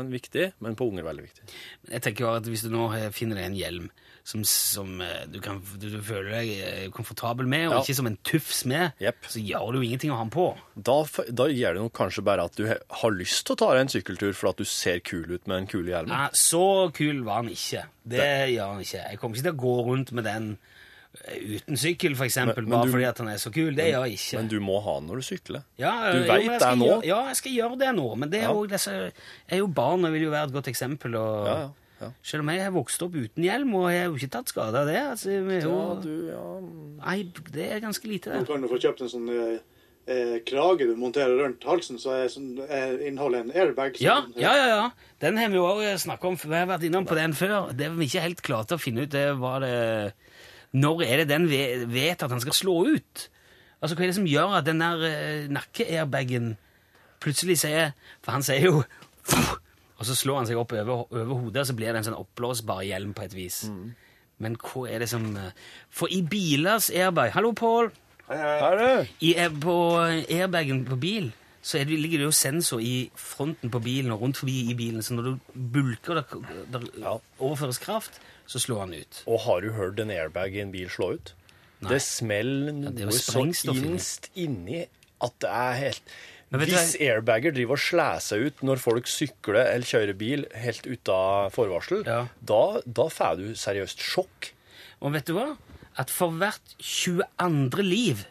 viktig, 0.08 0.46
men 0.64 0.78
på 0.80 0.86
unger 0.88 1.04
veldig 1.04 1.26
viktig. 1.26 1.44
Jeg 1.92 2.02
tenker 2.06 2.24
jo 2.24 2.30
at 2.38 2.46
Hvis 2.48 2.62
du 2.64 2.70
nå 2.72 2.86
finner 3.12 3.36
deg 3.42 3.50
en 3.50 3.58
hjelm 3.58 3.90
som, 4.24 4.46
som 4.48 4.94
du, 5.28 5.40
kan, 5.44 5.58
du, 5.82 5.90
du 5.92 5.98
føler 6.06 6.30
deg 6.38 6.94
komfortabel 6.96 7.50
med, 7.52 7.66
og 7.68 7.74
Ja. 7.74 7.82
ikke 7.84 7.98
som 7.98 8.08
en 8.08 8.16
tufs 8.24 8.62
med, 8.70 8.96
så 9.28 9.42
gjør 9.44 9.76
du 9.76 9.82
ingenting 9.82 10.14
å 10.14 10.22
ha 10.22 10.24
den 10.24 10.32
på. 10.32 10.46
Da, 10.78 10.96
da 11.36 11.50
gjør 11.52 11.76
det 11.76 11.84
nok 11.84 11.96
kanskje 12.00 12.24
bare 12.24 12.46
at 12.48 12.56
du 12.56 12.64
har 12.70 13.12
lyst 13.18 13.44
til 13.50 13.58
å 13.58 13.60
ta 13.60 13.74
deg 13.74 13.82
en 13.90 13.92
sykkeltur 13.98 14.32
for 14.40 14.54
at 14.54 14.62
du 14.62 14.64
ser 14.64 15.02
kul 15.04 15.26
ut 15.34 15.50
med 15.52 15.56
den 15.58 15.68
kule 15.74 15.92
hjelmen. 15.92 16.14
Nei, 16.16 16.30
så 16.40 16.64
kul 16.96 17.26
var 17.28 17.42
han 17.42 17.52
ikke. 17.52 17.84
Det 18.16 18.30
gjør 18.54 18.72
han 18.78 18.86
ikke. 18.88 19.04
Jeg 19.04 19.20
kommer 19.20 19.36
ikke 19.42 19.50
til 19.50 19.58
å 19.58 19.64
gå 19.68 19.76
rundt 19.90 20.16
med 20.16 20.30
den 20.32 20.54
uten 21.12 21.76
sykkel, 21.78 22.16
Men- 22.18 22.56
men 22.56 22.70
bare 22.70 22.86
du- 22.86 22.92
fordi 22.92 23.04
at 23.08 23.18
han 23.18 23.28
er 23.28 23.36
så 23.38 23.52
kul. 23.52 23.76
Det 23.76 23.86
gjør 23.94 24.06
jeg 24.08 24.14
ikke. 24.18 24.38
Men 24.38 24.48
du 24.48 24.60
må 24.60 24.82
ha 24.82 25.00
den 25.00 25.10
når 25.10 25.16
du 25.16 25.22
sykler. 25.22 25.64
Ja, 25.78 26.12
du 26.14 26.20
veit 26.28 26.48
det 26.60 26.78
nå. 26.78 26.86
Gjøre, 26.88 27.06
ja, 27.06 27.26
jeg 27.28 27.36
skal 27.36 27.52
gjøre 27.52 27.78
det 27.80 27.96
nå, 27.96 28.18
men 28.18 28.30
det 28.30 28.40
er 28.40 28.48
Ja. 28.48 28.54
også, 28.54 28.70
disse, 28.70 28.92
jeg 28.92 29.12
er 29.52 29.58
jo 29.58 29.68
barn 29.68 30.06
og 30.06 30.12
vil 30.14 30.22
jo 30.24 30.30
være 30.32 30.48
et 30.48 30.54
godt 30.54 30.68
eksempel. 30.68 31.16
Og, 31.16 31.46
Ja, 31.48 31.54
ja, 31.60 31.70
ja. 32.02 32.12
Selv 32.24 32.42
om 32.42 32.50
jeg 32.50 32.64
har 32.64 32.72
vokst 32.72 33.02
opp 33.04 33.12
uten 33.14 33.44
hjelm, 33.44 33.76
og 33.76 33.92
jeg 33.92 34.00
har 34.02 34.10
jo 34.10 34.16
ikke 34.16 34.32
tatt 34.32 34.46
skade 34.48 34.74
av 34.76 34.88
det. 34.88 34.96
Altså, 34.96 35.30
jo, 35.30 35.70
Ja, 35.70 36.02
du, 36.02 36.98
Nei, 37.06 37.24
det 37.52 37.72
er 37.72 37.80
ganske 37.80 38.08
lite, 38.08 38.40
Du 38.40 38.46
kan 38.46 38.62
jo 38.62 38.68
få 38.68 38.80
kjøpt 38.80 39.02
en 39.02 39.10
sånn 39.10 39.30
eh, 39.30 39.60
eh, 40.08 40.40
krage 40.40 40.80
du 40.80 40.96
monterer 40.96 41.38
rundt 41.46 41.62
halsen, 41.64 41.98
så 42.00 42.24
er 42.24 42.28
sånn, 42.28 42.58
er, 42.70 42.98
inneholder 43.06 43.42
en 43.42 43.52
airbag. 43.52 44.00
Ja, 44.02 44.26
ja, 44.36 44.56
ja. 44.56 44.66
ja. 44.68 44.90
Den 45.20 45.38
har 45.38 45.50
vi 45.50 45.56
jo 45.56 45.64
også 45.66 46.08
snakket 46.08 46.24
om. 46.26 46.36
Vi 46.36 46.56
har 46.56 46.66
vært 46.68 46.84
innom 46.84 47.06
på 47.06 47.16
den 47.16 47.34
før. 47.34 47.72
Det 47.76 47.92
vi 47.96 48.06
ikke 48.08 48.22
helt 48.22 48.42
klarte 48.42 48.74
å 48.74 48.80
finne 48.82 49.04
ut, 49.04 49.10
det 49.10 49.38
var 49.38 49.60
det 49.60 50.14
Når 50.72 51.04
er 51.04 51.22
det 51.22 51.30
den 51.30 51.48
vet 51.92 52.24
at 52.24 52.32
han 52.32 52.42
skal 52.44 52.56
slå 52.56 52.76
ut? 52.94 53.30
Altså, 53.82 53.96
Hva 53.96 54.06
er 54.06 54.12
det 54.12 54.18
som 54.20 54.30
gjør 54.30 54.60
at 54.60 54.68
den 54.68 54.82
der 54.82 55.02
uh, 55.02 55.50
nakke-airbagen 55.52 56.54
plutselig 57.22 57.60
sier 57.62 57.92
For 58.22 58.36
han 58.36 58.46
sier 58.46 58.68
jo 58.70 58.84
Og 60.00 60.08
så 60.08 60.16
slår 60.18 60.42
han 60.42 60.48
seg 60.50 60.58
opp 60.58 60.72
over, 60.74 61.04
over 61.14 61.34
hodet, 61.36 61.62
og 61.62 61.68
så 61.70 61.76
blir 61.78 61.92
det 61.92 62.02
en 62.02 62.08
sånn 62.10 62.18
oppblåsbar 62.18 62.82
hjelm 62.88 63.12
på 63.14 63.28
et 63.28 63.36
vis. 63.38 63.60
Men 64.42 64.56
hva 64.58 64.88
er 64.90 65.04
det 65.04 65.12
som 65.12 65.28
eh, 65.38 65.52
For 65.94 66.10
i 66.10 66.24
bilers 66.26 66.90
airbag 66.90 67.36
Hallo, 67.36 67.52
Pål. 67.54 67.92
I, 69.22 69.36
eh, 69.36 69.52
på 69.62 69.76
airbagen 70.02 70.82
på 70.88 70.98
bil 70.98 71.30
så 71.62 71.78
er 71.78 71.86
det, 71.86 72.00
ligger 72.02 72.18
det 72.18 72.26
jo 72.26 72.34
sensor 72.34 72.82
i 72.82 73.12
fronten 73.14 73.70
på 73.70 73.80
bilen 73.86 74.10
og 74.16 74.24
rundt 74.24 74.40
forbi 74.42 74.72
i 74.72 74.74
bilen, 74.74 75.04
så 75.06 75.14
når 75.14 75.28
du 75.28 75.52
bulker 75.54 76.18
der, 76.18 76.40
det, 76.74 76.80
ja. 76.98 77.12
overføres 77.38 77.78
kraft, 77.78 78.18
så 78.52 78.60
slår 78.60 78.84
han 78.86 78.94
ut. 78.98 79.22
Og 79.32 79.40
har 79.46 79.64
du 79.64 79.72
hørt 79.78 80.02
en 80.04 80.12
airbag 80.12 80.58
i 80.58 80.62
en 80.66 80.74
bil 80.74 80.90
slå 80.92 81.14
ut? 81.18 81.32
Nei. 81.82 81.94
Det 81.96 82.02
smeller 82.06 82.76
noe 82.78 82.92
ja, 83.00 83.14
så 83.16 83.46
innst 83.48 84.28
inni 84.38 84.84
at 85.22 85.34
det 85.42 85.50
er 85.50 85.78
helt 85.80 86.12
Hvis 86.52 86.92
airbager 87.02 87.54
driver 87.56 87.78
og 87.78 87.82
slår 87.82 88.20
seg 88.22 88.44
ut 88.50 88.62
når 88.68 88.82
folk 88.84 89.08
sykler 89.10 89.64
eller 89.72 89.88
kjører 89.88 90.18
bil 90.20 90.44
helt 90.62 90.86
uten 90.86 91.50
forvarsel, 91.56 92.04
da, 92.06 92.62
da 92.86 93.06
får 93.10 93.40
du 93.40 93.46
seriøst 93.58 94.04
sjokk. 94.04 94.52
Og 95.02 95.16
vet 95.16 95.30
du 95.32 95.34
hva? 95.38 95.48
At 96.02 96.12
for 96.14 96.36
hvert 96.38 96.76
22. 96.84 97.82
liv 97.88 98.26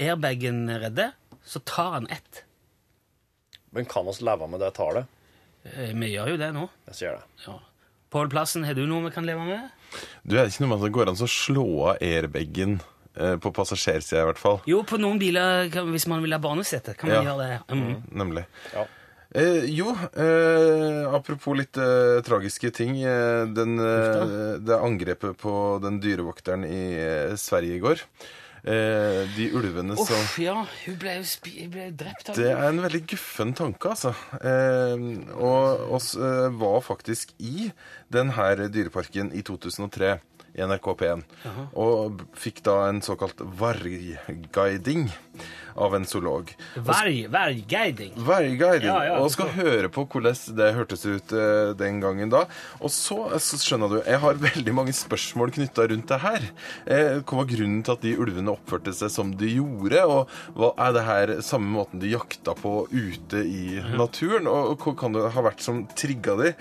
airbagen 0.00 0.64
redder, 0.80 1.12
så 1.46 1.60
tar 1.68 1.98
han 2.00 2.08
ett. 2.10 2.42
Men 3.76 3.86
kan 3.86 4.08
vi 4.08 4.16
leve 4.24 4.48
med 4.50 4.60
det 4.64 4.72
tallet? 4.80 5.06
Eh, 5.68 5.92
Vi 5.92 6.10
gjør 6.14 6.32
jo 6.32 6.36
det 6.40 6.50
nå. 6.56 6.66
Jeg 6.88 6.98
sier 7.02 7.20
det. 7.20 7.24
Ja. 7.46 7.58
Pål 8.16 8.30
Plassen, 8.32 8.64
har 8.64 8.72
du 8.78 8.86
noe 8.88 9.04
vi 9.10 9.14
kan 9.14 9.26
leve 9.28 9.44
med? 9.44 9.70
Du, 10.24 10.36
er 10.38 10.46
det 10.46 10.54
ikke 10.54 10.64
noe 10.64 10.72
med 10.72 10.78
at 10.80 10.86
det 10.88 10.94
går 10.96 11.10
an 11.12 11.20
å 11.26 11.28
slå 11.30 11.64
av 11.92 11.98
airbagen 12.04 12.78
eh, 13.14 13.34
på 13.44 13.52
passasjersida, 13.56 14.22
i 14.24 14.28
hvert 14.30 14.40
fall? 14.40 14.60
Jo, 14.68 14.80
på 14.88 14.96
noen 15.02 15.20
biler, 15.20 15.68
kan, 15.74 15.90
hvis 15.92 16.08
man 16.08 16.22
vil 16.24 16.32
ha 16.36 16.40
barnesete, 16.42 16.96
kan 16.96 17.12
man 17.12 17.18
Ja. 17.20 17.26
gjøre 17.28 17.48
det. 17.50 17.58
Mm. 17.76 17.98
Nemlig. 18.22 18.46
Eh, 19.36 19.66
jo, 19.76 19.90
eh, 20.16 21.02
apropos 21.12 21.58
litt 21.58 21.76
eh, 21.76 22.22
tragiske 22.24 22.70
ting. 22.72 22.96
Eh, 23.04 23.44
den, 23.52 23.76
eh, 23.82 24.56
det 24.64 24.78
angrepet 24.80 25.36
på 25.42 25.52
den 25.84 26.00
dyrevokteren 26.00 26.64
i 26.64 26.82
eh, 26.96 27.34
Sverige 27.36 27.76
i 27.76 27.82
går. 27.84 28.04
Eh, 28.66 29.22
de 29.36 29.44
ulvene 29.54 29.94
som 29.94 30.08
Uff, 30.10 30.38
ja, 30.42 30.56
hun 30.66 30.96
ble 30.98 31.12
jo 31.20 31.84
drept 31.94 32.32
av 32.32 32.38
Det 32.38 32.48
er 32.50 32.64
en 32.66 32.80
veldig 32.82 33.02
guffen 33.12 33.52
tanke, 33.54 33.92
altså. 33.92 34.10
Eh, 34.40 35.04
og 35.38 35.92
oss 35.94 36.16
eh, 36.18 36.48
var 36.50 36.80
faktisk 36.82 37.36
i 37.38 37.68
denne 38.10 38.66
dyreparken 38.74 39.30
i 39.38 39.44
2003 39.46 40.16
i 40.56 40.64
NRK 40.66 40.88
P1. 40.98 41.22
Jaha. 41.44 41.66
Og 41.78 42.24
fikk 42.34 42.64
da 42.66 42.78
en 42.88 42.98
såkalt 43.04 43.38
vargguiding 43.60 45.06
av 45.76 45.94
en 45.94 46.06
zoolog. 46.08 46.50
Værguiding. 46.76 48.14
Vergguiding. 48.16 48.88
Ja, 48.88 48.98
ja, 49.10 49.18
og 49.20 49.30
skal 49.34 49.52
høre 49.54 49.90
på 49.92 50.06
hvordan 50.10 50.36
det 50.58 50.72
hørtes 50.76 51.06
ut 51.06 51.34
uh, 51.36 51.74
den 51.78 52.00
gangen 52.02 52.32
da. 52.32 52.44
Og 52.80 52.92
så, 52.92 53.18
eh, 53.30 53.42
så 53.42 53.58
skjønner 53.60 53.92
du, 53.92 53.98
jeg 54.00 54.20
har 54.22 54.40
veldig 54.42 54.74
mange 54.74 54.94
spørsmål 54.96 55.54
knytta 55.56 55.86
rundt 55.92 56.10
det 56.10 56.20
her. 56.24 56.48
Eh, 56.86 57.20
hva 57.20 57.40
var 57.42 57.50
grunnen 57.52 57.84
til 57.86 57.96
at 57.96 58.04
de 58.04 58.16
ulvene 58.18 58.54
oppførte 58.54 58.94
seg 58.96 59.12
som 59.12 59.32
de 59.38 59.52
gjorde? 59.58 60.02
Og 60.08 60.34
hva 60.56 60.72
er 60.88 60.96
det 60.96 61.06
her 61.06 61.34
samme 61.46 61.70
måten 61.76 62.02
de 62.02 62.14
jakta 62.14 62.56
på 62.58 62.74
ute 62.90 63.44
i 63.44 63.78
naturen? 63.96 64.48
Og, 64.50 64.72
og 64.72 64.86
hva 64.86 64.96
kan 65.04 65.16
det 65.16 65.28
ha 65.36 65.46
vært 65.46 65.64
som 65.64 65.84
trigga 65.96 66.36
de? 66.40 66.52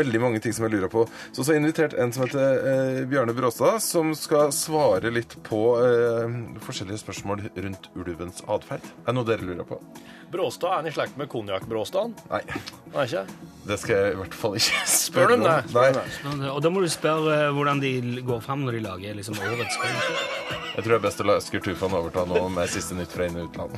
Veldig 0.00 0.22
mange 0.22 0.42
ting 0.42 0.54
som 0.56 0.66
jeg 0.66 0.78
lurer 0.78 0.92
på. 0.92 1.06
Så 1.34 1.40
så 1.40 1.54
har 1.54 1.56
jeg 1.56 1.62
invitert 1.64 1.94
en 1.96 2.12
som 2.12 2.22
heter 2.26 2.66
eh, 2.68 2.98
Bjarne 3.08 3.32
Bråstad, 3.34 3.80
som 3.82 4.12
skal 4.14 4.52
svare 4.52 5.08
litt 5.10 5.32
på 5.46 5.60
eh, 5.80 6.34
forskjellige 6.62 7.00
spørsmål 7.00 7.46
rundt 7.64 7.88
ulvens 7.96 8.42
atferd. 8.44 8.59
Er 8.70 8.80
det 9.06 9.14
noe 9.16 9.24
dere 9.28 9.46
lurer 9.46 9.66
på? 9.68 9.78
Bråstad, 10.30 10.70
er 10.70 10.76
han 10.78 10.86
i 10.86 10.92
slekt 10.94 11.16
med 11.18 11.26
konjakk-Bråstad? 11.32 12.12
Nei. 12.30 12.40
Nei, 12.94 13.06
ikke? 13.08 13.24
Det 13.66 13.78
skal 13.82 13.96
jeg 13.96 14.12
i 14.12 14.18
hvert 14.20 14.36
fall 14.38 14.54
ikke 14.60 14.82
spørre 15.00 15.34
om. 15.38 15.42
Nei. 15.42 15.88
dem. 15.96 16.44
Og 16.52 16.60
da 16.62 16.70
må 16.70 16.84
du 16.84 16.88
spørre 16.92 17.34
eh, 17.46 17.50
hvordan 17.56 17.82
de 17.82 17.92
går 18.26 18.40
fram 18.44 18.62
når 18.66 18.78
de 18.78 18.84
lager 18.86 19.18
liksom, 19.18 19.34
årets 19.42 19.74
spill. 19.74 19.96
Jeg 20.76 20.84
tror 20.84 20.92
det 20.94 21.00
er 21.00 21.06
best 21.08 21.24
å 21.24 21.26
la 21.26 21.38
Øsker 21.40 21.60
Tufan 21.66 21.98
overta 21.98 22.22
nå 22.30 22.44
med 22.54 22.70
siste 22.70 22.94
nytt 22.98 23.10
fra 23.10 23.26
inn- 23.26 23.40
og 23.42 23.50
utland. 23.50 23.74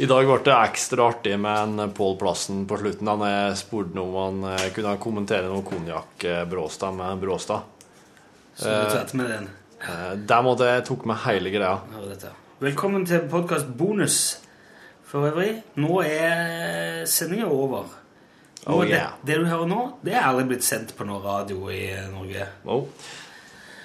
I 0.00 0.06
dag 0.08 0.24
ble 0.24 0.36
det 0.46 0.54
ekstra 0.56 1.10
artig 1.10 1.34
med 1.36 1.58
en 1.80 1.90
Pål 1.92 2.14
Plassen 2.16 2.62
på 2.68 2.78
slutten. 2.80 3.08
Han 3.10 3.56
spurte 3.56 4.00
om 4.00 4.14
han 4.16 4.38
eh, 4.54 4.70
kunne 4.72 4.94
kommentere 5.02 5.50
noe 5.50 5.60
konjakk 5.66 6.24
eh, 6.24 6.44
Bråstad 6.48 6.96
med 6.96 7.20
Bråstad. 7.20 7.66
Så 8.56 8.70
du 8.70 8.94
tatt 8.94 9.12
med 9.18 9.28
den. 9.28 9.48
Eh, 9.84 10.14
Der 10.30 10.46
måtte 10.46 10.70
jeg 10.70 10.86
tok 10.88 11.04
med 11.04 11.20
hele 11.26 11.52
greia. 11.52 11.76
Velkommen 12.64 13.04
til 13.08 13.26
podkast 13.28 13.68
bonus 13.76 14.16
for 15.04 15.28
øvrig. 15.28 15.58
Nå 15.76 16.00
er 16.06 17.04
sendinga 17.04 17.50
over. 17.52 17.92
Nå, 18.64 18.72
Oh, 18.72 18.82
det, 18.84 18.90
yeah. 18.92 19.12
det 19.24 19.38
du 19.40 19.46
hører 19.48 19.68
nå, 19.68 19.84
det 20.04 20.12
er 20.12 20.26
aldri 20.28 20.50
blitt 20.50 20.64
sendt 20.66 20.90
på 20.96 21.04
noe 21.08 21.20
radio 21.24 21.70
i 21.72 21.86
eh, 21.92 22.08
Norge. 22.12 22.48
Oh. 22.68 22.86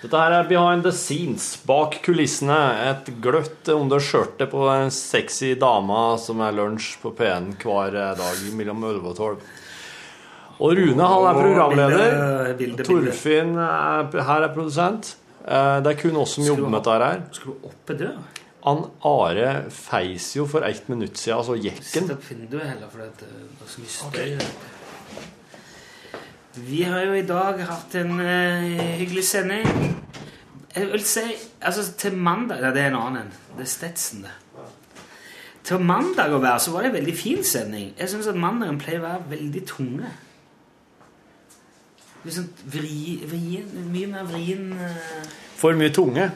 Dette 0.05 0.19
her 0.21 0.35
er 0.37 0.45
behind 0.45 0.83
the 0.85 0.91
scenes, 0.93 1.55
bak 1.65 1.95
kulissene. 2.05 2.53
Et 2.91 3.07
gløtt 3.23 3.65
under 3.73 3.97
skjørtet 3.97 4.51
på 4.51 4.67
en 4.69 4.91
sexy 4.93 5.55
dame 5.57 5.97
som 6.21 6.43
er 6.45 6.53
lunsj 6.53 6.91
på 7.01 7.09
P1 7.17 7.55
hver 7.63 7.95
eh, 7.97 8.11
dag 8.19 8.43
mellom 8.53 8.83
11 8.85 9.01
og 9.09 9.15
12. 9.17 9.41
Og 10.61 10.75
Rune 10.77 11.07
han 11.09 11.25
er 11.31 11.39
programleder. 11.41 12.53
bilde. 12.59 12.85
Torfinn 12.85 13.57
er, 13.57 14.05
her 14.29 14.45
er 14.45 14.53
produsent. 14.53 15.15
Eh, 15.41 15.81
Det 15.81 15.89
er 15.95 15.97
kun 16.03 16.21
oss 16.21 16.37
som 16.37 16.45
jobber 16.51 16.69
med 16.69 16.85
dette 16.85 17.01
her. 17.01 17.25
Skal 17.39 17.57
du 17.57 17.65
oppe 17.71 17.97
dør? 17.97 18.13
Han 18.65 18.85
Are 19.09 19.49
feis 19.73 20.35
jo 20.37 20.45
for 20.49 20.61
ett 20.69 20.85
minutt 20.89 21.17
siden, 21.17 21.37
altså 21.41 21.57
jekken. 21.57 22.13
opp 22.13 22.21
det 24.21 24.37
det. 24.37 24.53
Vi 26.55 26.85
har 26.87 27.01
jo 27.03 27.15
i 27.19 27.23
dag 27.27 27.57
hatt 27.67 27.95
en 27.99 28.13
uh, 28.15 28.63
hyggelig 28.95 29.25
sending. 29.27 29.65
Jeg 30.75 30.89
vil 30.91 31.03
si 31.07 31.23
altså 31.61 31.85
til 31.97 32.17
mandag 32.17 32.59
ja, 32.59 32.71
Det 32.75 32.81
er 32.81 32.87
en 32.91 32.97
annen 32.99 33.21
en. 33.21 33.33
Det 33.55 33.63
er 33.63 33.69
Stetsen, 33.71 34.25
det. 34.25 34.33
Til 35.65 35.81
mandag 35.81 36.33
å 36.35 36.41
være 36.43 36.59
så 36.61 36.73
var 36.73 36.83
det 36.83 36.91
en 36.91 36.97
veldig 36.99 37.13
fin 37.17 37.43
sending. 37.43 37.93
Jeg 37.97 38.11
syns 38.11 38.27
at 38.29 38.37
mandagen 38.37 38.77
pleier 38.77 38.99
å 38.99 39.05
være 39.07 39.29
veldig 39.31 39.63
tunge. 39.69 40.11
Liksom 42.25 42.49
vri, 42.73 42.99
vrien, 43.29 43.71
mye 43.93 44.09
mer 44.11 44.27
vrien 44.29 44.67
uh... 44.77 45.23
For 45.57 45.77
mye 45.77 45.93
tunge. 45.93 46.27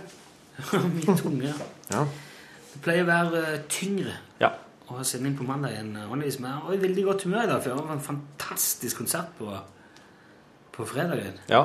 Mye 0.98 1.14
tunge. 1.20 1.52
Ja. 1.92 2.02
Det 2.74 2.82
pleier 2.84 3.06
å 3.06 3.10
være 3.10 3.44
uh, 3.46 3.60
tyngre 3.72 4.16
Ja. 4.42 4.50
å 4.90 4.98
ha 4.98 5.06
sending 5.08 5.38
på 5.38 5.46
mandag 5.48 5.78
enn 5.80 5.94
vanligvis. 6.10 6.40
Men 6.42 6.52
jeg 6.52 6.66
var 6.66 6.76
i 6.78 6.82
veldig 6.88 7.06
godt 7.12 7.28
humør 7.28 7.46
i 7.46 7.52
dag, 7.52 7.62
for 7.62 7.72
jeg 7.72 7.80
var 7.84 7.94
en 7.96 8.04
fantastisk 8.08 9.04
konsert 9.04 9.32
på, 9.38 9.54
på 10.76 10.88
fredagen. 10.90 11.38
Ja. 11.52 11.64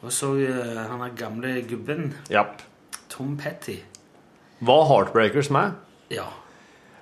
Og 0.00 0.12
så 0.14 0.32
uh, 0.32 0.80
han 0.88 1.02
der 1.04 1.16
gamle 1.16 1.54
gubben, 1.68 2.14
Japp. 2.32 2.62
Tom 3.10 3.36
Petty. 3.36 3.80
Var 4.60 4.84
Heartbreakers 4.88 5.50
med? 5.50 5.76
Ja. 6.12 6.28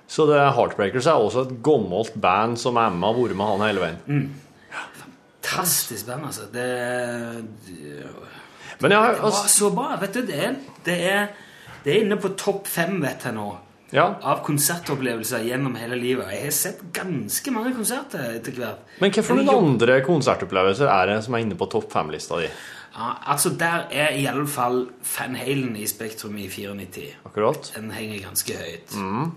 Så 0.07 0.25
det 0.25 0.39
Heartbreakers 0.55 1.07
er 1.07 1.21
også 1.21 1.45
et 1.45 1.57
gammelt 1.63 2.15
band 2.19 2.57
som 2.59 2.77
Emma 2.81 3.11
har 3.11 3.17
vært 3.19 3.37
med 3.37 3.51
han 3.51 3.65
hele 3.67 3.83
veien. 3.83 3.99
Mm. 4.07 4.79
Fantastisk 5.03 6.07
band, 6.09 6.25
altså. 6.31 6.47
Det, 6.53 6.67
det, 7.67 8.09
Men 8.81 8.95
jeg 8.95 8.99
altså, 8.99 9.21
det 9.21 9.31
var 9.37 9.53
så 9.53 9.71
bra. 9.75 9.87
Vet 10.01 10.13
du, 10.17 10.21
det 10.25 10.39
er, 10.45 10.59
det 10.85 10.99
er, 11.13 11.27
det 11.83 11.93
er 11.93 12.05
inne 12.05 12.19
på 12.21 12.33
topp 12.39 12.67
fem, 12.67 12.97
vet 13.03 13.27
jeg 13.27 13.37
nå, 13.37 13.49
av 13.99 14.41
konsertopplevelser 14.45 15.45
gjennom 15.47 15.77
hele 15.79 15.97
livet. 15.97 16.29
Jeg 16.35 16.43
har 16.43 16.57
sett 16.57 16.81
ganske 16.93 17.53
mange 17.53 17.71
konserter 17.77 18.35
etter 18.37 18.57
hvert. 18.59 18.83
Men 19.01 19.13
hvilke 19.13 19.55
andre 19.55 20.01
konsertopplevelser 20.05 20.91
er 20.93 21.13
det 21.13 21.21
som 21.25 21.37
er 21.37 21.45
inne 21.45 21.57
på 21.57 21.69
topp 21.71 21.89
fem-lista 21.93 22.41
di? 22.41 22.49
Ja, 22.95 23.11
altså 23.31 23.49
Der 23.49 23.85
er 23.91 24.09
i 24.15 24.25
alle 24.25 24.47
fall 24.47 24.87
Van 25.17 25.35
Halen 25.35 25.75
i 25.75 25.87
Spektrum 25.87 26.37
i 26.37 26.47
94. 26.49 27.17
Akkurat. 27.25 27.71
Den 27.75 27.91
henger 27.91 28.27
ganske 28.27 28.53
høyt. 28.53 28.95
Mm. 28.97 29.31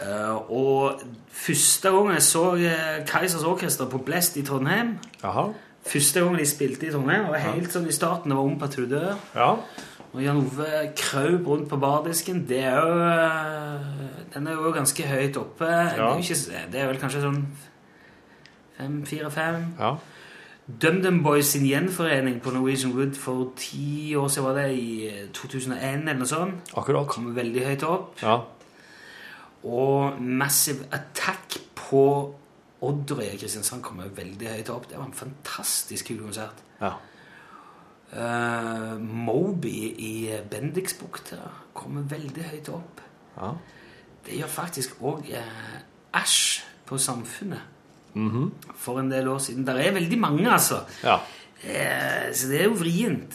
Uh, 0.00 0.50
og 0.50 1.00
første 1.28 1.90
gang 1.90 2.12
jeg 2.14 2.22
så 2.22 2.44
eh, 2.54 3.06
Kaizers 3.06 3.42
Orkester 3.44 3.88
på 3.88 3.98
Blest 3.98 4.36
i 4.36 4.42
Trondheim 4.42 4.94
Jaha. 5.22 5.50
Første 5.86 6.20
gang 6.20 6.38
de 6.38 6.46
spilte 6.48 6.86
i 6.86 6.92
Trondheim, 6.92 7.26
var 7.28 7.42
helt 7.44 7.72
sånn 7.72 7.88
i 7.88 7.92
starten. 7.92 8.30
Det 8.30 8.36
var 8.36 8.48
Ung 8.48 8.58
Patrudør. 8.60 9.14
Ja. 9.34 9.54
Og 10.10 10.22
Jan 10.24 10.40
Ove 10.42 10.68
kraup 10.98 11.46
rundt 11.46 11.68
på 11.70 11.78
bardisken. 11.80 12.42
Det 12.48 12.58
er 12.68 12.76
jo 12.76 12.96
eh, 13.06 13.90
Den 14.34 14.46
er 14.46 14.58
jo 14.58 14.72
ganske 14.76 15.06
høyt 15.06 15.36
oppe. 15.40 15.66
Det, 15.66 15.98
er 15.98 16.20
ikke, 16.20 16.64
det 16.72 16.80
er 16.80 16.90
vel 16.90 17.00
kanskje 17.00 17.22
sånn 17.24 17.40
fem, 18.76 19.00
fire-fem. 19.06 19.62
Ja. 19.78 19.94
DumDum 20.78 21.22
Boys 21.22 21.52
sin 21.52 21.64
gjenforening 21.66 22.40
på 22.42 22.52
Norwegian 22.54 22.92
Wood 22.92 23.14
for 23.18 23.52
ti 23.56 24.14
år 24.16 24.28
siden, 24.28 24.46
var 24.48 24.58
det 24.60 24.74
i 24.78 25.08
eh, 25.08 25.28
2001 25.34 25.80
eller 26.04 26.18
noe 26.20 26.28
sånt. 26.28 26.72
Akkurat. 26.76 27.08
Kom 27.10 27.30
veldig 27.36 27.64
høyt 27.66 27.86
opp. 27.88 28.22
Ja. 28.22 28.36
Og 29.64 30.20
Massive 30.22 30.86
Attack 30.92 31.58
på 31.76 32.04
Odderøy 32.80 33.26
i 33.34 33.38
Kristiansand 33.40 33.82
kom 33.84 34.00
veldig 34.16 34.52
høyt 34.54 34.70
opp. 34.72 34.88
Det 34.90 34.98
var 34.98 35.08
en 35.08 35.16
fantastisk 35.16 36.12
kul 36.12 36.22
konsert. 36.22 36.62
Ja. 36.80 36.94
Uh, 38.10 38.96
Moby 38.98 39.92
i 40.02 40.14
Bendiksbukta 40.50 41.38
kommer 41.76 42.08
veldig 42.10 42.46
høyt 42.52 42.72
opp. 42.74 43.02
Ja. 43.36 43.52
Det 44.26 44.38
gjør 44.40 44.50
faktisk 44.52 44.98
òg 45.00 45.28
eh, 45.32 45.76
Æsj 46.16 46.64
på 46.88 46.98
Samfunnet 46.98 47.69
Mhm. 48.14 48.50
for 48.74 48.98
en 49.00 49.08
del 49.10 49.28
år 49.28 49.38
siden. 49.38 49.64
Det 49.64 49.86
er 49.86 49.92
veldig 49.92 50.18
mange, 50.18 50.46
altså. 50.50 50.80
Ja. 51.04 51.18
Eh, 51.62 52.32
så 52.32 52.48
det 52.48 52.60
er 52.60 52.64
jo 52.64 52.74
vrient. 52.74 53.34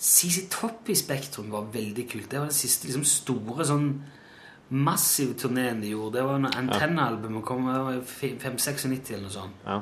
CC 0.00 0.46
Topp 0.50 0.88
i 0.88 0.94
Spektrum 0.94 1.50
var 1.52 1.66
veldig 1.72 2.06
kult. 2.10 2.28
Det 2.30 2.38
var 2.40 2.46
den 2.48 2.54
siste 2.56 2.86
liksom, 2.88 3.04
store 3.04 3.64
sånn 3.68 4.02
massive 4.70 5.34
turneen 5.34 5.80
de 5.82 5.90
gjorde. 5.92 6.14
Det 6.18 6.24
var 6.24 6.38
når 6.38 6.56
Antennealbumet 6.56 7.44
kom 7.44 7.68
i 7.68 8.00
fi- 8.06 8.36
596 8.38 9.10
eller 9.10 9.22
noe 9.26 9.30
sånt. 9.34 9.52
Ja. 9.66 9.80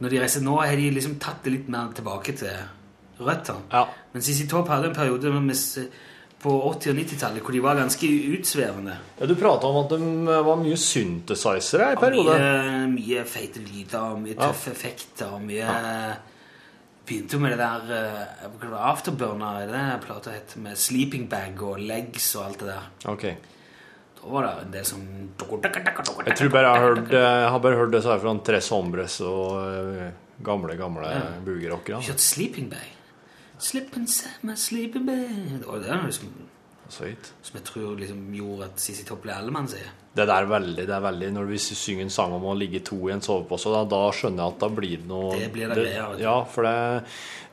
Når 0.00 0.10
de 0.10 0.18
reiser 0.20 0.42
nå, 0.42 0.56
har 0.60 0.76
de 0.76 0.90
liksom 0.90 1.18
tatt 1.18 1.42
det 1.44 1.52
litt 1.52 1.68
mer 1.68 1.92
tilbake 1.96 2.36
til 2.36 2.48
røttene. 3.18 3.62
Ja. 3.72 3.86
Men 4.12 4.22
CC 4.22 4.46
Topp 4.48 4.68
hadde 4.68 4.88
en 4.90 4.94
periode 4.94 5.32
med, 5.32 5.56
på 6.42 6.50
80- 6.72 6.90
og 6.90 6.96
90-tallet 6.98 7.42
hvor 7.46 7.52
de 7.54 7.60
var 7.62 7.76
ganske 7.78 8.08
utsvevende. 8.34 8.96
Ja, 9.20 9.26
Du 9.30 9.34
prata 9.38 9.66
om 9.70 9.76
at 9.84 9.92
de 9.94 10.36
var 10.48 10.56
mye 10.58 10.76
synthesizere 10.76 11.92
i 11.92 11.96
perioden 12.00 12.26
periode. 12.26 12.90
Mye, 12.90 12.92
mye 12.96 13.24
feite 13.30 13.62
lyder, 13.62 13.98
og 14.00 14.20
mye 14.24 14.34
Ja. 14.34 14.48
tøffe 14.50 14.70
effekter, 14.74 15.32
og 15.32 15.42
mye 15.46 15.66
Begynte 17.02 17.34
jo 17.34 17.40
med 17.42 17.50
det 17.50 17.58
der 17.58 17.88
uh, 18.70 18.90
Afterburner, 18.92 19.56
er 19.62 19.66
det 19.66 19.74
det 19.74 20.02
plata 20.06 20.30
het? 20.30 20.52
Med 20.62 20.76
sleeping 20.78 21.24
bag 21.28 21.58
og 21.66 21.80
legs 21.82 22.28
og 22.38 22.44
alt 22.46 22.60
det 22.62 22.68
der. 22.68 22.84
Ok. 23.10 23.24
Da 24.22 24.30
var 24.30 24.46
det 24.46 24.52
en 24.68 24.70
del 24.76 24.84
som 24.86 25.00
Jeg 25.42 26.36
tror 26.38 26.48
bare 26.54 26.62
jeg 26.62 26.70
har 26.70 26.86
hørt, 26.86 27.10
jeg 27.10 27.48
har 27.50 27.58
bare 27.58 27.76
hørt 27.80 27.90
det 27.90 28.02
så 28.04 28.12
her 28.14 28.22
fra 28.22 28.36
Tres 28.46 28.68
Hombres 28.70 29.20
og 29.26 29.58
eh, 29.66 30.12
gamle, 30.46 30.76
gamle 30.78 31.10
Ja. 31.10 31.22
boogie-rockere. 31.44 31.98
Kjørt 32.06 32.20
sleeping 32.22 32.70
bag. 32.70 32.86
Slip 33.62 33.96
inside 33.96 34.42
my 34.42 34.56
sleeping 34.58 35.06
bed!» 35.06 35.60
Det 35.62 35.68
var 35.68 35.82
det 35.84 35.98
liksom, 36.08 36.32
Søyt. 36.92 37.30
som 37.46 37.56
jeg 37.56 37.64
tror 37.64 37.92
liksom 37.96 38.24
gjorde 38.36 38.66
at 38.68 38.80
Sissy 38.82 39.04
Topp 39.08 39.22
ble 39.24 39.32
allemannseie. 39.32 39.92
Det 40.12 40.26
der 40.28 40.42
er 40.44 40.48
veldig, 40.50 40.82
det 40.84 40.92
er 40.92 41.00
veldig 41.00 41.28
Når 41.32 41.46
vi 41.48 41.58
synger 41.62 42.02
en 42.04 42.10
sang 42.12 42.34
om 42.36 42.42
å 42.44 42.56
ligge 42.58 42.82
to 42.84 42.98
i 43.08 43.14
en 43.14 43.22
sovepose, 43.24 43.70
da, 43.72 43.80
da 43.88 44.00
skjønner 44.12 44.42
jeg 44.42 44.52
at 44.52 44.58
da 44.60 44.68
blir 44.68 44.98
det 45.00 45.08
noe 45.08 45.38
Det 45.40 45.46
blir 45.54 45.70
det 45.72 45.78
greier, 45.78 46.10
vet. 46.10 46.20
Ja, 46.20 46.34
for 46.44 46.68
det, 46.68 46.74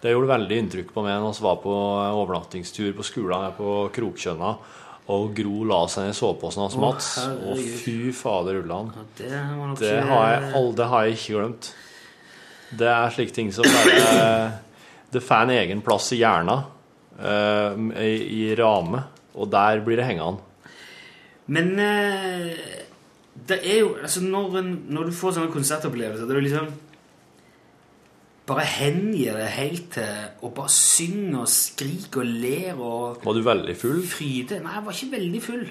det 0.03 0.12
gjorde 0.12 0.34
veldig 0.34 0.57
inntrykk 0.66 0.91
på 0.97 1.05
meg 1.05 1.22
når 1.24 1.38
vi 1.38 1.45
var 1.47 1.62
på 1.64 1.78
overnattingstur 2.20 2.91
på 2.97 3.05
skolen 3.07 3.45
her 3.45 3.55
på 3.55 3.78
Kroktjønna, 3.95 4.51
og 5.16 5.32
Gro 5.39 5.64
la 5.72 5.80
seg 5.89 6.10
ned 6.10 6.14
i 6.14 6.20
soveposen 6.20 6.66
hans, 6.66 6.76
Å, 6.76 6.82
Mats. 6.84 7.07
Og 7.24 7.53
herregud. 7.55 7.78
fy 7.86 7.95
fader 8.14 8.60
ullan. 8.60 8.91
Det 9.18 9.32
var 9.32 9.72
nok 9.72 9.80
Det 9.80 9.95
har 10.12 10.28
jeg, 10.36 10.89
har 10.91 11.07
jeg 11.07 11.16
ikke 11.16 11.38
glemt. 11.39 11.72
Det 12.84 12.91
er 12.91 13.16
slike 13.16 13.34
ting 13.39 13.53
som 13.55 13.66
bare 13.66 14.60
Det 15.12 15.22
får 15.26 15.45
en 15.47 15.55
egen 15.57 15.82
plass 15.86 16.12
i 16.14 16.20
hjernen, 16.22 16.62
eh, 17.20 17.80
i, 18.05 18.12
i 18.43 18.55
rame, 18.60 19.01
og 19.36 19.49
der 19.53 19.82
blir 19.86 19.97
det 19.97 20.05
hengende. 20.05 20.43
Men 21.49 21.72
eh, 21.82 22.51
det 23.49 23.57
er 23.66 23.80
jo 23.82 23.95
altså 23.97 24.22
når, 24.22 24.60
når 24.93 25.10
du 25.10 25.16
får 25.18 25.34
sånne 25.39 25.53
konsertopplevelser, 25.53 26.28
det 26.30 26.36
er 26.36 26.41
jo 26.41 26.45
liksom 26.45 26.70
bare 28.49 28.64
hengir 28.66 29.36
det 29.38 29.49
helt 29.53 29.91
til 29.93 30.45
å 30.45 30.49
bare 30.57 30.72
synge 30.74 31.43
og 31.43 31.49
skrike 31.53 32.24
og 32.24 32.32
ler 32.41 32.80
og 32.82 33.20
Var 33.26 33.38
du 33.38 33.43
veldig 33.45 33.76
full? 33.78 33.99
fryde 34.10 34.57
Nei, 34.64 34.74
jeg 34.74 34.86
var 34.88 34.95
ikke 34.97 35.12
veldig 35.18 35.41
full. 35.45 35.68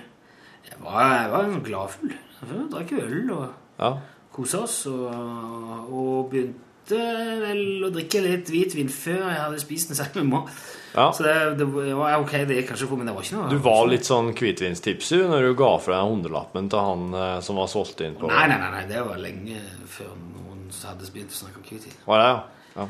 Jeg 0.69 0.79
var, 0.85 1.09
jeg 1.17 1.33
var 1.33 1.57
gladfull. 1.67 2.13
Jeg 2.39 2.69
drakk 2.71 2.93
øl 3.01 3.33
og 3.35 3.49
Ja. 3.83 3.91
kosa 4.35 4.61
oss. 4.67 4.77
Og, 4.87 5.91
og 5.91 6.31
begynte 6.31 6.67
vel 6.97 7.87
å 7.87 7.91
drikke 7.95 8.23
litt 8.25 8.51
hvitvin 8.53 8.91
før 8.93 9.25
jeg 9.27 9.41
hadde 9.43 9.63
spist 9.63 9.93
en 9.93 9.99
sekk 9.99 10.19
med 10.21 10.31
mat. 10.33 10.53
Ja. 10.95 11.11
Så 11.13 11.23
det, 11.27 11.35
det 11.61 11.67
var 11.69 12.17
ok, 12.23 12.33
det 12.49 12.61
gikk 12.61 12.71
kanskje 12.73 12.89
på, 12.91 12.97
men 12.99 13.11
det 13.11 13.15
var 13.15 13.27
ikke 13.27 13.37
noe 13.37 13.51
Du 13.53 13.59
var 13.63 13.83
litt 13.91 14.09
sånn 14.09 14.31
hvitvinstipsy 14.33 15.21
når 15.29 15.51
du 15.51 15.59
ga 15.59 15.75
fra 15.85 15.99
deg 15.99 16.15
hundrelappen 16.15 16.71
til 16.73 16.81
han 16.81 17.13
eh, 17.13 17.35
som 17.45 17.61
var 17.61 17.69
solgt 17.71 18.01
inn 18.07 18.17
på 18.19 18.31
Nei, 18.33 18.47
nei, 18.51 18.57
nei, 18.63 18.71
nei, 18.73 18.87
det 18.89 19.03
var 19.05 19.21
lenge 19.21 19.61
før 19.91 20.15
noen 20.17 20.65
hadde 20.73 21.11
begynt 21.13 21.35
å 21.35 21.39
snakke 21.43 21.61
om 21.61 21.69
hvitvin. 21.69 22.01
Var 22.09 22.23
det, 22.23 22.33
ja? 22.33 22.81
ja. 22.81 22.89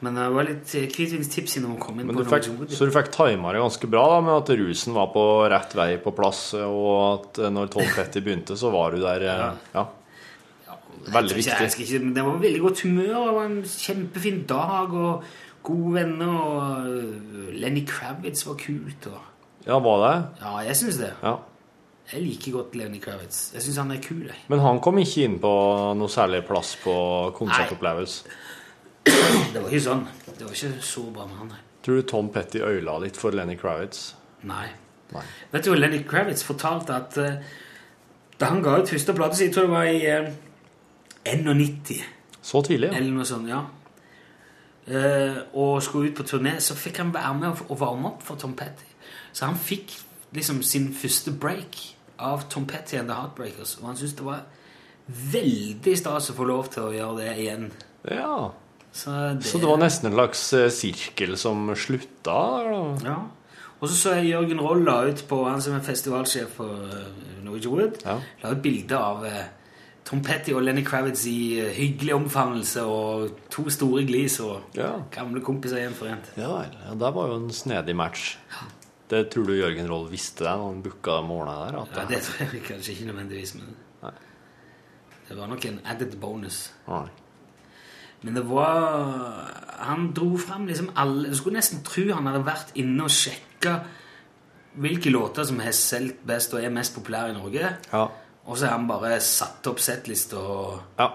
Men 0.00 0.16
det 0.16 0.26
var 0.32 0.46
litt 0.48 0.74
eh, 0.78 0.86
hvitvinstipsy 0.88 1.60
når 1.60 1.72
man 1.74 1.80
kom 1.80 1.98
inn 2.00 2.08
Men 2.08 2.16
på 2.16 2.24
du 2.24 2.30
fikk, 2.30 2.50
noe. 2.54 2.68
Så 2.72 2.88
du 2.88 2.92
fikk 2.94 3.10
tima 3.12 3.52
det 3.52 3.60
ganske 3.60 3.90
bra 3.92 4.04
da, 4.14 4.20
med 4.24 4.36
at 4.38 4.52
rusen 4.60 4.96
var 4.96 5.10
på 5.12 5.24
rett 5.52 5.76
vei 5.76 5.90
på 6.00 6.12
plass, 6.16 6.42
og 6.60 6.92
at 7.06 7.40
eh, 7.44 7.52
når 7.52 7.72
Tom 7.74 7.88
Petty 7.96 8.22
begynte, 8.24 8.56
så 8.60 8.72
var 8.72 8.96
du 8.96 9.02
der 9.04 9.26
ja. 9.28 9.50
Ja. 9.76 9.88
Veldig 11.10 11.36
viktig. 11.36 11.68
ikke, 11.80 12.00
det 12.14 12.24
var 12.24 12.40
veldig 12.42 12.60
godt 12.60 12.82
humør, 12.82 13.14
det 13.26 13.34
var 13.36 13.44
en 13.46 13.62
kjempefin 13.64 14.42
dag, 14.48 14.94
og 14.94 15.24
gode 15.62 15.94
venner, 15.94 16.28
og 16.28 16.88
øh, 16.88 17.52
Lenny 17.60 17.84
Kravitz 17.86 18.46
var 18.46 18.58
kult. 18.60 19.06
Og, 19.06 19.20
Ja, 19.66 19.78
var 19.78 20.04
det? 20.04 20.26
ja, 20.40 20.56
jeg 20.70 20.76
syns 20.76 20.96
det. 20.96 21.12
Ja. 21.22 21.34
Jeg 22.12 22.22
liker 22.22 22.52
godt 22.52 22.74
Lenny 22.74 23.00
Kravitz. 23.00 23.52
Jeg 23.54 23.62
syns 23.62 23.76
han 23.76 23.90
er 23.94 24.00
kul. 24.02 24.22
Jeg. 24.26 24.38
Men 24.48 24.58
han 24.64 24.80
kom 24.82 24.98
ikke 24.98 25.24
inn 25.28 25.38
på 25.42 25.50
noe 25.94 26.10
særlig 26.10 26.42
plass 26.48 26.76
på 26.82 26.94
konsertopplevelse. 27.36 28.24
Det 29.04 29.60
var 29.60 29.68
ikke 29.68 29.84
sånn. 29.84 30.06
Det 30.26 30.46
var 30.46 30.54
ikke 30.56 30.82
så 30.84 31.04
bra 31.14 31.26
med 31.28 31.36
han, 31.38 31.52
nei. 31.54 31.60
Tror 31.84 32.00
du 32.00 32.02
Tom 32.08 32.28
Petty 32.32 32.60
øyla 32.60 32.98
litt 33.00 33.16
for 33.16 33.32
Lenny 33.36 33.56
Kravitz? 33.56 34.14
Nei. 34.48 34.66
Nei. 35.14 35.22
Vet 35.52 35.64
du 35.64 35.70
hva 35.72 35.78
Lenny 35.80 36.02
Kravitz 36.08 36.42
fortalte 36.46 36.96
at 36.96 37.16
uh, 37.20 37.38
da 38.40 38.48
han 38.48 38.62
ga 38.64 38.78
ut 38.80 38.90
første 38.90 39.14
plate 39.16 39.36
si, 39.36 39.46
jeg 39.48 39.54
tror 39.54 39.68
det 39.68 39.72
var 39.74 39.88
i 39.90 40.00
eh, 40.08 40.28
91 41.24 42.02
Så 42.42 42.62
tidlig, 42.64 42.88
ja. 42.88 42.98
eller 42.98 43.12
noe 43.12 43.28
sånt, 43.28 43.48
ja. 43.50 43.64
Eh, 44.90 45.36
og 45.54 45.82
skulle 45.84 46.10
ut 46.10 46.16
på 46.16 46.24
turné, 46.26 46.56
så 46.58 46.74
fikk 46.74 47.02
han 47.02 47.12
være 47.14 47.34
med 47.36 47.64
og, 47.68 47.74
varme 47.78 48.14
opp 48.14 48.24
for 48.26 48.40
Tom 48.40 48.56
Petty. 48.56 48.88
Så 49.32 49.46
han 49.46 49.58
fikk 49.60 49.92
liksom 50.34 50.62
sin 50.66 50.88
første 50.94 51.32
break 51.32 51.78
av 52.18 52.48
Tom 52.50 52.66
Petty 52.66 52.96
and 52.96 53.10
The 53.10 53.18
Heartbreakers, 53.18 53.76
og 53.80 53.90
han 53.90 54.00
syntes 54.00 54.16
det 54.18 54.26
var 54.26 54.46
veldig 55.34 55.94
stas 55.98 56.30
å 56.30 56.36
få 56.38 56.48
lov 56.48 56.72
til 56.72 56.88
å 56.88 56.94
gjøre 56.94 57.20
det 57.20 57.36
igjen. 57.44 57.70
Ja. 58.08 58.50
Så 58.92 59.12
det, 59.36 59.46
Så 59.46 59.60
det 59.62 59.68
var 59.70 59.78
nesten 59.78 60.10
en 60.10 60.16
slags 60.16 60.42
eh, 60.56 60.70
sirkel 60.74 61.36
som 61.38 61.68
slutta? 61.78 62.38
Eller? 62.64 63.06
Ja. 63.06 63.18
Og 63.80 63.88
så 63.88 63.94
så 63.96 64.16
jeg 64.18 64.32
Jørgen 64.34 64.60
Roll 64.60 64.82
la 64.84 64.98
ut 65.08 65.22
på 65.28 65.44
han 65.46 65.62
som 65.62 65.76
er 65.76 65.84
festivalsjef 65.84 66.58
på 66.58 66.66
eh, 66.66 67.06
Norwegian 67.44 67.76
Wood, 67.76 68.02
la 68.04 68.52
ut 68.52 68.62
bilde 68.64 68.98
av 68.98 69.24
eh, 69.28 69.46
Tom 70.10 70.22
Petty 70.26 70.50
og 70.56 70.64
Lenny 70.66 70.82
Kravitz 70.82 71.22
i 71.30 71.60
eh, 71.62 71.68
hyggelig 71.76 72.14
omfavnelse 72.16 72.82
og 72.82 73.28
to 73.50 73.68
store 73.70 74.02
glis 74.08 74.40
og 74.42 74.62
Ja. 74.74 74.92
gamle 75.14 75.40
kompiser 75.40 75.78
gjenforent. 75.84 76.32
Ja 76.36 76.48
vel. 76.50 76.72
Ja, 76.88 76.94
det 76.98 77.14
var 77.14 77.28
jo 77.30 77.36
en 77.44 77.50
snedig 77.54 77.94
match. 77.96 78.36
Det 79.10 79.28
tror 79.30 79.46
du 79.46 79.54
Jørgen 79.54 79.88
Roll 79.90 80.08
visste 80.10 80.44
det 80.44 80.56
når 80.58 80.68
han 80.72 80.82
booka 80.82 81.16
det 81.20 81.28
morgenen 81.28 81.74
der? 81.74 81.78
Ja, 81.94 82.04
det 82.10 82.20
tror 82.26 82.52
jeg 82.54 82.62
kanskje 82.66 82.92
ikke 82.92 83.06
nødvendigvis, 83.12 83.54
men 83.54 83.76
det 85.28 85.38
var 85.38 85.46
nok 85.46 85.64
en 85.64 85.80
added 85.86 86.16
bonus. 86.20 86.72
Nei. 86.88 87.06
Men 88.22 88.34
det 88.34 88.42
var 88.50 89.54
Han 89.80 90.10
dro 90.12 90.36
fram 90.36 90.66
liksom 90.68 90.90
alle 90.96 91.30
Du 91.30 91.36
skulle 91.38 91.56
nesten 91.56 91.80
tro 91.86 92.02
han 92.12 92.26
hadde 92.26 92.42
vært 92.44 92.74
inne 92.76 93.06
og 93.06 93.10
sjekka 93.14 93.78
hvilke 94.76 95.10
låter 95.10 95.44
som 95.48 95.58
har 95.58 95.72
solgt 95.72 96.20
best 96.26 96.52
og 96.54 96.62
er 96.62 96.70
mest 96.70 96.94
populære 96.94 97.30
i 97.30 97.38
Norge. 97.38 97.70
Ja. 97.92 98.02
Og 98.50 98.58
så 98.58 98.66
har 98.66 98.78
han 98.78 98.88
bare 98.90 99.20
satt 99.22 99.66
opp 99.70 99.82
settlista 99.82 100.38
og, 100.42 100.80
Ja. 100.98 101.10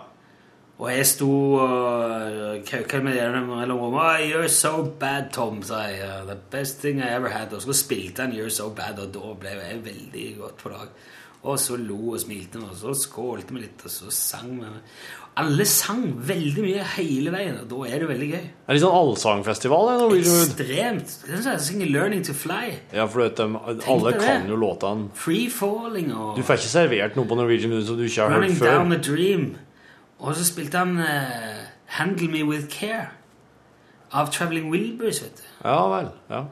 Og 0.75 0.89
jeg 0.91 1.05
sto 1.07 1.29
og 1.55 2.65
kauka 2.67 2.99
med 2.99 3.15
det 3.15 3.29
mellom 3.31 3.79
rommene. 3.79 4.01
Oh, 4.01 4.19
'You're 4.19 4.47
so 4.47 4.83
bad, 4.83 5.31
Tom', 5.31 5.63
sa 5.63 5.87
jeg. 5.87 6.25
'The 6.27 6.35
best 6.51 6.79
thing 6.79 6.99
I 6.99 7.15
ever 7.15 7.29
had'. 7.29 7.55
Og 7.55 7.61
så 7.61 7.73
spilte 7.73 8.21
han 8.21 8.31
'You're 8.31 8.49
so 8.49 8.69
bad', 8.69 8.99
og 8.99 9.13
da 9.13 9.33
ble 9.39 9.49
jeg 9.49 9.85
veldig 9.85 10.37
godt 10.39 10.57
på 10.57 10.69
lag. 10.69 10.87
Og 11.43 11.59
så 11.59 11.77
lo 11.77 12.11
og 12.11 12.19
smilte 12.19 12.59
vi, 12.59 12.65
og 12.65 12.75
så 12.75 12.93
skålte 12.93 13.53
vi 13.53 13.59
litt, 13.59 13.85
og 13.85 13.91
så 13.91 14.11
sang 14.11 14.59
vi. 14.61 14.67
Alle 15.37 15.65
sang 15.67 16.03
veldig 16.27 16.61
mye 16.63 16.83
hele 16.95 17.31
veien, 17.33 17.57
og 17.59 17.65
da 17.67 17.89
er 17.91 17.99
det 17.99 18.07
veldig 18.07 18.27
gøy. 18.31 18.43
Det 18.45 18.69
er 18.71 18.77
litt 18.77 18.83
sånn 18.85 18.95
allsangfestival. 18.95 19.89
Norwegian 19.99 20.31
Wood. 20.37 20.53
Ekstremt. 20.53 21.15
Er 21.27 21.41
sånn 21.43 21.59
synger 21.65 21.89
'Learning 21.91 22.23
to 22.23 22.33
Fly'. 22.33 22.77
Ja, 22.93 23.05
for 23.05 23.25
vet, 23.25 23.35
de, 23.35 23.81
alle 23.91 24.13
kan 24.21 24.47
jo 24.47 24.55
låtene. 24.55 25.09
Free 25.13 25.49
Falling 25.51 26.13
og 26.15 26.37
Du 26.37 26.41
får 26.41 26.61
ikke 26.61 26.71
servert 26.71 27.15
noe 27.19 27.27
på 27.27 27.35
Norwegian 27.35 27.71
Wood 27.75 27.85
som 27.85 27.97
du 27.99 28.03
ikke 28.07 28.21
har 28.21 28.31
hørt 28.31 28.51
før. 28.55 28.79
Running. 28.79 28.89
Down 28.89 28.91
a 28.93 29.01
Dream. 29.01 29.45
Og 30.19 30.35
så 30.35 30.45
spilte 30.47 30.77
han 30.77 30.97
uh, 30.97 31.67
Handle 31.99 32.31
Me 32.31 32.43
With 32.47 32.69
Care 32.71 33.09
av 34.13 34.31
Traveling 34.31 34.71
Wilburys, 34.71 35.19
vet 35.23 35.35
du. 35.41 35.43
Ja 35.65 35.81
vel. 35.97 36.13
ja. 36.31 36.45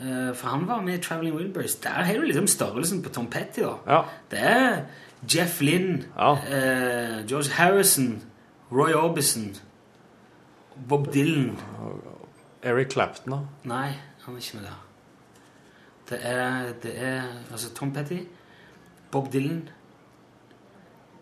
Uh, 0.00 0.34
for 0.34 0.48
han 0.48 0.66
var 0.68 0.80
med 0.80 0.94
i 0.98 1.02
Traveling 1.02 1.36
Wilburys. 1.36 1.74
Der 1.74 2.04
har 2.04 2.14
du 2.14 2.20
liksom 2.28 2.46
størrelsen 2.46 3.02
på 3.02 3.08
Tom 3.08 3.26
Petty. 3.26 3.60
da. 3.60 3.74
Ja. 3.86 4.02
Det 4.30 4.38
er 4.40 4.76
Jeff 5.28 5.60
Lynn, 5.60 6.04
eh, 6.18 7.26
George 7.28 7.50
Harrison, 7.50 8.22
Roy 8.72 8.92
Orbison, 8.94 9.54
Bob 10.88 11.12
Dylan 11.12 11.58
Eric 12.62 12.90
Clapton, 12.92 13.32
da? 13.32 13.38
Nei, 13.64 13.90
han 14.24 14.34
er 14.34 14.38
ikke 14.38 14.56
med 14.56 14.64
der. 14.64 14.86
Det 16.08 16.18
er, 16.22 16.72
det 16.82 16.92
er 17.02 17.22
altså 17.50 17.74
Tom 17.74 17.92
Petty, 17.92 18.18
Bob 19.10 19.32
Dylan, 19.32 19.68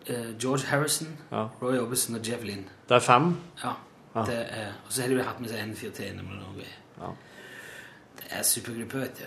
eh, 0.07 0.39
George 0.39 0.65
Harrison, 0.67 1.17
Ja. 1.31 1.47
Roy 1.61 1.77
Orbison 1.77 2.15
og 2.15 2.27
Jeff 2.29 2.43
Lynn. 2.43 2.69
Det 2.89 2.95
er 2.95 2.99
fem? 2.99 3.35
Ja. 3.63 3.73
Ja. 4.15 4.23
Det 4.25 4.45
er, 4.49 4.71
og 4.85 4.91
så 4.93 5.01
har 5.01 5.09
de 5.09 5.23
hatt 5.23 5.39
med 5.39 5.49
seg 5.49 5.59
en 5.63 5.75
fyr 5.75 5.91
til 5.91 6.05
innimellom. 6.05 6.55
Ja. 7.01 7.11
Det 8.17 8.25
er 8.31 8.43
supergruppe, 8.43 8.99
vet 8.99 9.17
du. 9.19 9.23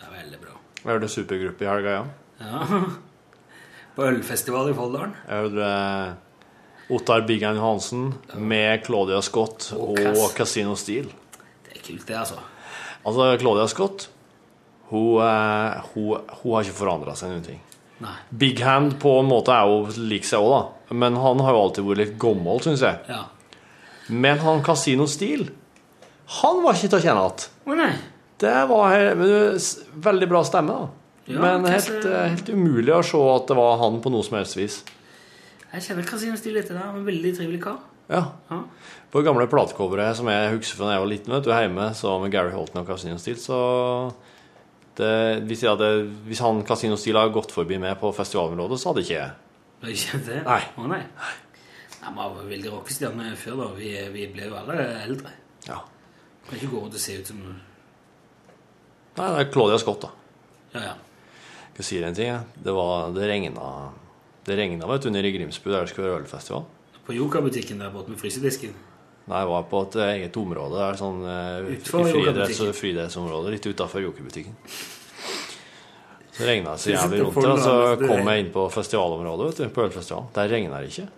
Det 0.00 0.08
er 0.08 0.22
veldig 0.22 0.40
bra. 0.40 0.59
Jeg 0.80 0.88
hørte 0.94 1.08
supergruppe 1.12 1.66
i 1.66 1.68
helga, 1.68 1.96
ja. 1.98 2.04
Ja. 2.40 2.82
På 3.96 4.06
ølfestival 4.08 4.70
i 4.70 4.76
Folldalen. 4.76 5.12
Jeg 5.28 5.44
hørte 5.44 5.66
eh, 5.66 6.94
Ottar 6.96 7.26
Biggen 7.28 7.58
Johansen 7.60 8.06
med 8.38 8.84
Claudia 8.86 9.20
Scott 9.22 9.72
og, 9.76 9.98
og 9.98 10.30
Casino 10.36 10.76
Steel. 10.78 11.10
Det 11.66 11.76
er 11.76 11.82
kult, 11.84 12.06
det, 12.08 12.16
altså. 12.16 12.40
Altså, 13.04 13.26
Claudia 13.42 13.66
Scott 13.68 14.08
hun, 14.90 15.20
eh, 15.22 15.90
hun, 15.92 16.30
hun 16.40 16.54
har 16.54 16.64
ikke 16.64 16.78
forandra 16.80 17.16
seg 17.18 17.34
noen 17.34 17.44
ting. 17.44 17.60
Nei. 18.00 18.14
Big 18.30 18.62
Hand 18.64 18.96
på 19.02 19.18
en 19.20 19.28
måte 19.28 19.52
er 19.52 19.68
jo 19.68 20.06
lik 20.08 20.24
seg 20.26 20.40
òg, 20.40 20.54
da. 20.54 20.94
Men 20.96 21.18
han 21.20 21.42
har 21.44 21.54
jo 21.54 21.64
alltid 21.66 21.86
vært 21.86 22.00
litt 22.00 22.16
gammel, 22.22 22.62
syns 22.64 22.82
jeg. 22.86 23.02
Ja. 23.12 23.26
Men 24.10 24.40
han 24.42 24.64
Casino 24.66 25.06
Steel, 25.10 25.50
han 26.40 26.62
var 26.64 26.78
ikke 26.78 26.90
til 26.94 26.98
å 26.98 27.04
kjenne 27.04 27.26
igjen. 27.28 28.00
Det 28.40 28.54
var 28.70 28.94
veldig 30.08 30.28
bra 30.30 30.40
stemme, 30.48 30.76
da. 30.78 30.88
Ja, 31.30 31.40
Men 31.44 31.68
helt, 31.70 32.04
eh, 32.08 32.30
helt 32.32 32.48
umulig 32.48 32.94
å 32.96 33.02
se 33.06 33.20
at 33.34 33.50
det 33.50 33.56
var 33.58 33.76
han 33.78 34.00
på 34.02 34.10
noe 34.10 34.26
som 34.26 34.38
helst 34.38 34.56
vis. 34.58 34.80
Jeg 35.70 35.84
kjenner 35.84 36.08
Casino 36.08 36.38
Steel 36.40 36.56
etter 36.58 36.78
er 36.80 36.88
en 36.88 37.04
veldig 37.06 37.34
trivelig 37.36 37.60
kar. 37.62 37.78
Ja. 38.10 38.24
Ja. 38.50 38.62
På 39.12 39.20
det 39.20 39.28
gamle 39.28 39.46
platecoveret 39.46 40.16
som 40.18 40.26
jeg 40.32 40.56
husker 40.56 40.80
fra 40.80 40.88
da 40.88 40.96
jeg 40.96 41.04
var 41.04 41.12
liten, 41.12 41.34
vet 41.36 41.46
du, 41.46 41.52
hjemme, 41.54 41.92
så 41.94 42.16
med 42.22 42.32
Gary 42.34 42.50
Holton 42.56 42.82
og 42.82 42.88
Casino 42.88 43.20
Steel, 43.22 43.38
så 43.38 43.60
det, 44.98 45.44
hvis, 45.46 45.62
hadde, 45.68 45.92
hvis 46.26 46.42
han 46.42 46.64
Casino 46.66 46.98
Steel 46.98 47.20
hadde 47.20 47.36
gått 47.36 47.54
forbi 47.54 47.78
meg 47.78 48.00
på 48.00 48.10
festivalområdet, 48.16 48.80
så 48.80 48.90
hadde 48.90 49.06
ikke 49.06 49.20
jeg 49.20 49.30
ikke 49.88 50.18
det? 50.26 50.42
Nei. 50.44 50.60
Å 50.76 50.88
nei. 50.90 51.00
Nei, 51.00 52.10
Vi 52.10 52.16
var 52.16 52.34
veldig 52.48 52.72
rockestjerner 52.74 53.36
før, 53.38 53.62
da. 53.62 53.68
Vi, 53.78 53.92
vi 54.12 54.26
ble 54.32 54.48
jo 54.50 54.56
alle 54.58 54.76
eldre. 55.06 55.32
Ja. 55.66 55.78
Kan 56.46 56.58
ikke 56.58 56.72
gå 56.74 56.82
rundt 56.84 56.96
og 56.98 57.00
se 57.02 57.16
ut 57.20 57.30
som 57.30 57.40
Nei, 59.18 59.28
det 59.34 59.40
er 59.42 59.48
Claudia 59.52 59.78
Scott, 59.82 60.04
da. 60.06 60.10
Ja, 60.74 60.82
ja. 60.84 60.92
Jeg 61.70 61.72
skal 61.80 61.88
si 61.88 61.98
deg 62.00 62.08
en 62.10 62.14
ting. 62.18 62.28
jeg. 62.30 62.62
Det, 62.66 62.72
var, 62.76 63.10
det 63.16 63.26
regna 63.30 63.70
Det 64.46 64.56
regna 64.58 64.86
vet 64.90 65.02
du, 65.06 65.10
nede 65.10 65.28
i 65.28 65.34
Grimsbu, 65.34 65.70
der 65.72 65.86
det 65.86 65.92
skulle 65.92 66.10
være 66.10 66.22
ølfestival. 66.22 66.64
På 67.06 67.16
Joka-butikken 67.16 67.80
der 67.80 67.90
borte 67.94 68.12
med 68.12 68.20
frysedisken. 68.20 68.74
Nei, 69.30 69.40
jeg 69.42 69.48
var 69.50 69.66
på 69.70 69.82
et 69.86 69.96
eget 70.04 70.36
område. 70.40 70.76
Det 70.76 70.86
er 70.86 70.98
sånn 71.00 71.20
eh, 71.24 71.68
friidretts- 71.86 72.60
Joker-butikken. 72.64 73.50
litt 73.54 73.66
utafor 73.70 74.02
Jokerbutikken. 74.04 74.56
Så 76.30 76.46
regna 76.48 76.72
det 76.74 76.80
så 76.80 76.92
jævlig 76.94 77.20
rundt 77.24 77.40
der, 77.44 77.60
så 77.60 77.74
kom 78.00 78.28
jeg 78.30 78.44
inn 78.44 78.52
på 78.54 78.64
festivalområdet, 78.72 79.46
vet 79.50 79.60
du, 79.60 79.74
på 79.76 79.84
ølfestivalen. 79.84 80.30
Der 80.34 80.48
regna 80.48 80.80
det 80.80 80.92
ikke. 80.94 81.08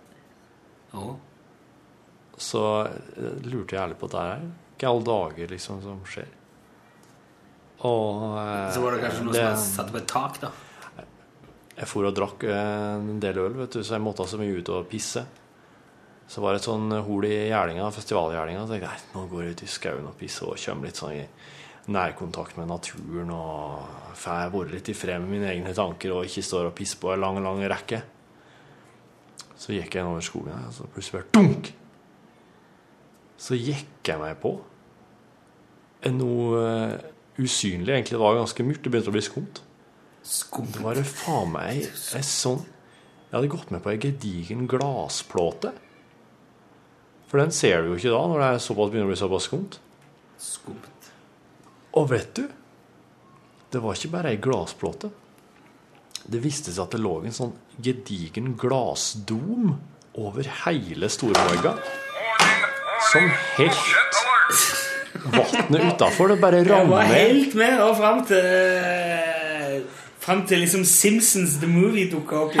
Så 2.37 2.63
eh, 2.87 3.35
lurte 3.47 3.75
jeg 3.75 3.81
ærlig 3.83 3.97
på 4.01 4.09
det 4.11 4.23
her. 4.27 4.47
Hva 4.73 4.87
i 4.87 4.89
alle 4.89 5.05
dager 5.07 5.53
liksom 5.53 5.81
som 5.85 6.01
skjer? 6.09 6.27
Og 7.83 8.37
eh, 8.39 8.69
Så 8.73 8.81
var 8.83 8.95
det 8.95 9.01
kanskje 9.03 9.23
noe 9.27 9.33
det- 9.35 9.47
som 9.57 9.71
satt 9.83 9.91
på 9.93 9.99
et 9.99 10.07
tak, 10.07 10.39
da. 10.41 10.51
Jeg 11.73 11.87
for 11.89 12.05
og 12.05 12.13
drakk 12.15 12.43
eh, 12.45 12.99
en 12.99 13.19
del 13.19 13.39
øl, 13.41 13.53
vet 13.63 13.71
du, 13.73 13.79
så 13.83 13.95
jeg 13.97 14.03
måtte 14.05 14.27
så 14.29 14.37
mye 14.37 14.59
ut 14.59 14.69
og 14.69 14.85
pisse. 14.91 15.23
Så 16.29 16.39
var 16.41 16.53
det 16.53 16.61
et 16.61 16.67
sånn 16.69 16.87
hol 17.03 17.25
i 17.27 17.49
gjerninga, 17.49 17.89
festivalgjerninga. 17.91 18.61
Så 18.63 18.75
tenkte 18.75 18.87
jeg 18.87 19.01
nei, 19.01 19.09
nå 19.15 19.25
går 19.31 19.43
jeg 19.43 19.55
ut 19.57 19.63
i 19.65 19.71
skauen 19.73 20.07
og 20.07 20.15
pisser 20.17 20.47
og 20.47 20.61
kommer 20.61 20.87
litt 20.87 21.01
sånn 21.01 21.17
i 21.17 21.25
nærkontakt 21.93 22.55
med 22.57 22.69
naturen 22.71 23.31
og 23.35 24.15
får 24.15 24.53
være 24.53 24.71
litt 24.71 24.87
i 24.89 24.95
fred 24.95 25.19
med 25.19 25.33
mine 25.33 25.49
egne 25.51 25.73
tanker 25.75 26.13
og 26.15 26.23
ikke 26.29 26.45
står 26.45 26.69
og 26.69 26.75
pisser 26.77 27.01
på 27.01 27.11
en 27.11 27.19
lang, 27.25 27.41
lang 27.43 27.59
rekke. 27.73 27.99
Så 29.59 29.73
gikk 29.75 29.97
jeg 29.97 30.05
over 30.07 30.23
skogen, 30.23 30.63
og 30.67 30.73
så 30.75 30.87
plutselig 30.93 31.19
bare 31.23 31.33
dunk! 31.35 31.73
Så 33.43 33.57
gikk 33.59 34.07
jeg 34.07 34.19
meg 34.21 34.37
på 34.39 34.53
noe 36.13 36.63
usynlig, 37.37 37.93
egentlig. 37.93 38.17
Det 38.17 38.23
var 38.23 38.37
ganske 38.37 38.65
mørkt. 38.65 38.83
Det 38.83 38.91
begynte 38.93 39.11
å 39.11 39.15
bli 39.15 39.25
skumt. 39.25 39.63
Det 40.23 40.83
var 40.83 40.95
det 40.95 41.03
faen 41.03 41.49
meg 41.51 41.81
ei 42.15 42.21
sånn 42.23 42.61
Jeg 42.63 43.33
hadde 43.35 43.49
gått 43.51 43.73
med 43.73 43.81
på 43.83 43.91
ei 43.91 43.99
gedigen 43.99 44.69
glassplate. 44.71 45.73
For 47.27 47.41
den 47.41 47.51
ser 47.51 47.81
du 47.81 47.91
jo 47.91 47.97
ikke 47.97 48.13
da, 48.13 48.21
når 48.29 48.39
det 48.39 48.47
er 48.51 48.61
såpass, 48.61 48.91
begynner 48.93 49.09
å 49.09 49.11
bli 49.11 49.19
såpass 49.19 49.47
skumt. 49.49 49.79
Skumt. 50.39 51.09
Og 51.97 52.07
vet 52.11 52.31
du 52.37 52.45
Det 53.73 53.81
var 53.81 53.97
ikke 53.97 54.13
bare 54.13 54.31
ei 54.31 54.39
glassplate. 54.41 55.09
Det 56.23 56.39
viste 56.39 56.71
seg 56.71 56.85
at 56.85 56.93
det 56.93 57.01
lå 57.01 57.17
en 57.25 57.35
sånn 57.35 57.55
gedigen 57.81 58.53
glassdom 58.55 59.73
over 60.13 60.47
hele 60.63 61.09
Stormorga. 61.09 61.73
Som 63.09 63.27
helt 63.57 64.82
Vannet 65.23 65.93
utafor, 65.93 66.27
det 66.33 66.39
bare 66.41 66.63
rammer. 66.67 66.77
Jeg 66.77 66.89
var 66.89 67.01
helt 67.15 67.55
med 67.55 67.79
og 67.83 67.97
fram 67.97 68.25
til 68.27 68.43
Fram 70.23 70.45
til 70.47 70.59
liksom 70.63 70.83
Simpsons 70.87 71.57
The 71.59 71.67
Movie 71.67 72.05
dukka 72.11 72.35
opp. 72.45 72.53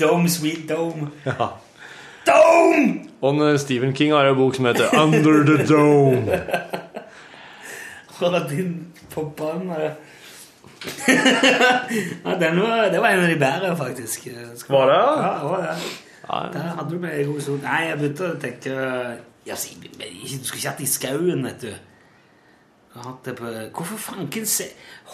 Dome, 0.00 0.28
sweet 0.28 0.68
dome. 0.68 1.06
Ja. 1.24 1.46
Dome! 2.26 3.00
Og 3.24 3.60
Stephen 3.60 3.94
King 3.96 4.12
har 4.12 4.24
en 4.28 4.36
bok 4.36 4.54
som 4.56 4.64
heter 4.68 4.88
Under 5.00 5.44
the 5.48 5.64
Dome. 5.66 6.34
Og 8.24 8.34
din 8.50 8.86
forbanna 9.10 9.74
ja, 12.24 12.34
den 12.40 12.60
var, 12.60 12.88
Det 12.92 13.00
var 13.00 13.08
en 13.08 13.20
av 13.22 13.28
de 13.28 13.36
bedre, 13.36 13.76
faktisk. 13.76 14.28
Skal- 14.56 14.74
Var 14.76 14.86
det? 14.86 14.94
Ja, 14.94 15.38
det 15.40 15.50
var 15.50 15.62
det. 15.62 15.68
Der 16.52 16.60
hadde 16.76 16.90
du 16.90 16.98
meg 17.00 17.20
i 17.20 17.24
god. 17.24 17.58
Nei, 17.62 17.80
jeg 17.88 17.98
begynte 17.98 18.28
å 18.28 18.34
tenke 18.40 18.70
men 19.44 20.38
Du 20.40 20.46
skulle 20.46 20.60
ikke 20.60 20.70
hatt 20.70 20.80
det 20.80 20.86
i 20.86 20.92
skauen, 20.94 21.44
vet 21.44 21.66
du. 21.66 21.74
Det 23.24 23.32
på, 23.34 23.48
hvorfor 23.74 23.98
fanken 23.98 24.44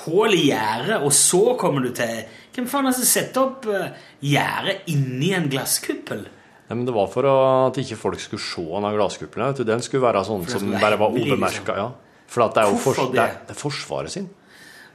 hull 0.03 0.35
i 0.37 0.51
gjerdet, 0.51 0.99
og 1.01 1.13
så 1.17 1.55
kommer 1.57 1.81
du 1.81 1.95
til 1.97 2.27
Hvem 2.53 2.67
faen 2.69 2.85
har 2.85 2.93
som 2.93 3.07
setter 3.09 3.41
opp 3.41 3.65
uh, 3.71 3.95
gjerdet 4.21 4.91
inni 4.93 5.31
en 5.33 5.49
glasskuppel? 5.49 6.27
Nei, 6.69 6.77
men 6.77 6.85
Det 6.85 6.95
var 6.95 7.09
for 7.11 7.27
at 7.31 7.79
ikke 7.81 7.97
folk 7.97 8.21
skulle 8.21 8.43
se 8.45 8.63
denne 8.63 8.91
glasskuppelen. 8.95 9.57
Den 9.67 9.83
skulle 9.83 10.05
være 10.05 10.23
sånn 10.27 10.45
som 10.51 10.69
bare 10.77 10.99
var 11.01 11.15
hemmelig, 11.15 11.33
obemerka. 11.33 11.79
Ja. 11.79 11.89
For 12.31 12.45
det 12.47 12.63
er 12.63 12.69
jo 12.71 12.77
for, 12.79 13.01
det? 13.09 13.17
det? 13.17 13.25
er, 13.25 13.41
det 13.49 13.57
er 13.57 13.59
Forsvaret 13.59 14.13
sin. 14.13 14.29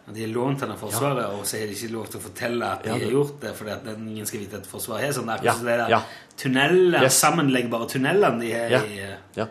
Ja, 0.07 0.13
De 0.13 0.21
har 0.21 0.27
lånt 0.29 0.59
den 0.59 0.71
av 0.71 0.77
Forsvaret, 0.79 1.25
og 1.33 1.45
så 1.45 1.57
har 1.59 1.65
de 1.67 1.73
ikke 1.73 1.91
lov 1.93 2.07
til 2.07 2.19
å 2.19 2.23
fortelle 2.23 2.65
at 2.71 2.83
de 2.83 2.89
Ja, 2.89 2.95
det- 2.95 3.03
har 3.03 3.11
gjort 3.11 3.39
det, 3.41 3.53
fordi 3.57 3.71
at 3.71 3.87
ingen 3.97 4.25
skal 4.25 4.39
vite 4.39 4.57
at 4.57 4.65
Forsvaret 4.67 5.05
har 5.05 5.11
sånn. 5.13 5.29
Er 5.29 5.43
Ja, 5.43 5.51
akkurat 5.51 5.57
som 5.57 5.65
det 5.65 5.77
der 5.77 5.89
ja. 5.89 6.01
tunneler, 6.37 7.01
Yes. 7.03 7.19
sammenleggbare 7.23 7.87
tunnelene 7.89 8.39
de 8.39 8.51
har 8.53 8.69
Ja, 8.69 8.81
i 8.83 8.99
eh, 8.99 9.15
ja. 9.35 9.45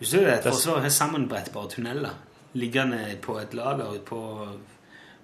Hvis 0.00 0.10
du 0.10 0.18
det? 0.18 0.32
At 0.38 0.44
Forsvaret 0.52 0.82
har 0.82 0.90
sammenbrettbare 0.90 1.70
tunneler 1.70 2.10
liggende 2.54 3.16
på 3.22 3.38
et 3.40 3.52
lager 3.54 3.92
ute 3.94 4.04
på 4.04 4.48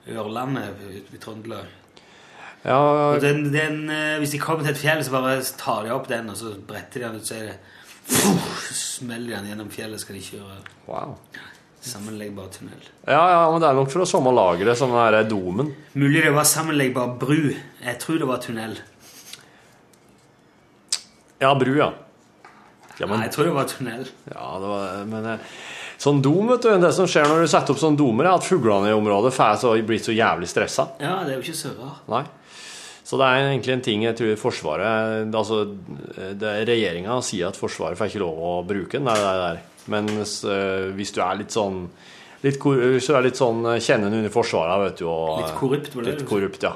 Ørlandet 0.09 0.75
i 1.13 1.19
Trøndelag. 1.19 1.67
Ja, 2.65 2.79
Og 3.15 3.21
den, 3.21 3.53
den, 3.53 3.91
eh, 3.91 4.19
hvis 4.19 4.31
de 4.33 4.39
kommer 4.39 4.63
til 4.65 4.71
et 4.73 4.79
fjell, 4.79 5.05
så 5.05 5.11
bare 5.11 5.43
tar 5.59 5.85
de 5.85 5.91
opp 5.91 6.09
den, 6.09 6.31
og 6.31 6.37
så 6.37 6.55
bretter 6.67 7.01
de 7.01 7.07
den 7.07 7.17
ut, 7.17 7.27
så 7.27 7.35
er 7.35 7.47
det 7.47 7.59
smeller 8.73 9.27
de 9.27 9.37
den 9.37 9.51
gjennom 9.51 9.71
fjellet, 9.71 10.01
skal 10.01 10.15
de 10.17 10.21
kjøre. 10.23 10.57
Wow. 10.89 11.17
Sammenleggbar 11.87 12.49
tunnel. 12.51 12.83
Ja, 13.07 13.23
ja, 13.31 13.41
men 13.53 13.63
det 13.63 13.69
er 13.69 13.77
nok 13.79 13.93
fra 13.93 14.07
samme 14.09 14.33
lageret 14.35 14.79
som 14.79 14.91
den 14.91 15.15
der 15.15 15.29
domen. 15.31 15.71
Mulig 15.95 16.25
det 16.25 16.33
var 16.35 16.49
sammenleggbar 16.49 17.15
bru. 17.21 17.53
Jeg 17.85 17.99
tror 18.03 18.19
det 18.19 18.29
var 18.29 18.43
tunnel. 18.43 18.75
Ja, 21.39 21.53
bru, 21.55 21.77
ja. 21.77 21.93
ja 22.99 23.09
Nei, 23.11 23.27
jeg 23.27 23.35
tror 23.37 23.51
det 23.51 23.55
var 23.55 23.69
tunnel. 23.71 24.07
Ja, 24.33 24.49
det 24.63 24.73
var, 24.73 25.05
men 25.13 25.29
eh, 25.35 25.53
sånn 26.01 26.23
dom, 26.25 26.49
vet 26.51 26.65
du, 26.65 26.73
det 26.83 26.91
som 26.97 27.07
skjer 27.11 27.29
når 27.31 27.45
du 27.45 27.53
setter 27.53 27.77
opp 27.77 27.83
sånn 27.85 27.99
domer, 28.01 28.27
er 28.27 28.41
at 28.41 28.49
fuglene 28.49 28.91
i 28.91 28.97
området 28.97 29.35
så, 29.37 29.77
blir 29.87 30.03
så 30.03 30.17
jævlig 30.17 30.51
stressa. 30.51 30.89
Ja, 30.99 31.21
det 31.23 31.37
er 31.37 31.39
jo 31.39 31.47
ikke 31.47 31.61
så 31.61 31.77
rart. 31.77 32.03
Nei. 32.11 32.25
Så 33.07 33.21
det 33.21 33.29
er 33.29 33.45
egentlig 33.53 33.77
en 33.77 33.85
ting 33.87 34.03
jeg 34.03 34.17
tror 34.19 34.39
Forsvaret 34.41 35.35
Altså, 35.39 35.61
regjeringa 36.43 37.21
sier 37.23 37.53
at 37.53 37.59
Forsvaret 37.59 37.95
får 37.99 38.11
ikke 38.11 38.25
lov 38.25 38.41
å 38.43 38.55
bruke 38.67 38.99
den, 38.99 39.07
det 39.07 39.15
er 39.15 39.23
det 39.23 39.45
der. 39.45 39.61
Mens 39.93 40.39
uh, 40.45 40.93
hvis 40.97 41.13
du 41.15 41.21
er 41.23 41.37
litt 41.41 41.55
sånn 41.55 41.85
litt, 42.43 42.59
Hvis 42.63 43.07
du 43.09 43.15
er 43.17 43.23
litt 43.27 43.39
sånn 43.39 43.65
eh, 43.71 43.81
kjennende 43.83 44.19
under 44.21 44.33
Forsvaret, 44.35 44.81
vet 44.85 44.99
du 45.01 45.07
og, 45.11 45.39
Litt 45.43 45.55
korrupt, 45.59 45.95
var 45.95 46.07
det 46.07 46.15
Litt 46.17 46.27
korrupt, 46.29 46.63
ja. 46.67 46.73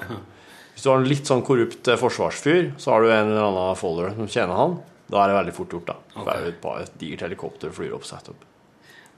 Hvis 0.75 0.85
du 0.87 0.91
har 0.91 1.01
en 1.03 1.09
litt 1.11 1.27
sånn 1.29 1.43
korrupt 1.47 1.91
eh, 1.93 1.99
forsvarsfyr, 2.01 2.71
så 2.81 2.95
har 2.95 3.03
du 3.05 3.11
en 3.13 3.33
eller 3.33 3.49
annen 3.51 3.77
folder 3.79 4.15
som 4.17 4.31
kjenner 4.31 4.57
han. 4.57 4.79
Da 5.11 5.25
er 5.25 5.33
det 5.33 5.37
veldig 5.41 5.55
fort 5.57 5.75
gjort, 5.77 5.91
da. 5.91 5.97
For 6.15 6.31
er 6.33 6.45
jo 6.47 6.53
et, 6.55 6.61
par- 6.63 6.81
et 6.85 6.95
digert 7.01 7.27
helikopter 7.27 7.75
flyr 7.75 7.93
opp 7.99 8.07
og 8.07 8.11
setter 8.11 8.33
opp. 8.37 8.47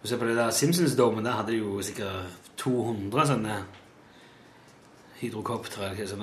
Du 0.02 0.08
ser 0.10 0.18
på 0.18 0.26
det 0.26 0.34
der 0.40 0.50
Simpsons-domen, 0.56 1.22
der 1.22 1.36
hadde 1.38 1.52
de 1.54 1.60
jo 1.60 1.76
sikkert 1.84 2.50
200 2.58 3.28
sånne 3.28 3.58
hydrokoptre 5.22 5.92
liksom, 5.96 6.20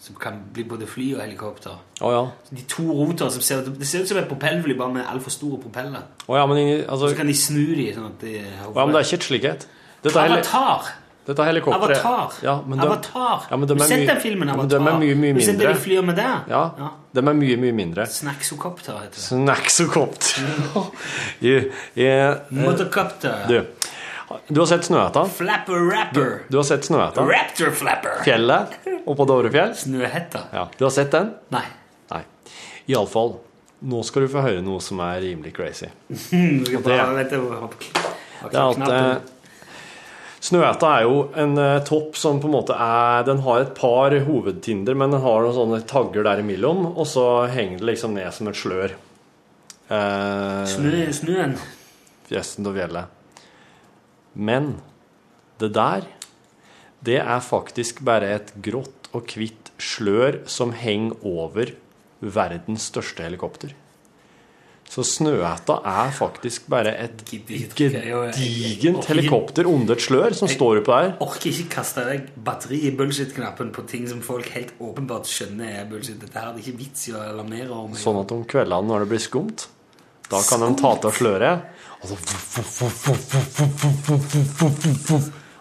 som, 0.00 0.14
kan 0.20 0.38
bli 0.54 0.64
både 0.68 0.86
fly 0.86 1.14
og 1.16 1.22
helikopter. 1.24 1.78
Oh, 2.00 2.12
ja. 2.12 2.22
De 2.56 2.62
to 2.68 2.84
rotor 2.92 3.30
som 3.32 3.42
ser 3.42 3.62
Det 3.66 3.86
ser 3.88 4.04
ut 4.04 4.08
som 4.08 4.18
et 4.20 4.28
propellfly, 4.28 4.76
bare 4.78 4.92
med 4.94 5.04
altfor 5.10 5.30
store 5.34 5.58
propeller. 5.62 6.02
Oh, 6.28 6.36
ja, 6.38 6.46
men 6.46 6.84
altså, 6.88 7.08
Så 7.08 7.16
kan 7.16 7.26
de 7.26 7.34
snu 7.34 7.64
de 7.76 7.92
sånn 7.96 8.06
at 8.12 8.20
de 8.20 8.36
Ja, 8.38 8.84
men 8.86 8.94
det 8.94 9.00
er 9.02 9.08
ikke 9.08 9.20
et 9.22 9.28
slikhet. 9.30 9.66
Dette 10.04 10.20
Avatar! 10.20 10.90
Dette 11.26 11.42
er 11.44 11.50
helikopteret. 11.52 11.98
Avatar! 12.00 12.32
Ja, 12.42 12.54
men 12.66 12.78
de- 12.80 12.86
Avatar! 12.88 13.42
Ja, 13.50 13.56
men 13.56 13.68
de 13.68 13.74
du 13.76 13.80
har 13.82 13.88
sett 13.88 14.06
den 14.08 14.20
filmen, 14.22 14.48
ja, 14.48 14.54
Avatar? 14.54 14.78
de 14.78 14.88
er 14.88 14.98
mye, 14.98 15.14
mye 15.20 15.32
Har 15.32 15.38
du 15.38 15.44
sett 15.44 15.58
det 15.58 15.66
mindre. 15.66 15.74
de 15.74 15.80
flyr 15.84 16.02
med 16.08 16.16
der? 16.16 16.38
Ja, 16.48 16.62
Ja. 16.78 16.88
de 17.14 17.20
er 17.28 17.34
mye, 17.36 17.56
mye 17.60 17.72
mindre. 17.76 18.06
Snacksocopter 18.06 18.92
heter 19.02 19.14
det. 19.14 19.24
Snacksocopter. 19.28 20.42
yeah, 21.42 21.64
yeah. 21.96 22.36
Motocopter. 22.50 23.46
Du, 23.48 23.66
du 24.48 24.60
har 24.60 24.66
sett 24.70 24.84
Snøhetta? 24.86 25.24
Flapper 25.34 25.80
rapper. 25.90 26.30
Du 26.48 26.56
har 26.60 26.64
sett 26.68 26.84
Snøhetta? 26.86 27.24
Raptor 27.26 27.70
flapper. 27.74 28.20
Fjellet 28.26 28.76
oppå 29.10 29.26
Dovrefjell? 29.26 29.74
Snøhetta. 29.74 30.44
Ja, 30.54 30.68
Du 30.78 30.84
har 30.86 30.90
sett 30.94 31.10
den? 31.14 31.32
Nei. 31.54 31.64
Nei. 32.12 32.22
Iallfall, 32.90 33.36
nå 33.90 34.02
skal 34.06 34.26
du 34.26 34.28
få 34.32 34.42
høre 34.44 34.62
noe 34.62 34.80
som 34.84 35.00
er 35.04 35.20
rimelig 35.24 35.52
crazy. 35.56 35.90
Og 36.10 36.82
det- 36.82 36.82
Det 36.86 38.56
er 38.56 38.64
at 38.70 38.88
eh, 38.88 39.20
Snøhetta 40.40 40.88
er 40.96 41.02
jo 41.04 41.16
en 41.36 41.58
eh, 41.60 41.82
topp 41.84 42.14
som 42.16 42.38
på 42.40 42.48
en 42.48 42.54
måte 42.54 42.72
er 42.72 43.26
Den 43.28 43.42
har 43.44 43.60
et 43.60 43.74
par 43.76 44.14
hovedtinder, 44.24 44.94
men 44.96 45.12
den 45.12 45.20
har 45.20 45.42
noen 45.44 45.52
sånne 45.58 45.82
tagger 45.90 46.24
der 46.24 46.40
imellom, 46.40 46.86
og 46.96 47.04
så 47.06 47.26
henger 47.52 47.82
det 47.82 47.90
liksom 47.92 48.14
ned 48.16 48.32
som 48.32 48.48
et 48.48 48.56
slør. 48.56 48.94
Eh, 49.90 50.64
Snø, 50.70 51.02
snøen. 51.12 51.56
Fjesten 52.30 52.64
til 52.64 52.78
fjellet. 52.78 53.16
Men 54.34 54.76
det 55.60 55.72
der, 55.76 56.06
det 57.04 57.20
er 57.22 57.44
faktisk 57.44 58.02
bare 58.06 58.34
et 58.36 58.54
grått 58.62 59.10
og 59.16 59.30
hvitt 59.34 59.72
slør 59.80 60.42
som 60.50 60.74
henger 60.76 61.16
over 61.26 61.72
verdens 62.20 62.90
største 62.90 63.24
helikopter. 63.24 63.72
Så 64.90 65.04
Snøhetta 65.06 65.76
er 65.86 66.08
faktisk 66.10 66.64
bare 66.72 66.90
et 66.98 67.20
gedigent 67.28 69.06
helikopter 69.06 69.68
under 69.70 69.94
et 69.94 70.02
slør 70.02 70.34
som 70.34 70.50
står 70.50 70.80
oppå 70.80 70.96
der. 70.96 71.12
Orker 71.22 71.46
ikke 71.52 71.68
kaste 71.76 72.02
deg 72.08 72.32
batteri 72.34 72.80
i 72.88 72.90
bullshit-knappen 72.98 73.70
på 73.76 73.84
ting 73.90 74.08
som 74.10 74.22
folk 74.24 74.50
helt 74.56 74.74
åpenbart 74.82 75.30
skjønner 75.30 75.76
er 75.78 75.86
bullshit. 75.90 76.18
Dette 76.18 76.34
her 76.34 76.50
er 76.50 76.56
det 76.56 76.64
ikke 76.64 76.80
vits 76.80 77.06
i 77.06 77.14
å 77.14 77.22
alarmere 77.22 77.70
om. 77.70 77.94
Sånn 77.94 78.18
at 78.24 78.34
om 78.34 78.42
kveldene 78.50 78.90
når 78.90 79.04
det 79.06 79.12
blir 79.12 79.22
skumt, 79.22 79.68
da 80.26 80.42
kan 80.48 80.66
de 80.66 80.72
ta 80.82 80.92
til 81.04 81.14
sløret, 81.20 81.70
og 82.00 82.08
så 82.08 82.16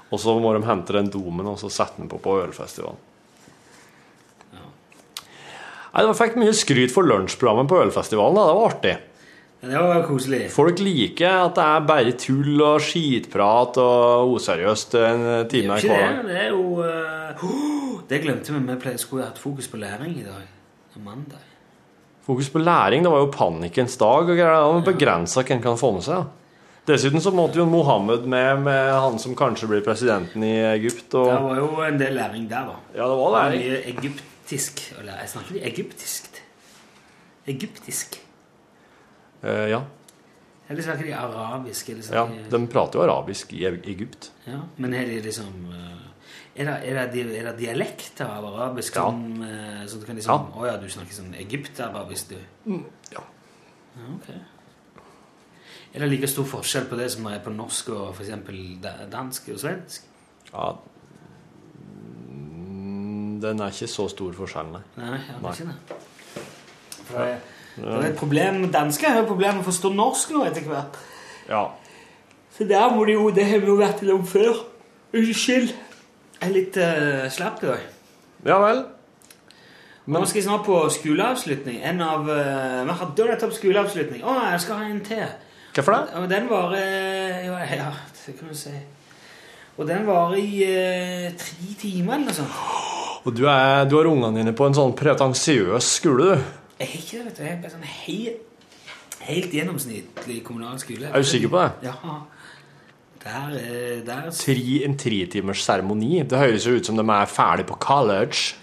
Og 0.10 0.18
så 0.20 0.40
må 0.42 0.54
de 0.56 0.66
hente 0.66 0.96
den 0.96 1.12
domen 1.14 1.48
og 1.52 1.60
så 1.62 1.70
sette 1.70 2.02
den 2.02 2.10
på 2.10 2.18
på 2.24 2.40
ølfestivalen. 2.44 2.98
Nei, 5.90 6.06
Det 6.06 6.18
fikk 6.18 6.36
mye 6.38 6.54
skryt 6.54 6.94
for 6.94 7.04
lunsjprogrammet 7.04 7.70
på 7.70 7.80
ølfestivalen. 7.84 8.36
da, 8.36 8.48
Det 8.48 8.58
var 8.58 8.70
artig. 8.72 8.98
Det 9.60 9.76
var 9.76 10.06
koselig. 10.08 10.52
Folk 10.54 10.80
liker 10.80 11.34
at 11.50 11.56
det 11.58 11.64
er 11.66 11.88
bare 11.90 12.12
tull 12.16 12.62
og 12.64 12.80
skitprat 12.80 13.78
og 13.84 14.32
useriøst 14.38 14.96
en 14.96 15.26
time 15.52 15.76
i 15.76 15.90
hver 15.90 16.06
dag. 16.06 16.22
det 16.30 16.38
er 16.46 16.50
jo 16.54 16.80
eh, 16.86 17.44
Det 18.08 18.22
glemte 18.24 18.54
vi. 18.54 18.76
Vi 18.86 18.98
skulle 18.98 19.26
hatt 19.26 19.38
fokus 19.38 19.68
på 19.68 19.78
læring 19.78 20.16
i 20.16 20.24
dag. 20.24 20.48
Er 20.96 21.04
mandag. 21.04 21.44
Fokus 22.30 22.49
på 22.53 22.59
læring, 22.61 23.01
det 23.01 23.09
var 23.09 23.23
jo 23.23 23.32
panikkens 23.34 23.95
dag 23.97 24.27
og 24.27 24.27
greier. 24.38 24.59
Det 24.61 24.73
var 24.75 24.84
begrensa 24.86 25.41
hvem 25.41 25.61
kan 25.63 25.77
få 25.82 25.89
med 25.95 26.03
seg. 26.05 26.27
Dessuten 26.86 27.23
så 27.25 27.32
måtte 27.34 27.57
jo 27.57 27.65
Mohammed 27.65 28.27
med, 28.30 28.61
med 28.67 28.89
han 28.93 29.17
som 29.21 29.34
kanskje 29.38 29.69
blir 29.71 29.82
presidenten 29.82 30.43
i 30.45 30.51
Egypt. 30.75 31.07
Og... 31.17 31.25
Det 31.25 31.39
var 31.47 31.57
jo 31.57 31.69
en 31.88 31.97
del 31.97 32.13
læring 32.19 32.45
der, 32.51 32.69
da. 32.69 32.75
Ja, 32.93 33.07
det 33.09 33.17
var 33.17 33.34
læring. 33.34 33.63
Mye 33.65 33.80
egyptisk 33.95 34.84
Eller. 34.99 35.17
Jeg 35.23 35.32
snakker 35.34 35.57
ikke 35.57 35.71
egyptisk. 35.71 36.39
Egyptisk. 37.49 38.19
Eh, 39.41 39.65
ja. 39.73 39.82
Eller 40.69 40.86
snakker 40.86 41.09
de 41.09 41.17
arabisk? 41.17 41.89
Eller 41.89 42.13
ja, 42.13 42.27
de 42.53 42.61
prater 42.69 43.01
jo 43.01 43.07
arabisk 43.07 43.57
i 43.57 43.65
Egypt. 43.65 44.30
Ja, 44.45 44.61
men 44.77 44.93
er 44.93 45.09
de 45.09 45.17
liksom 45.25 45.69
eh, 45.73 46.09
Er 46.60 46.68
det, 46.68 46.76
er 46.91 47.07
det, 47.14 47.22
er 47.39 47.45
det 47.47 47.53
dialekter 47.62 48.28
av 48.28 48.43
arabisk 48.49 48.95
Ja. 48.97 49.05
som 49.07 49.43
eh, 49.45 49.86
Så 49.88 49.99
du 50.01 50.05
kan 50.05 50.18
liksom 50.20 50.49
Å 50.60 50.66
ja. 50.68 50.74
du 50.82 50.89
snakker 50.91 51.16
sånn 51.16 51.34
egyptarabisk, 51.39 52.34
du? 52.34 52.39
Mm, 52.74 52.82
ja. 53.14 53.22
ja. 53.95 54.07
Ok. 54.18 54.30
Er 55.93 56.03
det 56.03 56.10
like 56.12 56.28
stor 56.30 56.45
forskjell 56.45 56.86
på 56.91 56.97
det 56.99 57.07
som 57.16 57.26
er 57.32 57.39
på 57.41 57.53
norsk 57.55 57.88
og 57.95 58.12
f.eks. 58.12 58.34
dansk 59.12 59.49
og 59.55 59.62
svensk? 59.64 60.03
Ja 60.51 60.74
Mm, 62.30 63.39
Den 63.41 63.60
er 63.64 63.72
ikke 63.72 63.88
så 63.88 64.07
stor 64.12 64.34
forskjell, 64.36 64.72
nei. 64.74 64.82
Nei, 64.99 65.18
jeg 65.18 65.41
Nei. 65.41 65.51
ikke 65.53 65.68
det. 65.70 65.99
For 67.10 67.24
det, 67.24 67.38
det 67.80 67.93
er 67.95 68.07
et 68.12 68.18
problem 68.20 68.72
Dansker 68.74 69.14
har 69.14 69.22
jo 69.24 69.30
problemer 69.32 69.60
med 69.60 69.64
å 69.64 69.70
forstå 69.72 69.91
norsk 69.95 70.34
nå 70.36 70.43
etter 70.49 70.66
hvert. 70.68 70.97
Ja. 71.49 71.64
Så 72.57 72.68
der 72.70 72.89
må 72.95 73.05
de 73.07 73.16
jo 73.16 73.30
Det 73.32 73.45
har 73.47 73.62
vi 73.64 73.72
jo 73.72 73.78
vært 73.80 74.03
innom 74.03 74.26
før. 74.28 74.60
Unnskyld. 75.16 75.72
Jeg 76.40 76.48
er 76.48 76.56
litt 76.56 76.78
uh, 76.80 77.26
slapp 77.36 77.64
i 77.66 77.68
dag. 77.68 77.88
Ja 78.48 78.62
vel. 78.64 78.78
Nå 80.10 80.22
skal 80.24 80.40
jeg 80.40 80.46
snart 80.46 80.64
på 80.64 80.78
skoleavslutning. 80.96 81.82
En 81.84 82.00
av 82.02 82.24
uh, 82.24 82.86
Vi 82.88 82.96
hadde 83.02 83.20
jo 83.20 83.26
nettopp 83.28 83.56
skoleavslutning. 83.58 84.24
Å, 84.24 84.38
jeg 84.54 84.62
skal 84.64 84.80
ha 84.80 84.88
en 84.88 85.02
til. 85.04 85.26
Hvorfor 85.76 85.98
det? 85.98 86.22
Og 86.22 86.30
den 86.32 86.48
varer 86.50 87.44
ja, 87.44 87.60
ja, 87.76 87.90
det 88.24 88.38
kan 88.40 88.54
du 88.54 88.56
si. 88.56 88.72
Og 89.76 89.84
den 89.92 90.08
varer 90.08 90.40
i 90.40 90.64
uh, 90.64 91.28
tre 91.44 91.76
timer 91.82 92.16
eller 92.16 92.32
noe 92.32 92.40
sånt. 92.40 92.64
Og 93.28 93.36
du, 93.36 93.44
er, 93.52 93.84
du 93.92 94.00
har 94.00 94.08
ungene 94.08 94.40
dine 94.40 94.56
på 94.56 94.70
en 94.70 94.80
sånn 94.80 94.96
pretensiøs 94.96 95.94
skole, 96.00 96.32
du. 96.40 96.58
Jeg 96.80 96.88
er 96.88 96.98
ikke 97.02 97.18
det, 97.18 97.26
vet 97.26 97.36
du. 97.36 97.44
Jeg 97.44 97.52
er 97.52 97.62
bare 97.66 97.76
sånn 97.76 97.90
helt, 98.08 98.68
helt 99.28 99.56
gjennomsnittlig 99.60 100.40
kommunal 100.48 100.80
skole. 100.80 101.12
Er 101.12 101.20
du 101.20 101.28
sikker 101.28 101.52
på 101.52 101.66
det? 101.66 101.92
Ja. 101.92 102.22
Der, 103.24 103.55
eh, 103.59 103.99
der 104.05 104.32
Tri, 104.32 104.84
en 104.86 104.95
tretimers 104.97 105.63
seremoni. 105.65 106.24
Det 106.24 106.39
høres 106.39 106.65
jo 106.65 106.78
ut 106.80 106.86
som 106.88 106.95
de 106.95 107.03
er 107.03 107.26
ferdig 107.28 107.65
på 107.67 107.76
college. 107.80 108.55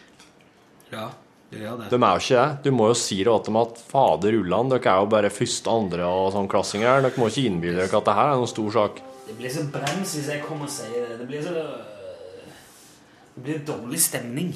Ja, 0.93 1.11
det 1.51 1.61
gjør 1.61 1.83
det. 1.83 1.91
De 1.93 1.99
er 2.01 2.15
jo 2.17 2.23
ikke 2.25 2.41
det. 2.41 2.63
Du 2.65 2.71
må 2.73 2.89
jo 2.89 2.95
si 2.97 3.19
det 3.23 3.35
til 3.37 3.53
dem 3.53 3.61
at 3.61 3.83
fader 3.91 4.39
ulland, 4.39 4.73
dere 4.73 4.95
er 4.95 5.03
jo 5.05 5.11
bare 5.13 5.31
første, 5.35 5.69
andre 5.71 6.09
og 6.09 6.33
sånn 6.33 6.49
klassinger. 6.49 7.05
Dere 7.05 7.21
må 7.21 7.29
ikke 7.29 7.45
innbille 7.51 7.85
dere 7.85 8.01
at 8.01 8.09
det 8.09 8.17
her 8.17 8.33
er 8.33 8.41
noen 8.41 8.55
stor 8.55 8.73
sak. 8.79 9.03
Det 9.27 9.37
blir 9.37 9.53
så 9.53 9.67
brems 9.75 10.17
hvis 10.17 10.33
jeg 10.33 10.43
kommer 10.47 10.71
og 10.71 10.73
sier 10.73 11.05
det. 11.05 11.21
Det 11.21 11.29
blir 11.29 11.45
så 11.45 11.53
Det 13.37 13.43
blir 13.45 13.59
dårlig 13.69 14.01
stemning. 14.01 14.55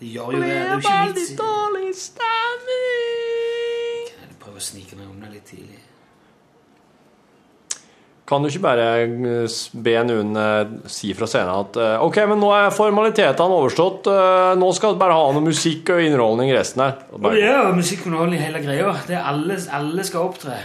Det 0.00 0.08
gjør 0.10 0.32
jo 0.34 0.40
det. 0.42 0.48
Det 0.48 0.56
er 0.56 0.72
jo 0.72 0.78
ikke 0.82 0.96
vits 1.14 1.30
i 1.30 1.36
dårlig 1.38 1.92
stemning. 2.02 3.12
Jeg 4.16 4.40
prøver 4.42 4.58
å 4.58 4.64
snike 4.74 4.98
meg 4.98 5.12
unna 5.12 5.30
litt 5.30 5.46
tidlig. 5.46 5.85
Kan 8.26 8.42
du 8.42 8.48
ikke 8.50 8.62
bare 8.64 8.86
eh, 9.06 9.56
be 9.86 9.92
noen 10.08 10.32
eh, 10.36 10.70
si 10.90 11.12
fra 11.14 11.28
scenen 11.30 11.52
at 11.60 11.76
eh, 11.78 11.96
OK, 12.02 12.16
men 12.26 12.40
nå 12.42 12.48
er 12.56 12.72
formalitetene 12.74 13.54
overstått. 13.60 14.08
Nå 14.58 14.70
skal 14.74 14.96
du 14.96 14.98
bare 14.98 15.14
ha 15.14 15.28
noe 15.36 15.44
musikk 15.46 15.92
og 15.94 16.02
underholdning 16.02 16.50
resten 16.56 16.82
her. 16.82 16.96
Og 17.12 17.20
Og 17.20 17.22
bare- 17.22 17.38
det 17.38 17.44
er 17.52 17.60
jo 17.68 17.76
musikkunderholdning 17.78 18.42
hele 18.42 18.64
greia. 18.64 18.96
Det 19.06 19.14
er 19.14 19.22
alle, 19.30 19.60
alle 19.78 20.04
skal 20.08 20.26
opptre. 20.32 20.58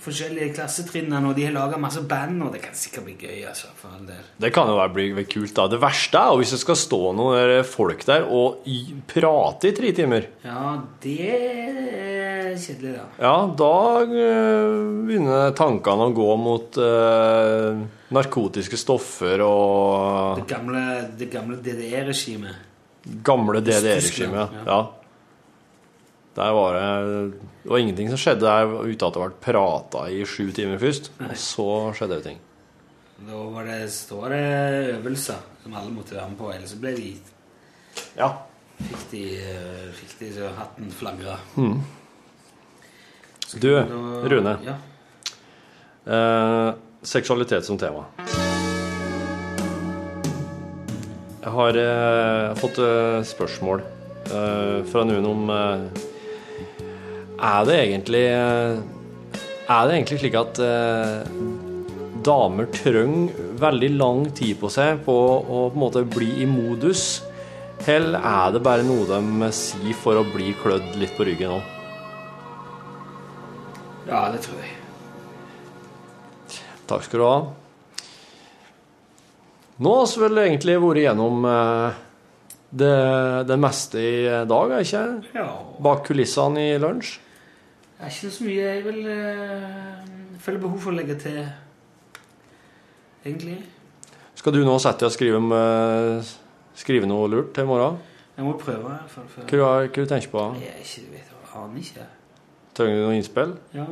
Forskjellige 0.00 0.54
klassetrinnene, 0.56 1.28
og 1.30 1.36
de 1.36 1.44
har 1.46 1.52
laga 1.54 1.78
masse 1.80 2.00
band, 2.08 2.40
og 2.46 2.54
det 2.54 2.62
kan 2.64 2.74
sikkert 2.76 3.04
bli 3.06 3.14
gøy. 3.20 3.42
altså, 3.48 3.68
for 3.76 3.92
all 3.94 4.06
del. 4.08 4.22
Det 4.40 4.50
kan 4.54 4.68
jo 4.70 4.76
være 4.78 4.94
bli 4.96 5.24
kult, 5.28 5.54
da. 5.56 5.66
Det 5.68 5.80
verste 5.82 6.18
er 6.18 6.36
hvis 6.40 6.54
det 6.54 6.60
skal 6.62 6.78
stå 6.80 7.00
noen 7.18 7.64
folk 7.68 8.04
der 8.08 8.24
og 8.28 8.64
prate 9.10 9.70
i 9.70 9.76
tre 9.76 9.92
timer. 9.96 10.28
Ja, 10.44 10.76
det 11.02 11.16
er 11.30 12.54
kjedelig, 12.60 12.94
da. 12.96 13.04
Ja, 13.20 13.34
da 13.60 13.72
eh, 14.04 14.78
begynner 15.06 15.52
tankene 15.58 16.08
å 16.08 16.14
gå 16.16 16.30
mot 16.40 16.80
eh, 16.80 17.82
narkotiske 18.10 18.78
stoffer 18.80 19.44
og 19.46 20.40
Det 20.40 20.48
gamle, 20.50 21.60
DDE-regimet. 21.60 22.56
gamle 23.26 23.60
DDR-regimet. 23.64 24.56
Ja. 24.64 24.64
Ja. 24.66 24.80
Der 26.36 26.52
var 26.54 26.76
det 26.76 27.32
Det 27.62 27.70
var 27.70 27.78
ingenting 27.78 28.08
som 28.08 28.20
skjedde 28.20 28.46
der 28.46 28.70
uten 28.86 29.06
at 29.08 29.16
det 29.16 29.22
ble 29.24 29.40
prata 29.42 30.04
i 30.08 30.22
sju 30.24 30.52
timer 30.54 30.78
først. 30.78 31.10
Og 31.20 31.36
så 31.36 31.68
skjedde 31.98 32.20
det 32.20 32.26
ting. 32.28 32.38
Da 33.26 33.36
var 33.52 33.66
det, 33.68 33.90
store 33.92 34.30
det 34.32 34.94
øvelser 34.94 35.40
som 35.62 35.74
alle 35.76 35.92
måtte 35.92 36.16
være 36.16 36.30
med 36.30 36.38
på, 36.38 36.52
ellers 36.54 36.74
ble 36.80 36.94
de 36.96 37.10
Ja. 38.16 38.30
Fikk 38.80 39.10
de, 39.10 39.24
eh, 39.44 39.88
fikk 39.92 40.14
de 40.20 40.30
så 40.38 40.48
hatten 40.56 40.88
flagra. 40.90 41.36
Mm. 41.56 41.82
Du, 43.60 43.68
Rune. 44.30 44.54
Ja. 44.64 44.78
Eh, 46.06 46.74
seksualitet 47.02 47.64
som 47.66 47.76
tema. 47.78 48.06
Jeg 51.40 51.52
har 51.52 51.76
eh, 51.82 52.54
fått 52.60 52.78
eh, 52.78 53.20
spørsmål 53.26 53.82
eh, 54.30 54.80
fra 54.88 55.04
noen 55.08 55.28
om 55.28 55.52
eh, 55.52 56.08
Er 57.40 57.64
det 57.64 57.76
egentlig 57.78 58.26
eh, 58.28 58.80
Er 59.70 59.86
det 59.88 59.96
egentlig 59.96 60.18
slik 60.20 60.36
at 60.36 60.60
eh, 60.60 61.30
damer 62.20 62.68
trenger 62.74 63.32
veldig 63.60 63.90
lang 63.96 64.26
tid 64.36 64.58
på 64.60 64.68
seg 64.72 65.00
på 65.06 65.14
å 65.16 65.62
på 65.70 65.72
en 65.72 65.80
måte 65.80 66.04
bli 66.04 66.42
i 66.44 66.48
modus? 66.48 67.22
Eller 67.88 68.20
er 68.20 68.52
det 68.52 68.60
bare 68.64 68.84
noe 68.84 69.06
de 69.08 69.48
sier 69.56 69.96
for 69.96 70.20
å 70.20 70.26
bli 70.28 70.52
klødd 70.60 70.98
litt 71.00 71.16
på 71.16 71.24
ryggen 71.28 71.56
òg? 71.56 71.76
ja, 74.10 74.26
det 74.34 74.42
tror 74.42 74.58
jeg. 74.58 74.76
Takk 76.90 77.04
skal 77.06 77.20
du 77.22 77.24
ha. 77.24 77.40
Nå 79.80 79.96
har 79.96 80.08
vi 80.10 80.22
vel 80.24 80.42
egentlig 80.42 80.76
vært 80.82 81.04
gjennom 81.06 81.46
eh, 81.48 82.00
det, 82.82 82.94
det 83.48 83.58
meste 83.62 84.02
i 84.02 84.14
dag, 84.50 84.74
er 84.74 84.84
ikke? 84.84 85.04
Ja. 85.38 85.48
Bak 85.80 86.04
kulissene 86.10 86.66
i 86.74 86.78
lunsj. 86.82 87.16
Det 88.00 88.06
er 88.08 88.12
ikke 88.14 88.30
så 88.32 88.44
mye 88.46 88.60
jeg 88.64 88.84
vil 88.86 89.00
eh, 89.12 90.04
føle 90.40 90.60
behov 90.62 90.78
for 90.80 90.92
å 90.94 90.96
legge 90.96 91.18
til, 91.20 91.40
egentlig. 93.26 93.58
Skal 94.40 94.54
du 94.56 94.62
nå 94.64 94.78
sette 94.80 95.04
deg 95.04 95.10
og 95.10 95.16
skrive, 95.18 95.40
om, 95.42 95.50
eh, 95.52 96.30
skrive 96.80 97.10
noe 97.10 97.26
lurt 97.28 97.50
til 97.52 97.66
i 97.66 97.68
morgen? 97.68 97.98
Jeg 98.38 98.46
må 98.46 98.54
prøve, 98.56 98.80
i 98.80 98.94
hvert 98.94 99.12
fall. 99.12 99.26
før- 99.34 99.50
Hva, 99.52 99.68
hva 99.84 99.92
du 99.92 100.06
tenker 100.06 100.32
på? 100.32 100.46
Jeg 100.62 100.72
ikke, 100.80 100.86
ikke, 100.86 101.12
vet, 101.12 101.28
jeg 101.28 101.60
aner 101.60 101.82
ikke. 101.82 102.06
Trenger 102.74 102.96
du 102.96 103.04
noe 103.04 103.18
innspill? 103.18 103.52
Ja. 103.76 103.86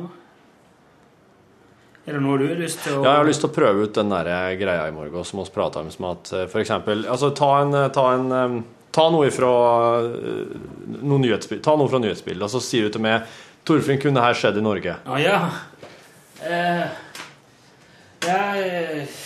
Er 2.07 2.13
det 2.13 2.21
noe 2.23 2.39
du 2.39 2.47
har 2.47 2.55
lyst 2.57 2.79
til 2.81 2.93
å 2.97 3.03
Ja, 3.03 3.11
jeg 3.11 3.17
har 3.19 3.29
lyst 3.29 3.41
til 3.41 3.49
å 3.51 3.53
prøve 3.53 3.83
ut 3.85 3.93
den 3.93 4.09
der 4.09 4.25
greia 4.57 4.87
i 4.87 4.91
morgen 4.91 5.23
som 5.23 5.43
vi 5.43 5.51
prata 5.53 5.81
om. 5.83 5.91
Som 5.91 6.05
at 6.09 6.33
eh, 6.33 6.47
eksempel 6.63 7.05
Altså, 7.05 7.29
ta 7.35 7.61
en, 7.61 7.91
ta 7.91 8.13
en 8.15 8.31
eh, 8.31 8.63
Ta 8.91 9.05
noe 9.11 9.29
fra 9.29 10.01
eh, 10.01 10.57
noe 11.05 11.19
nyhetsspill, 11.21 11.61
noe 11.77 11.87
fra 11.87 11.99
nyhetsbildet, 12.01 12.41
og 12.41 12.49
så 12.49 12.59
sier 12.59 12.87
du 12.87 12.95
til 12.95 13.01
meg 13.05 13.21
Torfinn, 13.67 13.99
kunne 14.01 14.17
dette 14.17 14.27
her 14.27 14.39
skjedd 14.39 14.59
i 14.59 14.65
Norge? 14.65 14.95
Å 15.05 15.19
ja. 15.21 15.39
Eh, 16.39 16.85
ja 18.25 18.39
eh, 18.55 19.17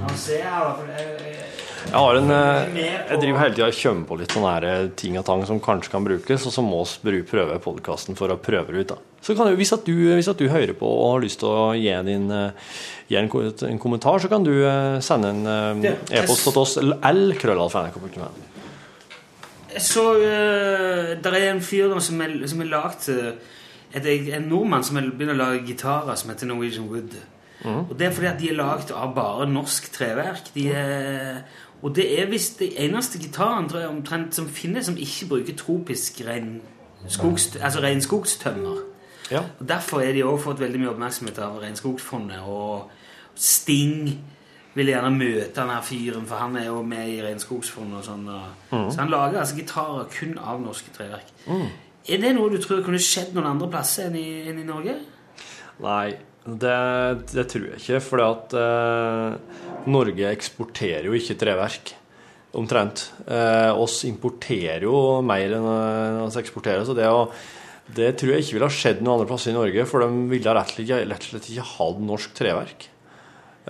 Nå 0.00 0.12
ser 0.18 0.44
jeg, 0.44 0.50
da. 0.50 0.70
For 0.76 0.90
jeg, 0.94 1.44
Jeg 1.90 1.96
har 1.96 2.18
en 2.20 2.34
eh, 2.36 2.80
Jeg 2.80 3.20
driver 3.22 3.42
hele 3.42 3.56
tida 3.56 3.68
og 3.68 3.78
kommer 3.82 4.08
på 4.08 4.18
litt 4.20 4.34
sånne 4.36 4.54
eh, 4.70 4.88
ting 5.02 5.18
og 5.20 5.26
tang 5.26 5.44
som 5.48 5.62
kanskje 5.62 5.92
kan 5.92 6.06
brukes, 6.06 6.46
og 6.46 6.54
så 6.54 6.64
må 6.64 6.82
vi 7.04 7.22
prøve 7.26 7.58
podkasten 7.62 8.18
for 8.18 8.32
å 8.32 8.38
prøve 8.40 8.74
det 8.74 8.84
ut. 8.84 8.94
da. 8.94 9.00
Så 9.20 9.36
kan 9.36 9.50
du, 9.50 9.56
hvis, 9.58 9.72
at 9.76 9.84
du, 9.84 9.92
hvis 10.14 10.30
at 10.32 10.38
du 10.40 10.48
hører 10.48 10.72
på 10.76 10.88
og 10.88 11.16
har 11.16 11.24
lyst 11.26 11.42
til 11.42 11.50
å 11.50 11.72
gi, 11.76 11.92
din, 12.06 12.30
eh, 12.32 12.76
gi 13.10 13.18
en, 13.20 13.28
en 13.68 13.82
kommentar, 13.82 14.20
så 14.22 14.30
kan 14.32 14.46
du 14.46 14.54
eh, 14.64 14.96
sende 15.04 15.34
en 15.34 15.82
eh, 15.84 15.98
e-post 16.22 16.48
til 16.48 16.62
oss. 16.62 16.78
L-krøllalfa.nrk.no. 16.80 18.30
Så 19.78 20.02
uh, 20.18 21.22
Der 21.22 21.30
er 21.36 21.52
en 21.52 21.62
fyr 21.62 21.88
da 21.92 22.00
som 22.00 22.20
er, 22.20 22.46
som 22.46 22.60
er 22.60 22.70
lagd 22.70 23.08
eh, 23.08 23.32
et, 23.94 24.34
En 24.34 24.48
nordmann 24.50 24.84
som 24.84 24.96
er 24.96 25.10
begynner 25.10 25.36
å 25.36 25.42
lage 25.42 25.66
gitarer 25.66 26.18
som 26.18 26.30
heter 26.30 26.50
Norwegian 26.50 26.88
Wood. 26.90 27.16
Og 27.64 27.98
Det 27.98 28.06
er 28.06 28.12
fordi 28.16 28.26
at 28.26 28.38
de 28.40 28.48
er 28.48 28.56
lagd 28.56 28.92
av 28.96 29.14
bare 29.14 29.46
norsk 29.50 29.90
treverk. 29.92 30.54
De 30.54 30.70
er, 30.72 31.42
og 31.82 31.96
det 31.96 32.06
er 32.20 32.30
visst 32.30 32.58
de 32.62 32.70
eneste 32.80 33.20
gitaren 33.20 33.68
tror 33.68 33.82
jeg, 33.82 33.90
omtrent 33.90 34.34
som 34.34 34.48
finnes 34.48 34.86
som 34.86 34.96
ikke 34.96 35.28
bruker 35.28 35.56
tropisk 35.56 36.22
regnskogstømmer. 36.26 37.64
altså 37.64 37.80
regnskogstømmer. 37.80 38.80
Ja. 39.30 39.42
Og 39.60 39.68
Derfor 39.68 40.00
er 40.00 40.12
de 40.12 40.24
også 40.24 40.44
fått 40.44 40.60
veldig 40.60 40.80
mye 40.80 40.90
oppmerksomhet 40.90 41.38
av 41.38 41.60
Regnskogfondet. 41.62 42.40
Og 42.46 42.90
Sting 43.34 44.18
vil 44.80 44.90
gjerne 44.94 45.12
møte 45.14 45.52
den 45.60 45.70
her 45.74 45.84
fyren, 45.86 46.26
for 46.28 46.40
han 46.40 46.56
er 46.58 46.66
jo 46.70 46.80
med 46.86 47.12
i 47.12 47.20
Regnskogsfondet. 47.24 48.00
og 48.00 48.08
sånn. 48.08 48.26
Mhm. 48.26 48.90
Så 48.90 49.02
han 49.02 49.12
lager 49.12 49.40
altså 49.44 49.60
gitarer 49.60 50.10
kun 50.10 50.38
av 50.38 50.60
norske 50.64 50.92
treverk. 50.96 51.30
Mm. 51.46 51.68
Er 52.10 52.18
det 52.22 52.34
noe 52.34 52.50
du 52.50 52.58
tror 52.62 52.82
kunne 52.82 53.00
skjedd 53.02 53.34
noen 53.36 53.52
andre 53.52 53.68
plasser 53.70 54.08
enn 54.08 54.16
i, 54.16 54.28
enn 54.48 54.60
i 54.62 54.66
Norge? 54.66 54.96
Nei, 55.84 56.16
det, 56.44 56.76
det 57.32 57.46
tror 57.52 57.66
jeg 57.68 57.80
ikke. 57.80 58.02
For 58.04 58.22
eh, 58.24 59.56
Norge 59.90 60.30
eksporterer 60.30 61.08
jo 61.10 61.16
ikke 61.16 61.38
treverk. 61.40 61.94
Omtrent. 62.56 63.04
Eh, 63.30 63.70
oss 63.78 64.00
importerer 64.08 64.88
jo 64.88 65.20
mer 65.22 65.56
enn 65.58 65.68
eh, 65.70 66.22
oss 66.24 66.38
eksporterer. 66.40 66.86
Så 66.88 66.96
det, 66.96 67.06
å, 67.06 67.28
det 67.94 68.14
tror 68.20 68.34
jeg 68.34 68.46
ikke 68.46 68.56
ville 68.56 68.70
ha 68.70 68.78
skjedd 68.80 69.04
noen 69.04 69.18
andre 69.18 69.28
plasser 69.30 69.52
i 69.52 69.58
Norge, 69.58 69.86
for 69.88 70.04
de 70.04 70.24
ville 70.32 70.56
rett 70.56 70.80
og 70.80 71.28
slett 71.28 71.52
ikke 71.52 71.68
hatt 71.76 72.02
norsk 72.08 72.34
treverk. 72.40 72.88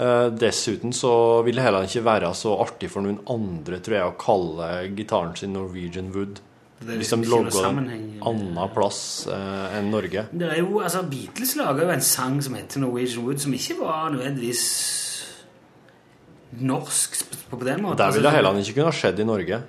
Eh, 0.00 0.26
dessuten 0.32 0.94
så 0.96 1.12
vil 1.44 1.58
det 1.58 1.64
heller 1.66 1.84
ikke 1.84 2.04
være 2.06 2.30
så 2.36 2.54
artig 2.62 2.88
for 2.92 3.04
noen 3.04 3.18
andre, 3.28 3.80
tror 3.84 3.96
jeg, 3.98 4.06
å 4.08 4.20
kalle 4.20 4.68
gitaren 4.96 5.34
sin 5.36 5.52
Norwegian 5.52 6.08
Wood. 6.14 6.40
Hvis 6.80 7.10
de 7.12 7.26
logger 7.28 7.66
en 7.68 7.90
annen 8.24 8.60
plass 8.72 9.00
eh, 9.28 9.74
enn 9.76 9.90
Norge. 9.92 10.22
Det 10.32 10.46
er 10.48 10.62
jo, 10.62 10.78
altså 10.80 11.02
Beatles 11.10 11.52
laga 11.58 11.84
jo 11.84 11.92
en 11.92 12.06
sang 12.06 12.38
som 12.40 12.56
heter 12.56 12.80
Norwegian 12.80 13.26
Wood, 13.26 13.42
som 13.42 13.52
ikke 13.52 13.76
var 13.82 14.14
nødvendigvis 14.14 14.62
norsk 16.64 17.20
på 17.50 17.60
den 17.60 17.84
måten. 17.84 18.00
Der 18.00 18.14
ville 18.14 18.24
det 18.24 18.32
Altså, 18.32 18.36
heller 18.38 18.62
ikke 18.64 18.78
kunne 18.78 18.88
ha 18.88 18.96
skjedd 19.02 19.20
i 19.20 19.28
Norge. 19.28 19.60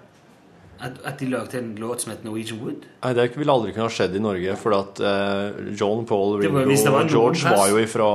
At, 0.82 0.96
at 1.06 1.20
de 1.20 1.28
lagde 1.30 1.60
en 1.60 1.76
låt 1.78 2.06
som 2.06 2.14
heter 2.14 2.26
Norwegian 2.26 2.64
Wood? 2.64 2.88
Nei, 3.04 3.12
det 3.20 3.28
ville 3.36 3.54
aldri 3.54 3.76
kunne 3.76 3.90
ha 3.90 3.94
skjedd 4.00 4.16
i 4.16 4.24
Norge, 4.24 4.56
for 4.64 4.80
at 4.80 5.04
eh, 5.12 5.60
John, 5.76 6.08
Paul, 6.08 6.40
Ringo 6.40 6.64
og 6.64 7.12
George 7.12 7.52
var 7.52 7.68
jo 7.76 7.84
fra 7.92 8.10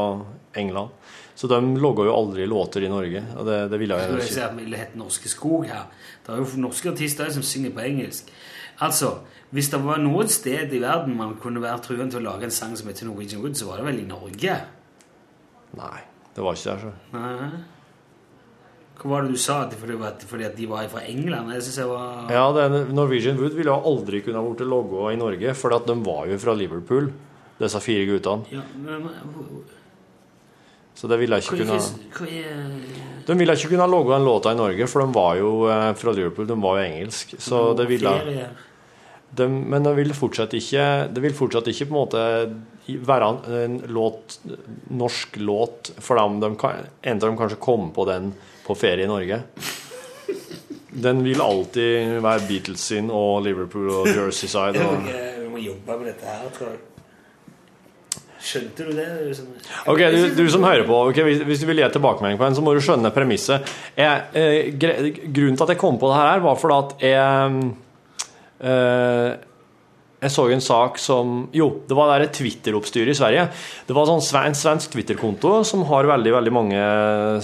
England. 0.57 0.97
Så 1.37 1.49
de 1.53 1.61
logga 1.77 2.07
jo 2.09 2.15
aldri 2.17 2.47
låter 2.49 2.87
i 2.87 2.89
Norge, 2.89 3.21
og 3.37 3.45
det, 3.45 3.59
det 3.69 3.81
ville 3.81 3.97
Jeg 4.01 4.09
jo 4.09 4.21
ikke. 4.25 4.35
Det 4.41 4.61
ville 4.63 4.79
hett 4.81 4.95
Norske 4.97 5.29
Skog 5.29 5.67
her. 5.69 5.85
Det 6.25 6.33
er 6.33 6.41
jo 6.41 6.63
norske 6.65 6.95
artister 6.95 7.29
som 7.35 7.45
synger 7.45 7.75
på 7.77 7.85
engelsk. 7.85 8.31
Altså, 8.87 9.19
hvis 9.53 9.69
det 9.73 9.83
var 9.85 10.01
noe 10.01 10.25
sted 10.33 10.73
i 10.73 10.81
verden 10.81 11.17
man 11.17 11.37
kunne 11.41 11.61
være 11.63 11.85
truen 11.85 12.11
til 12.13 12.23
å 12.23 12.27
lage 12.31 12.49
en 12.49 12.57
sang 12.57 12.73
som 12.77 12.89
heter 12.89 13.09
Norwegian 13.09 13.45
Wood, 13.45 13.57
så 13.57 13.69
var 13.69 13.83
det 13.83 13.89
vel 13.91 14.03
i 14.03 14.09
Norge? 14.09 14.59
Nei, 15.77 16.01
det 16.33 16.45
var 16.45 16.57
ikke 16.57 16.73
der, 16.73 16.85
så. 16.87 17.17
Nei. 17.17 17.65
Hva 18.97 19.13
var 19.13 19.27
det 19.27 19.37
du 19.37 19.41
sa? 19.41 19.59
Fordi, 19.77 19.97
fordi 20.25 20.45
at 20.49 20.57
de 20.57 20.67
var 20.71 20.89
fra 20.89 21.05
England? 21.05 21.53
Jeg 21.53 21.67
synes 21.67 21.81
jeg 21.83 21.89
var... 21.93 22.33
Ja, 22.33 22.45
det, 22.57 22.85
Norwegian 22.97 23.37
Wood 23.41 23.57
ville 23.59 23.77
aldri 23.77 24.23
kunne 24.25 24.41
ha 24.41 24.49
blitt 24.49 24.69
logga 24.73 25.11
i 25.13 25.19
Norge, 25.21 25.53
for 25.59 25.77
de 25.77 25.97
var 26.07 26.31
jo 26.33 26.39
fra 26.41 26.57
Liverpool, 26.57 27.11
disse 27.61 27.83
fire 27.85 28.09
guttene. 28.09 28.57
Ja, 28.57 28.65
men, 28.81 29.11
Så 30.97 31.09
det 31.11 31.19
ville 31.21 31.37
jeg 31.37 31.45
ikke 31.45 31.59
kunne 31.61 31.77
er... 31.77 33.17
De 33.27 33.35
ville 33.37 33.57
ikke 33.59 33.73
kunne 33.73 33.85
ha 33.85 33.91
den 33.91 34.15
en 34.17 34.25
låt 34.25 34.47
i 34.49 34.55
Norge, 34.57 34.87
for 34.89 35.03
de 35.03 35.13
var 35.13 35.35
jo 35.37 35.51
eh, 35.69 35.91
fra 35.99 36.15
Liverpool, 36.15 36.47
de 36.49 36.57
var 36.63 36.79
jo 36.79 36.87
engelsk. 36.87 37.35
Så 37.43 37.61
det 37.77 37.89
ville 37.91 38.15
de, 39.37 39.49
Men 39.49 39.85
det 39.85 39.93
vil 39.99 40.15
fortsatt 40.15 40.55
ikke 40.55 40.85
Det 41.13 41.23
vil 41.25 41.35
fortsatt 41.35 41.67
ikke 41.69 41.89
på 41.91 41.93
en 41.93 41.99
måte 41.99 42.23
være 42.87 43.31
en, 43.65 43.81
låt, 43.91 44.39
norsk 44.95 45.41
låt 45.43 45.91
for 45.99 46.17
dem. 46.21 46.39
De 46.41 46.53
kan, 46.57 46.87
en 47.03 47.19
av 47.19 47.27
dem 47.27 47.39
kanskje 47.41 47.59
kommer 47.61 47.91
på 47.93 48.07
den 48.07 48.31
på 48.65 48.79
ferie 48.79 49.05
i 49.05 49.11
Norge. 49.11 49.43
Den 50.97 51.25
vil 51.27 51.43
alltid 51.43 52.21
være 52.25 52.47
Beatles 52.47 52.87
sin 52.93 53.11
og 53.11 53.43
Liverpool 53.45 53.91
og 53.91 54.07
Jersey 54.17 54.49
Side. 54.49 54.87
Og, 54.87 55.11
Vi 55.43 55.51
må 55.51 55.65
jobbe 55.67 55.99
med 55.99 56.13
dette 56.15 56.31
her, 56.31 56.47
tror 56.55 56.71
jeg. 56.73 56.86
Skjønte 58.47 58.85
du 58.87 58.93
det? 58.95 59.07
Liksom? 59.27 59.49
Ok, 59.91 60.03
du, 60.15 60.21
du 60.37 60.45
som 60.53 60.65
hører 60.67 60.85
på, 60.87 61.01
okay, 61.11 61.25
hvis, 61.27 61.43
hvis 61.49 61.63
du 61.63 61.67
vil 61.71 61.81
gi 61.83 61.89
tilbakemelding 61.97 62.39
på 62.39 62.47
en, 62.47 62.55
så 62.59 62.63
må 62.63 62.77
du 62.77 62.83
skjønne 62.85 63.11
premisset. 63.15 63.73
Jeg, 63.99 64.29
eh, 64.39 64.71
gre, 64.79 65.11
grunnen 65.25 65.59
til 65.59 65.67
at 65.67 65.75
jeg 65.75 65.81
kom 65.83 65.99
på 65.99 66.13
det 66.13 66.21
her, 66.21 66.45
var 66.45 66.61
fordi 66.61 66.79
at 66.79 67.07
jeg 67.09 67.59
eh, 68.71 69.31
jeg 70.27 70.35
så 70.35 70.47
en 70.53 70.65
sak 70.65 70.99
som 71.03 71.37
Jo, 71.57 71.69
det 71.89 71.97
var 71.97 72.21
et 72.21 72.35
Twitter-oppstyr 72.37 73.09
i 73.11 73.17
Sverige. 73.17 73.47
Det 73.87 73.95
var 73.97 74.09
sånn 74.11 74.23
en 74.43 74.59
svensk 74.59 74.93
Twitter-konto 74.93 75.63
som 75.67 75.85
har 75.89 76.09
veldig 76.11 76.35
veldig 76.37 76.53
mange 76.55 76.83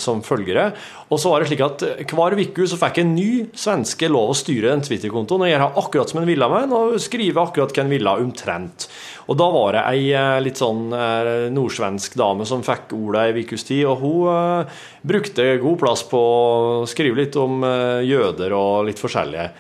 som 0.03 0.21
følgere. 0.27 0.73
Og 1.13 1.21
så 1.21 1.29
var 1.29 1.43
det 1.43 1.51
slik 1.51 1.63
at 1.65 1.83
hver 2.09 2.37
uke 2.39 2.67
så 2.69 2.79
fikk 2.81 3.03
en 3.03 3.15
ny 3.15 3.31
svenske 3.53 4.09
lov 4.09 4.33
å 4.33 4.37
styre 4.37 4.71
den 4.73 4.85
Twitter-kontoen 4.85 5.45
og 5.45 5.51
gjøre 5.51 5.67
akkurat 5.83 6.13
som 6.13 6.23
en 6.23 6.29
ville 6.29 6.49
med 6.49 6.65
den, 6.65 6.73
og 6.77 7.03
skrive 7.03 7.43
akkurat 7.43 7.75
hva 7.77 7.85
en 7.85 7.93
ville, 7.93 8.15
omtrent. 8.23 8.87
Og 9.29 9.37
da 9.39 9.49
var 9.53 9.77
det 9.77 9.83
ei 9.91 10.07
eh, 10.17 10.39
litt 10.43 10.59
sånn 10.61 10.89
eh, 10.97 11.31
nordsvensk 11.53 12.17
dame 12.19 12.47
som 12.49 12.65
fikk 12.65 12.95
ordet 12.97 13.27
ei 13.29 13.45
ukes 13.45 13.67
tid, 13.69 13.85
og 13.91 14.01
hun 14.03 14.33
eh, 14.33 14.81
brukte 15.13 15.47
god 15.63 15.79
plass 15.85 16.03
på 16.09 16.19
å 16.19 16.83
skrive 16.91 17.21
litt 17.23 17.37
om 17.41 17.61
eh, 17.67 18.03
jøder 18.09 18.57
og 18.57 18.89
litt 18.89 19.01
forskjellige. 19.03 19.51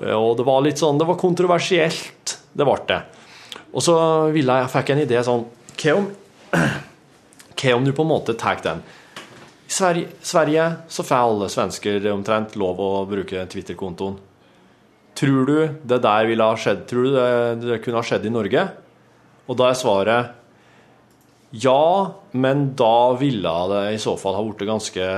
Eh, 0.00 0.16
Og 0.16 0.38
det 0.40 0.48
var 0.48 0.64
litt 0.64 0.80
sånn, 0.80 0.98
det 0.98 1.06
var 1.08 1.20
kontroversielt, 1.20 2.38
det 2.52 2.66
ble 2.66 2.78
det. 2.88 3.00
Og 3.72 3.84
så 3.84 3.94
jeg, 4.34 4.72
fikk 4.72 4.90
jeg 4.90 4.98
en 4.98 5.04
idé 5.06 5.22
sånn 5.24 5.46
Hva 5.80 5.94
om, 5.96 6.10
om 7.76 7.86
du 7.86 7.92
på 7.96 8.04
en 8.04 8.10
måte 8.10 8.36
tar 8.38 8.60
den? 8.64 8.82
I 9.68 9.72
Sverige, 9.72 10.10
Sverige 10.20 10.66
så 10.92 11.04
får 11.06 11.16
alle 11.16 11.48
svensker 11.48 12.10
omtrent 12.12 12.58
lov 12.60 12.80
å 12.82 12.90
bruke 13.08 13.46
Twitter-kontoen. 13.48 14.18
Tror 15.16 15.48
du 15.48 15.56
det 15.88 15.98
der 16.04 16.28
ville 16.28 16.44
ha 16.44 16.56
skjedd? 16.60 16.84
Tror 16.88 17.08
du 17.08 17.14
det, 17.16 17.30
det 17.64 17.80
kunne 17.84 18.00
ha 18.00 18.04
skjedd 18.04 18.28
i 18.28 18.32
Norge? 18.32 18.66
Og 19.48 19.56
da 19.56 19.70
er 19.70 19.78
svaret 19.80 20.41
ja, 21.52 22.14
men 22.32 22.62
da 22.80 23.12
ville 23.20 23.50
det 23.68 23.80
i 23.94 24.00
så 24.00 24.14
fall 24.16 24.38
ha 24.38 24.42
blitt 24.46 24.64
ganske 24.68 25.08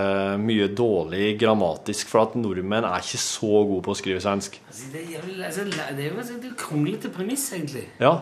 mye 0.43 0.67
dårlig 0.75 1.37
grammatisk, 1.39 2.09
for 2.11 2.25
at 2.27 2.35
nordmenn 2.39 2.87
er 2.89 3.05
ikke 3.05 3.21
så 3.23 3.61
gode 3.69 3.85
på 3.87 3.95
å 3.95 3.99
skrive 4.01 4.23
svensk. 4.25 4.59
Altså, 4.67 4.89
det, 4.93 5.05
er 5.05 5.13
jo- 5.15 5.45
altså, 5.47 5.67
det 5.71 6.09
er 6.09 6.11
jo 6.11 6.49
jo 6.49 6.55
kronglete 6.59 7.13
premiss, 7.15 7.47
egentlig. 7.55 7.87
Ja. 8.03 8.17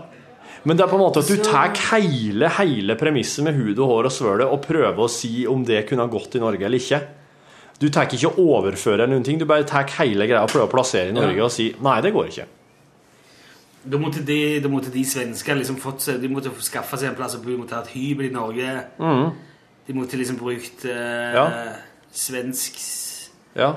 Men 0.65 0.77
det 0.77 0.85
er 0.85 0.91
på 0.93 0.99
en 1.01 1.03
måte 1.07 1.23
at 1.25 1.27
du 1.33 1.41
tar 1.43 1.73
hele, 1.91 2.49
hele 2.61 2.95
premisset 3.01 3.43
med 3.49 3.57
hud 3.57 3.79
og 3.81 3.89
hår 3.89 4.05
og 4.11 4.13
svøle 4.13 4.45
og 4.47 4.61
prøver 4.63 5.01
å 5.01 5.09
si 5.11 5.47
om 5.49 5.65
det 5.65 5.87
kunne 5.89 6.05
ha 6.05 6.13
gått 6.13 6.37
i 6.37 6.43
Norge 6.43 6.63
eller 6.69 6.79
ikke. 6.79 7.01
Du 7.81 7.89
tar 7.91 8.07
ikke 8.07 8.29
å 8.31 8.45
overføre 8.61 9.09
noen 9.09 9.25
ting, 9.25 9.39
du 9.41 9.47
bare 9.49 9.65
tar 9.67 9.89
hele 9.99 10.29
greia 10.29 10.45
og 10.45 10.53
prøver 10.53 10.69
å 10.69 10.75
plassere 10.77 11.09
i 11.11 11.17
Norge 11.17 11.43
og 11.43 11.51
si 11.51 11.73
nei, 11.83 12.01
det 12.05 12.13
går 12.15 12.29
ikke. 12.29 12.47
Da 13.85 13.99
måtte 13.99 14.21
de, 14.23 14.61
da 14.63 14.69
måtte 14.71 14.93
de 14.95 15.03
svensker 15.07 15.57
liksom 15.59 15.79
fått 15.83 16.05
seg 16.05 16.21
De 16.23 16.29
måtte 16.31 16.53
skaffe 16.63 16.99
seg 17.01 17.11
en 17.11 17.17
plass 17.19 17.35
å 17.35 17.41
bo, 17.43 17.51
de 17.51 17.57
måtte 17.65 17.75
ha 17.75 17.83
et 17.83 17.95
hybel 17.97 18.29
i 18.29 18.35
Norge. 18.35 18.75
Mm. 19.03 19.33
De 19.89 19.97
måtte 19.97 20.21
liksom 20.21 20.39
brukt 20.39 20.85
eh, 20.87 21.33
Ja. 21.35 21.49
svensk 22.15 22.79
Ja. 23.59 23.73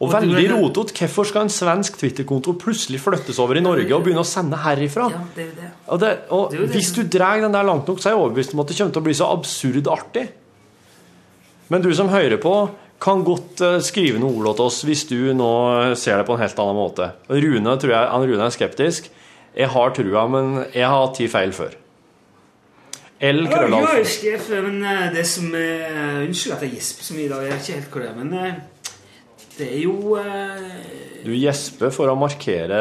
Og 0.00 0.08
Og 0.08 0.12
veldig 0.14 0.46
rotete. 0.50 0.94
Hvorfor 0.96 1.26
skal 1.28 1.42
en 1.44 1.52
svensk 1.52 1.98
Twitter-konto 2.00 2.54
plutselig 2.58 3.00
flyttes 3.02 3.38
over 3.42 3.58
i 3.58 3.62
Norge 3.62 3.90
og 3.94 4.02
begynne 4.06 4.22
å 4.22 4.26
sende 4.26 4.56
herifra? 4.58 5.10
Ja, 5.12 5.20
det 5.34 5.42
er 5.42 5.50
jo 5.50 5.56
det. 5.58 5.68
Og, 5.86 6.00
det, 6.00 6.12
og 6.30 6.46
Det 6.50 6.58
jo 6.58 6.66
det 6.66 6.76
hvis 6.78 6.92
du 6.96 7.02
drar 7.02 7.42
den 7.42 7.52
der 7.52 7.66
langt 7.66 7.86
nok, 7.90 8.00
så 8.00 8.08
er 8.08 8.14
jeg 8.14 8.22
overbevist 8.22 8.54
om 8.54 8.62
at 8.64 8.70
det 8.70 8.78
kommer 8.78 8.94
til 8.96 9.02
å 9.02 9.08
bli 9.08 9.14
så 9.18 9.28
absurd 9.34 9.90
artig. 9.92 10.24
Men 11.68 11.84
du 11.84 11.90
som 11.94 12.08
hører 12.08 12.40
på, 12.42 12.54
kan 13.04 13.24
godt 13.26 13.60
eh, 13.60 13.78
skrive 13.84 14.18
noen 14.22 14.40
ord 14.46 14.56
til 14.56 14.64
oss 14.70 14.80
hvis 14.86 15.04
du 15.10 15.18
nå 15.36 15.50
ser 16.00 16.18
det 16.18 16.26
på 16.26 16.36
en 16.36 16.42
helt 16.42 16.64
annen 16.64 16.78
måte. 16.78 17.10
Rune 17.28 17.76
tror 17.82 17.94
jeg, 17.94 18.30
Rune 18.32 18.48
er 18.48 18.54
skeptisk. 18.54 19.10
Jeg 19.54 19.70
har 19.70 19.94
trua, 19.94 20.26
men 20.30 20.54
jeg 20.74 20.86
har 20.86 20.98
hatt 20.98 21.18
ti 21.18 21.28
feil 21.30 21.54
før. 21.54 21.74
L 23.24 23.44
Ja, 23.46 23.60
jeg 23.70 24.34
er 24.34 24.40
før, 24.42 24.64
men 24.66 24.82
eh, 24.84 25.04
det 25.14 25.22
som 25.30 25.52
er 25.54 26.24
Unnskyld 26.24 26.56
at 26.56 26.64
jeg 26.66 26.74
gjesper 26.74 27.06
så 27.06 27.14
mye 27.14 27.28
i 27.28 27.30
dag. 27.30 27.44
Jeg 27.44 27.52
vet 27.52 27.68
ikke 27.68 27.78
helt 27.78 27.94
hva 27.94 28.02
det 28.02 28.08
er, 28.08 28.16
men 28.18 28.32
eh, 28.40 28.56
det 29.54 29.68
er 29.68 29.84
jo 29.84 30.16
eh, 30.18 30.64
Du 31.22 31.30
gjesper 31.32 31.94
for 31.94 32.10
å 32.10 32.16
markere 32.18 32.80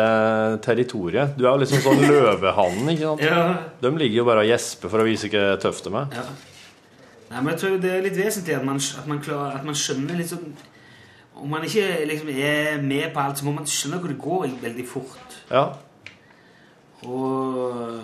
territoriet. 0.66 1.38
Du 1.38 1.46
er 1.46 1.52
jo 1.52 1.62
liksom 1.62 1.86
sånn 1.86 2.02
løvehannen, 2.12 2.90
ikke 2.96 3.12
sant? 3.12 3.24
Ja. 3.30 3.46
De 3.86 3.94
ligger 3.94 4.24
jo 4.24 4.28
bare 4.32 4.44
og 4.44 4.50
gjesper 4.50 4.92
for 4.92 5.04
å 5.04 5.08
vise 5.08 5.30
hvor 5.30 5.62
tøft 5.62 5.88
de 5.88 5.96
er. 6.02 6.18
Ja. 6.18 6.26
Nei, 7.30 7.40
men 7.40 7.54
jeg 7.54 7.62
tror 7.62 7.80
det 7.82 7.94
er 7.94 8.04
litt 8.06 8.18
vesentlig 8.18 8.58
at 8.58 8.66
man, 8.66 8.82
at 8.82 9.08
man, 9.10 9.22
klarer, 9.24 9.56
at 9.62 9.66
man 9.66 9.78
skjønner 9.78 10.20
litt 10.20 10.30
sånn 10.30 10.52
Om 11.34 11.50
man 11.50 11.64
ikke 11.66 12.04
liksom 12.06 12.30
er 12.34 12.82
med 12.82 13.08
på 13.14 13.22
alt, 13.22 13.40
så 13.40 13.48
må 13.48 13.56
man 13.56 13.70
skjønne 13.70 14.02
hvor 14.02 14.12
det 14.12 14.20
går 14.22 14.52
veldig 14.62 14.86
fort. 14.86 15.40
Ja. 15.50 15.64
Og 17.08 18.04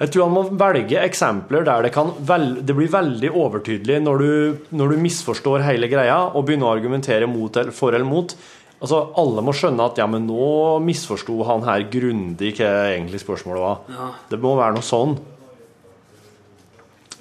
Jeg 0.00 0.10
tror 0.10 0.26
han 0.26 0.34
må 0.34 0.42
velge 0.58 1.04
eksempler 1.04 1.64
der 1.66 1.86
det, 1.86 1.92
kan 1.94 2.10
vel, 2.26 2.48
det 2.66 2.74
blir 2.76 2.90
veldig 2.90 3.30
overtydelig 3.30 4.00
når 4.02 4.24
du, 4.24 4.32
når 4.74 4.94
du 4.94 5.02
misforstår 5.04 5.64
hele 5.68 5.88
greia 5.88 6.18
og 6.32 6.44
begynner 6.48 6.68
å 6.68 6.74
argumentere 6.74 7.30
mot 7.30 7.56
for 7.72 7.94
eller 7.94 8.08
mot. 8.08 8.34
Altså, 8.80 9.00
Alle 9.16 9.44
må 9.46 9.54
skjønne 9.56 9.86
at 9.86 10.00
ja, 10.02 10.08
men 10.10 10.26
nå 10.28 10.80
misforsto 10.84 11.38
han 11.48 11.62
her 11.64 11.86
grundig 11.92 12.56
hva 12.58 12.72
egentlig 12.90 13.22
spørsmålet 13.22 13.64
var. 13.64 13.78
Ja. 13.94 14.10
Det 14.34 14.40
må 14.42 14.56
være 14.58 14.76
noe 14.76 14.84
sånn. 14.84 15.14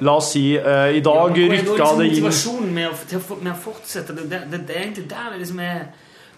La 0.03 0.17
oss 0.17 0.31
si 0.33 0.57
uh, 0.57 0.89
i 0.89 1.03
dag 1.05 1.37
Ja, 1.37 1.49
rykka 1.53 1.75
liksom 1.77 1.99
det 1.99 2.07
inn 2.07 2.15
Motivasjonen 2.17 2.71
med 2.73 2.87
å, 2.89 3.19
å, 3.19 3.37
med 3.37 3.51
å 3.53 3.59
fortsette, 3.61 4.15
det, 4.17 4.25
det, 4.31 4.39
det, 4.51 4.59
det 4.67 4.79
egentlig 4.79 5.05
der 5.11 5.27
det 5.31 5.43
liksom 5.43 5.61
er 5.63 5.83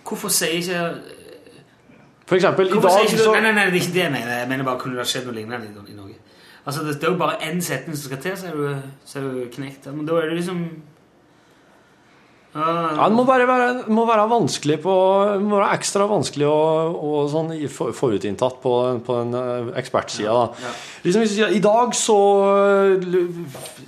Hvorfor 0.06 0.30
sier 0.30 0.60
ikke 0.60 0.82
For 2.26 2.40
eksempel, 2.40 2.72
i 2.74 2.82
dag 2.82 3.10
så 3.12 3.36
Nei, 3.36 3.44
nei, 3.46 3.54
nei, 3.54 3.68
det 3.70 3.78
er 3.78 3.84
ikke 3.84 3.94
det 3.94 4.04
jeg 4.08 4.16
mener. 4.16 4.34
Jeg 4.40 4.50
mener 4.50 4.66
bare 4.66 4.82
kunne 4.82 4.98
det 4.98 5.06
skjedd 5.12 5.28
noe 5.30 5.38
lignende 5.38 5.70
i, 5.70 5.94
Norge. 5.94 6.18
Altså, 6.66 6.82
det, 6.82 6.98
det 6.98 7.06
er 7.06 7.14
jo 7.14 7.22
bare 7.22 7.38
én 7.46 7.62
setning 7.62 7.94
som 7.94 8.10
skal 8.10 8.22
til, 8.24 8.36
så 8.40 8.50
er 8.50 8.58
du, 8.58 8.92
så 9.06 9.20
er 9.22 9.30
du 9.30 9.48
knekt. 9.54 9.86
Men 9.94 10.08
da 10.10 10.18
er 10.18 10.32
det 10.32 10.42
liksom 10.42 10.66
Ja, 12.56 13.10
det 13.12 13.18
må 13.18 13.26
bare 13.28 13.44
være, 13.44 13.84
må 13.92 14.06
være 14.08 14.30
vanskelig 14.32 14.78
på 14.80 14.94
det 15.34 15.42
må 15.44 15.58
være 15.60 15.76
ekstra 15.76 16.06
vanskelig 16.08 16.48
og, 16.48 16.94
og 17.04 17.26
sånn 17.34 17.50
forutinntatt 17.68 18.62
på, 18.64 18.72
på 19.04 19.18
den 19.20 19.36
ekspertsida. 19.36 19.82
ekspertsida. 19.82 20.38
ja. 20.64 20.72
Liksom 21.04 21.26
vi 21.26 21.32
sier, 21.34 21.52
I 21.52 21.60
dag 21.60 21.92
så 22.00 22.16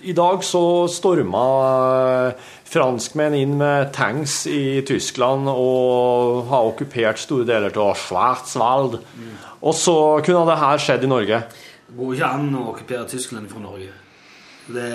I 0.03 0.17
dag 0.19 0.43
så 0.43 0.63
storma 0.91 1.45
eh, 2.27 2.51
franskmenn 2.67 3.35
inn 3.37 3.55
med 3.59 3.93
tanks 3.95 4.41
i 4.51 4.81
Tyskland 4.87 5.47
og 5.51 6.47
har 6.49 6.67
okkupert 6.71 7.21
store 7.21 7.47
deler 7.47 7.79
av 7.79 7.95
Schwarzwald. 7.99 8.99
Og 9.61 9.75
så 9.75 9.95
kunne 10.25 10.43
det 10.49 10.59
her 10.61 10.83
skjedd 10.83 11.07
i 11.07 11.11
Norge. 11.11 11.41
Det 11.87 11.95
går 11.95 12.13
ikke 12.17 12.33
an 12.35 12.51
å 12.59 12.67
okkupere 12.73 13.07
Tyskland 13.07 13.49
fra 13.51 13.63
Norge. 13.63 13.89
Det, 14.67 14.87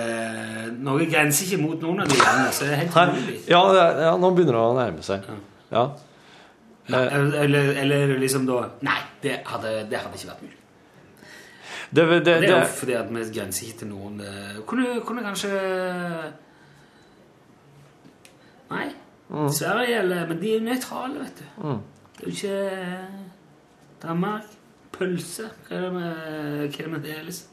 Norge 0.84 1.08
grenser 1.08 1.48
ikke 1.48 1.62
mot 1.62 1.80
noen 1.80 2.02
av 2.04 2.10
de 2.10 2.18
landene, 2.20 2.50
så 2.52 2.66
det 2.68 2.74
er 2.74 2.80
helt 2.82 2.96
umulig. 3.14 3.36
ja, 3.48 3.60
ja, 4.04 4.10
nå 4.20 4.32
begynner 4.36 4.58
det 4.58 4.64
å 4.66 4.74
nærme 4.76 5.04
seg. 5.06 5.30
Ja. 5.72 5.86
Nei, 6.92 7.00
Eller, 7.40 7.70
eller 7.78 8.10
liksom 8.18 8.42
da 8.42 8.64
Nei, 8.82 8.98
det 9.22 9.36
hadde, 9.46 9.70
det 9.88 10.00
hadde 10.02 10.18
ikke 10.18 10.32
vært 10.32 10.42
mulig. 10.42 10.58
Det, 11.92 12.04
det, 12.08 12.20
Det, 12.24 12.34
er 12.48 12.56
jo 12.56 12.72
fordi 12.74 12.94
at 12.98 13.10
vi 13.12 13.24
grenser 13.36 13.68
ikke 13.68 13.78
til 13.84 13.90
noen 13.92 14.20
kunne, 14.66 14.96
kunne 15.06 15.24
kanskje 15.24 15.50
Nei. 18.72 18.88
Sverige 19.52 20.00
eller 20.02 20.26
Men 20.28 20.40
de 20.42 20.50
er 20.56 20.64
nøytrale, 20.66 21.22
vet 21.22 21.38
du. 21.40 21.46
Mm. 21.62 21.78
Det 22.18 22.26
er 22.26 22.28
jo 22.28 22.34
ikke 22.36 23.22
Danmark. 24.02 24.50
Pølse. 24.92 25.48
Hva 25.68 25.76
er 25.78 25.84
det 25.86 25.92
med, 25.94 26.12
hva 26.12 26.66
er 26.66 26.76
det 26.76 26.92
med 26.92 27.04
det, 27.06 27.18
liksom? 27.24 27.48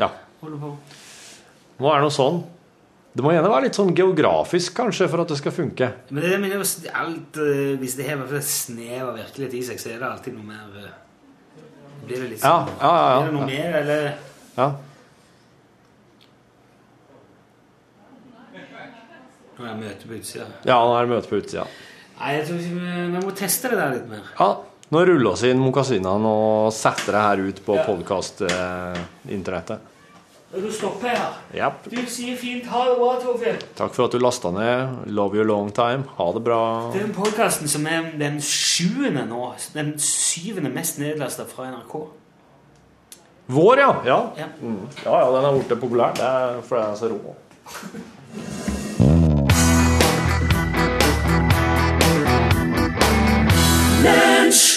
Ja. 0.00 0.08
Holder 0.40 0.58
på. 0.64 0.72
Må 1.78 1.90
være 1.92 2.02
noe 2.06 2.14
sånn. 2.14 2.40
Det 3.16 3.24
må 3.24 3.30
gjerne 3.32 3.48
være 3.48 3.64
litt 3.64 3.78
sånn 3.78 3.94
geografisk, 3.96 4.74
kanskje, 4.76 5.06
for 5.08 5.22
at 5.22 5.30
det 5.32 5.38
skal 5.40 5.54
funke. 5.56 5.86
Men 6.10 6.20
det, 6.20 6.32
det 6.42 6.50
er 6.50 6.58
jo 6.58 6.90
alt, 7.00 7.38
eh, 7.40 7.70
hvis 7.80 7.94
det 7.96 8.08
har 8.10 8.24
et 8.26 8.44
snev 8.44 9.06
av 9.06 9.14
virkelighet 9.16 9.54
i 9.56 9.62
seg, 9.70 9.80
så 9.80 9.94
er 9.94 10.02
det 10.02 10.10
alltid 10.10 10.36
noe 10.36 10.44
mer 10.50 10.82
eh, 10.82 10.90
Blir 12.06 12.20
det 12.20 12.28
litt 12.34 12.42
Ja, 12.44 12.58
sånn 12.66 12.74
ja, 12.82 12.90
ja, 12.90 13.06
ja. 13.06 13.22
Blir 13.22 13.30
det 13.30 13.38
noe 13.38 13.48
mer, 13.48 13.78
eller 13.80 14.10
Ja. 14.58 14.68
Nå 19.56 19.64
er 19.64 19.70
jeg 19.72 19.78
møte 19.80 20.08
på 20.10 20.14
utsida. 20.18 20.46
Ja, 20.68 20.76
nå 20.84 20.92
er 20.98 21.02
det 21.06 21.12
møte 21.14 21.28
på 21.30 21.38
utsida. 21.40 21.64
Nei, 22.20 22.30
jeg 22.38 22.44
tror 22.48 22.58
vi, 22.60 22.68
vi 22.76 23.20
må 23.24 23.30
teste 23.36 23.70
det 23.72 23.78
der 23.80 23.90
litt 23.96 24.08
mer. 24.10 24.24
Ja, 24.38 24.48
nå 24.92 24.98
ruller 25.08 25.34
vi 25.40 25.46
inn 25.52 25.62
mokasinene 25.64 26.28
og 26.30 26.72
setter 26.76 27.10
det 27.16 27.22
her 27.26 27.38
ut 27.48 27.58
på 27.66 27.72
podkast-internettet. 27.88 29.78
Du 30.56 30.70
stopper 30.72 31.08
her. 31.10 31.32
Yep. 31.52 31.74
Du 31.92 31.98
sier 32.08 32.36
fint 32.40 32.64
ha 32.70 32.84
det 32.86 32.94
bra, 33.00 33.08
Torfinn. 33.20 33.58
Takk 33.76 33.92
for 33.96 34.04
at 34.06 34.12
du 34.14 34.18
lasta 34.22 34.50
ned. 34.54 34.78
Love 35.12 35.34
you 35.36 35.44
long 35.44 35.70
time. 35.74 36.02
Ha 36.16 36.26
det 36.36 36.42
bra. 36.46 36.60
Den 36.94 37.10
podkasten 37.16 37.68
som 37.68 37.86
er 37.90 38.02
den 38.20 38.38
sjuende 38.44 39.24
nå, 39.28 39.42
den 39.74 39.90
syvende 40.00 40.70
mest 40.72 40.98
nedlasta 41.02 41.44
fra 41.50 41.64
NRK. 41.74 41.94
Vår, 43.52 43.78
ja. 43.82 43.90
Ja, 44.06 44.20
Ja. 44.38 44.46
mm. 44.62 44.80
ja, 45.04 45.14
ja 45.20 45.26
den 45.34 45.44
har 45.44 45.52
blitt 45.58 45.80
populær. 45.82 46.12
Det 46.16 46.24
er 46.24 46.60
fordi 46.62 46.82
den 46.82 46.92
er 46.92 46.96
så 47.02 47.08
rå. 47.12 47.18
Challenge. 54.06 54.75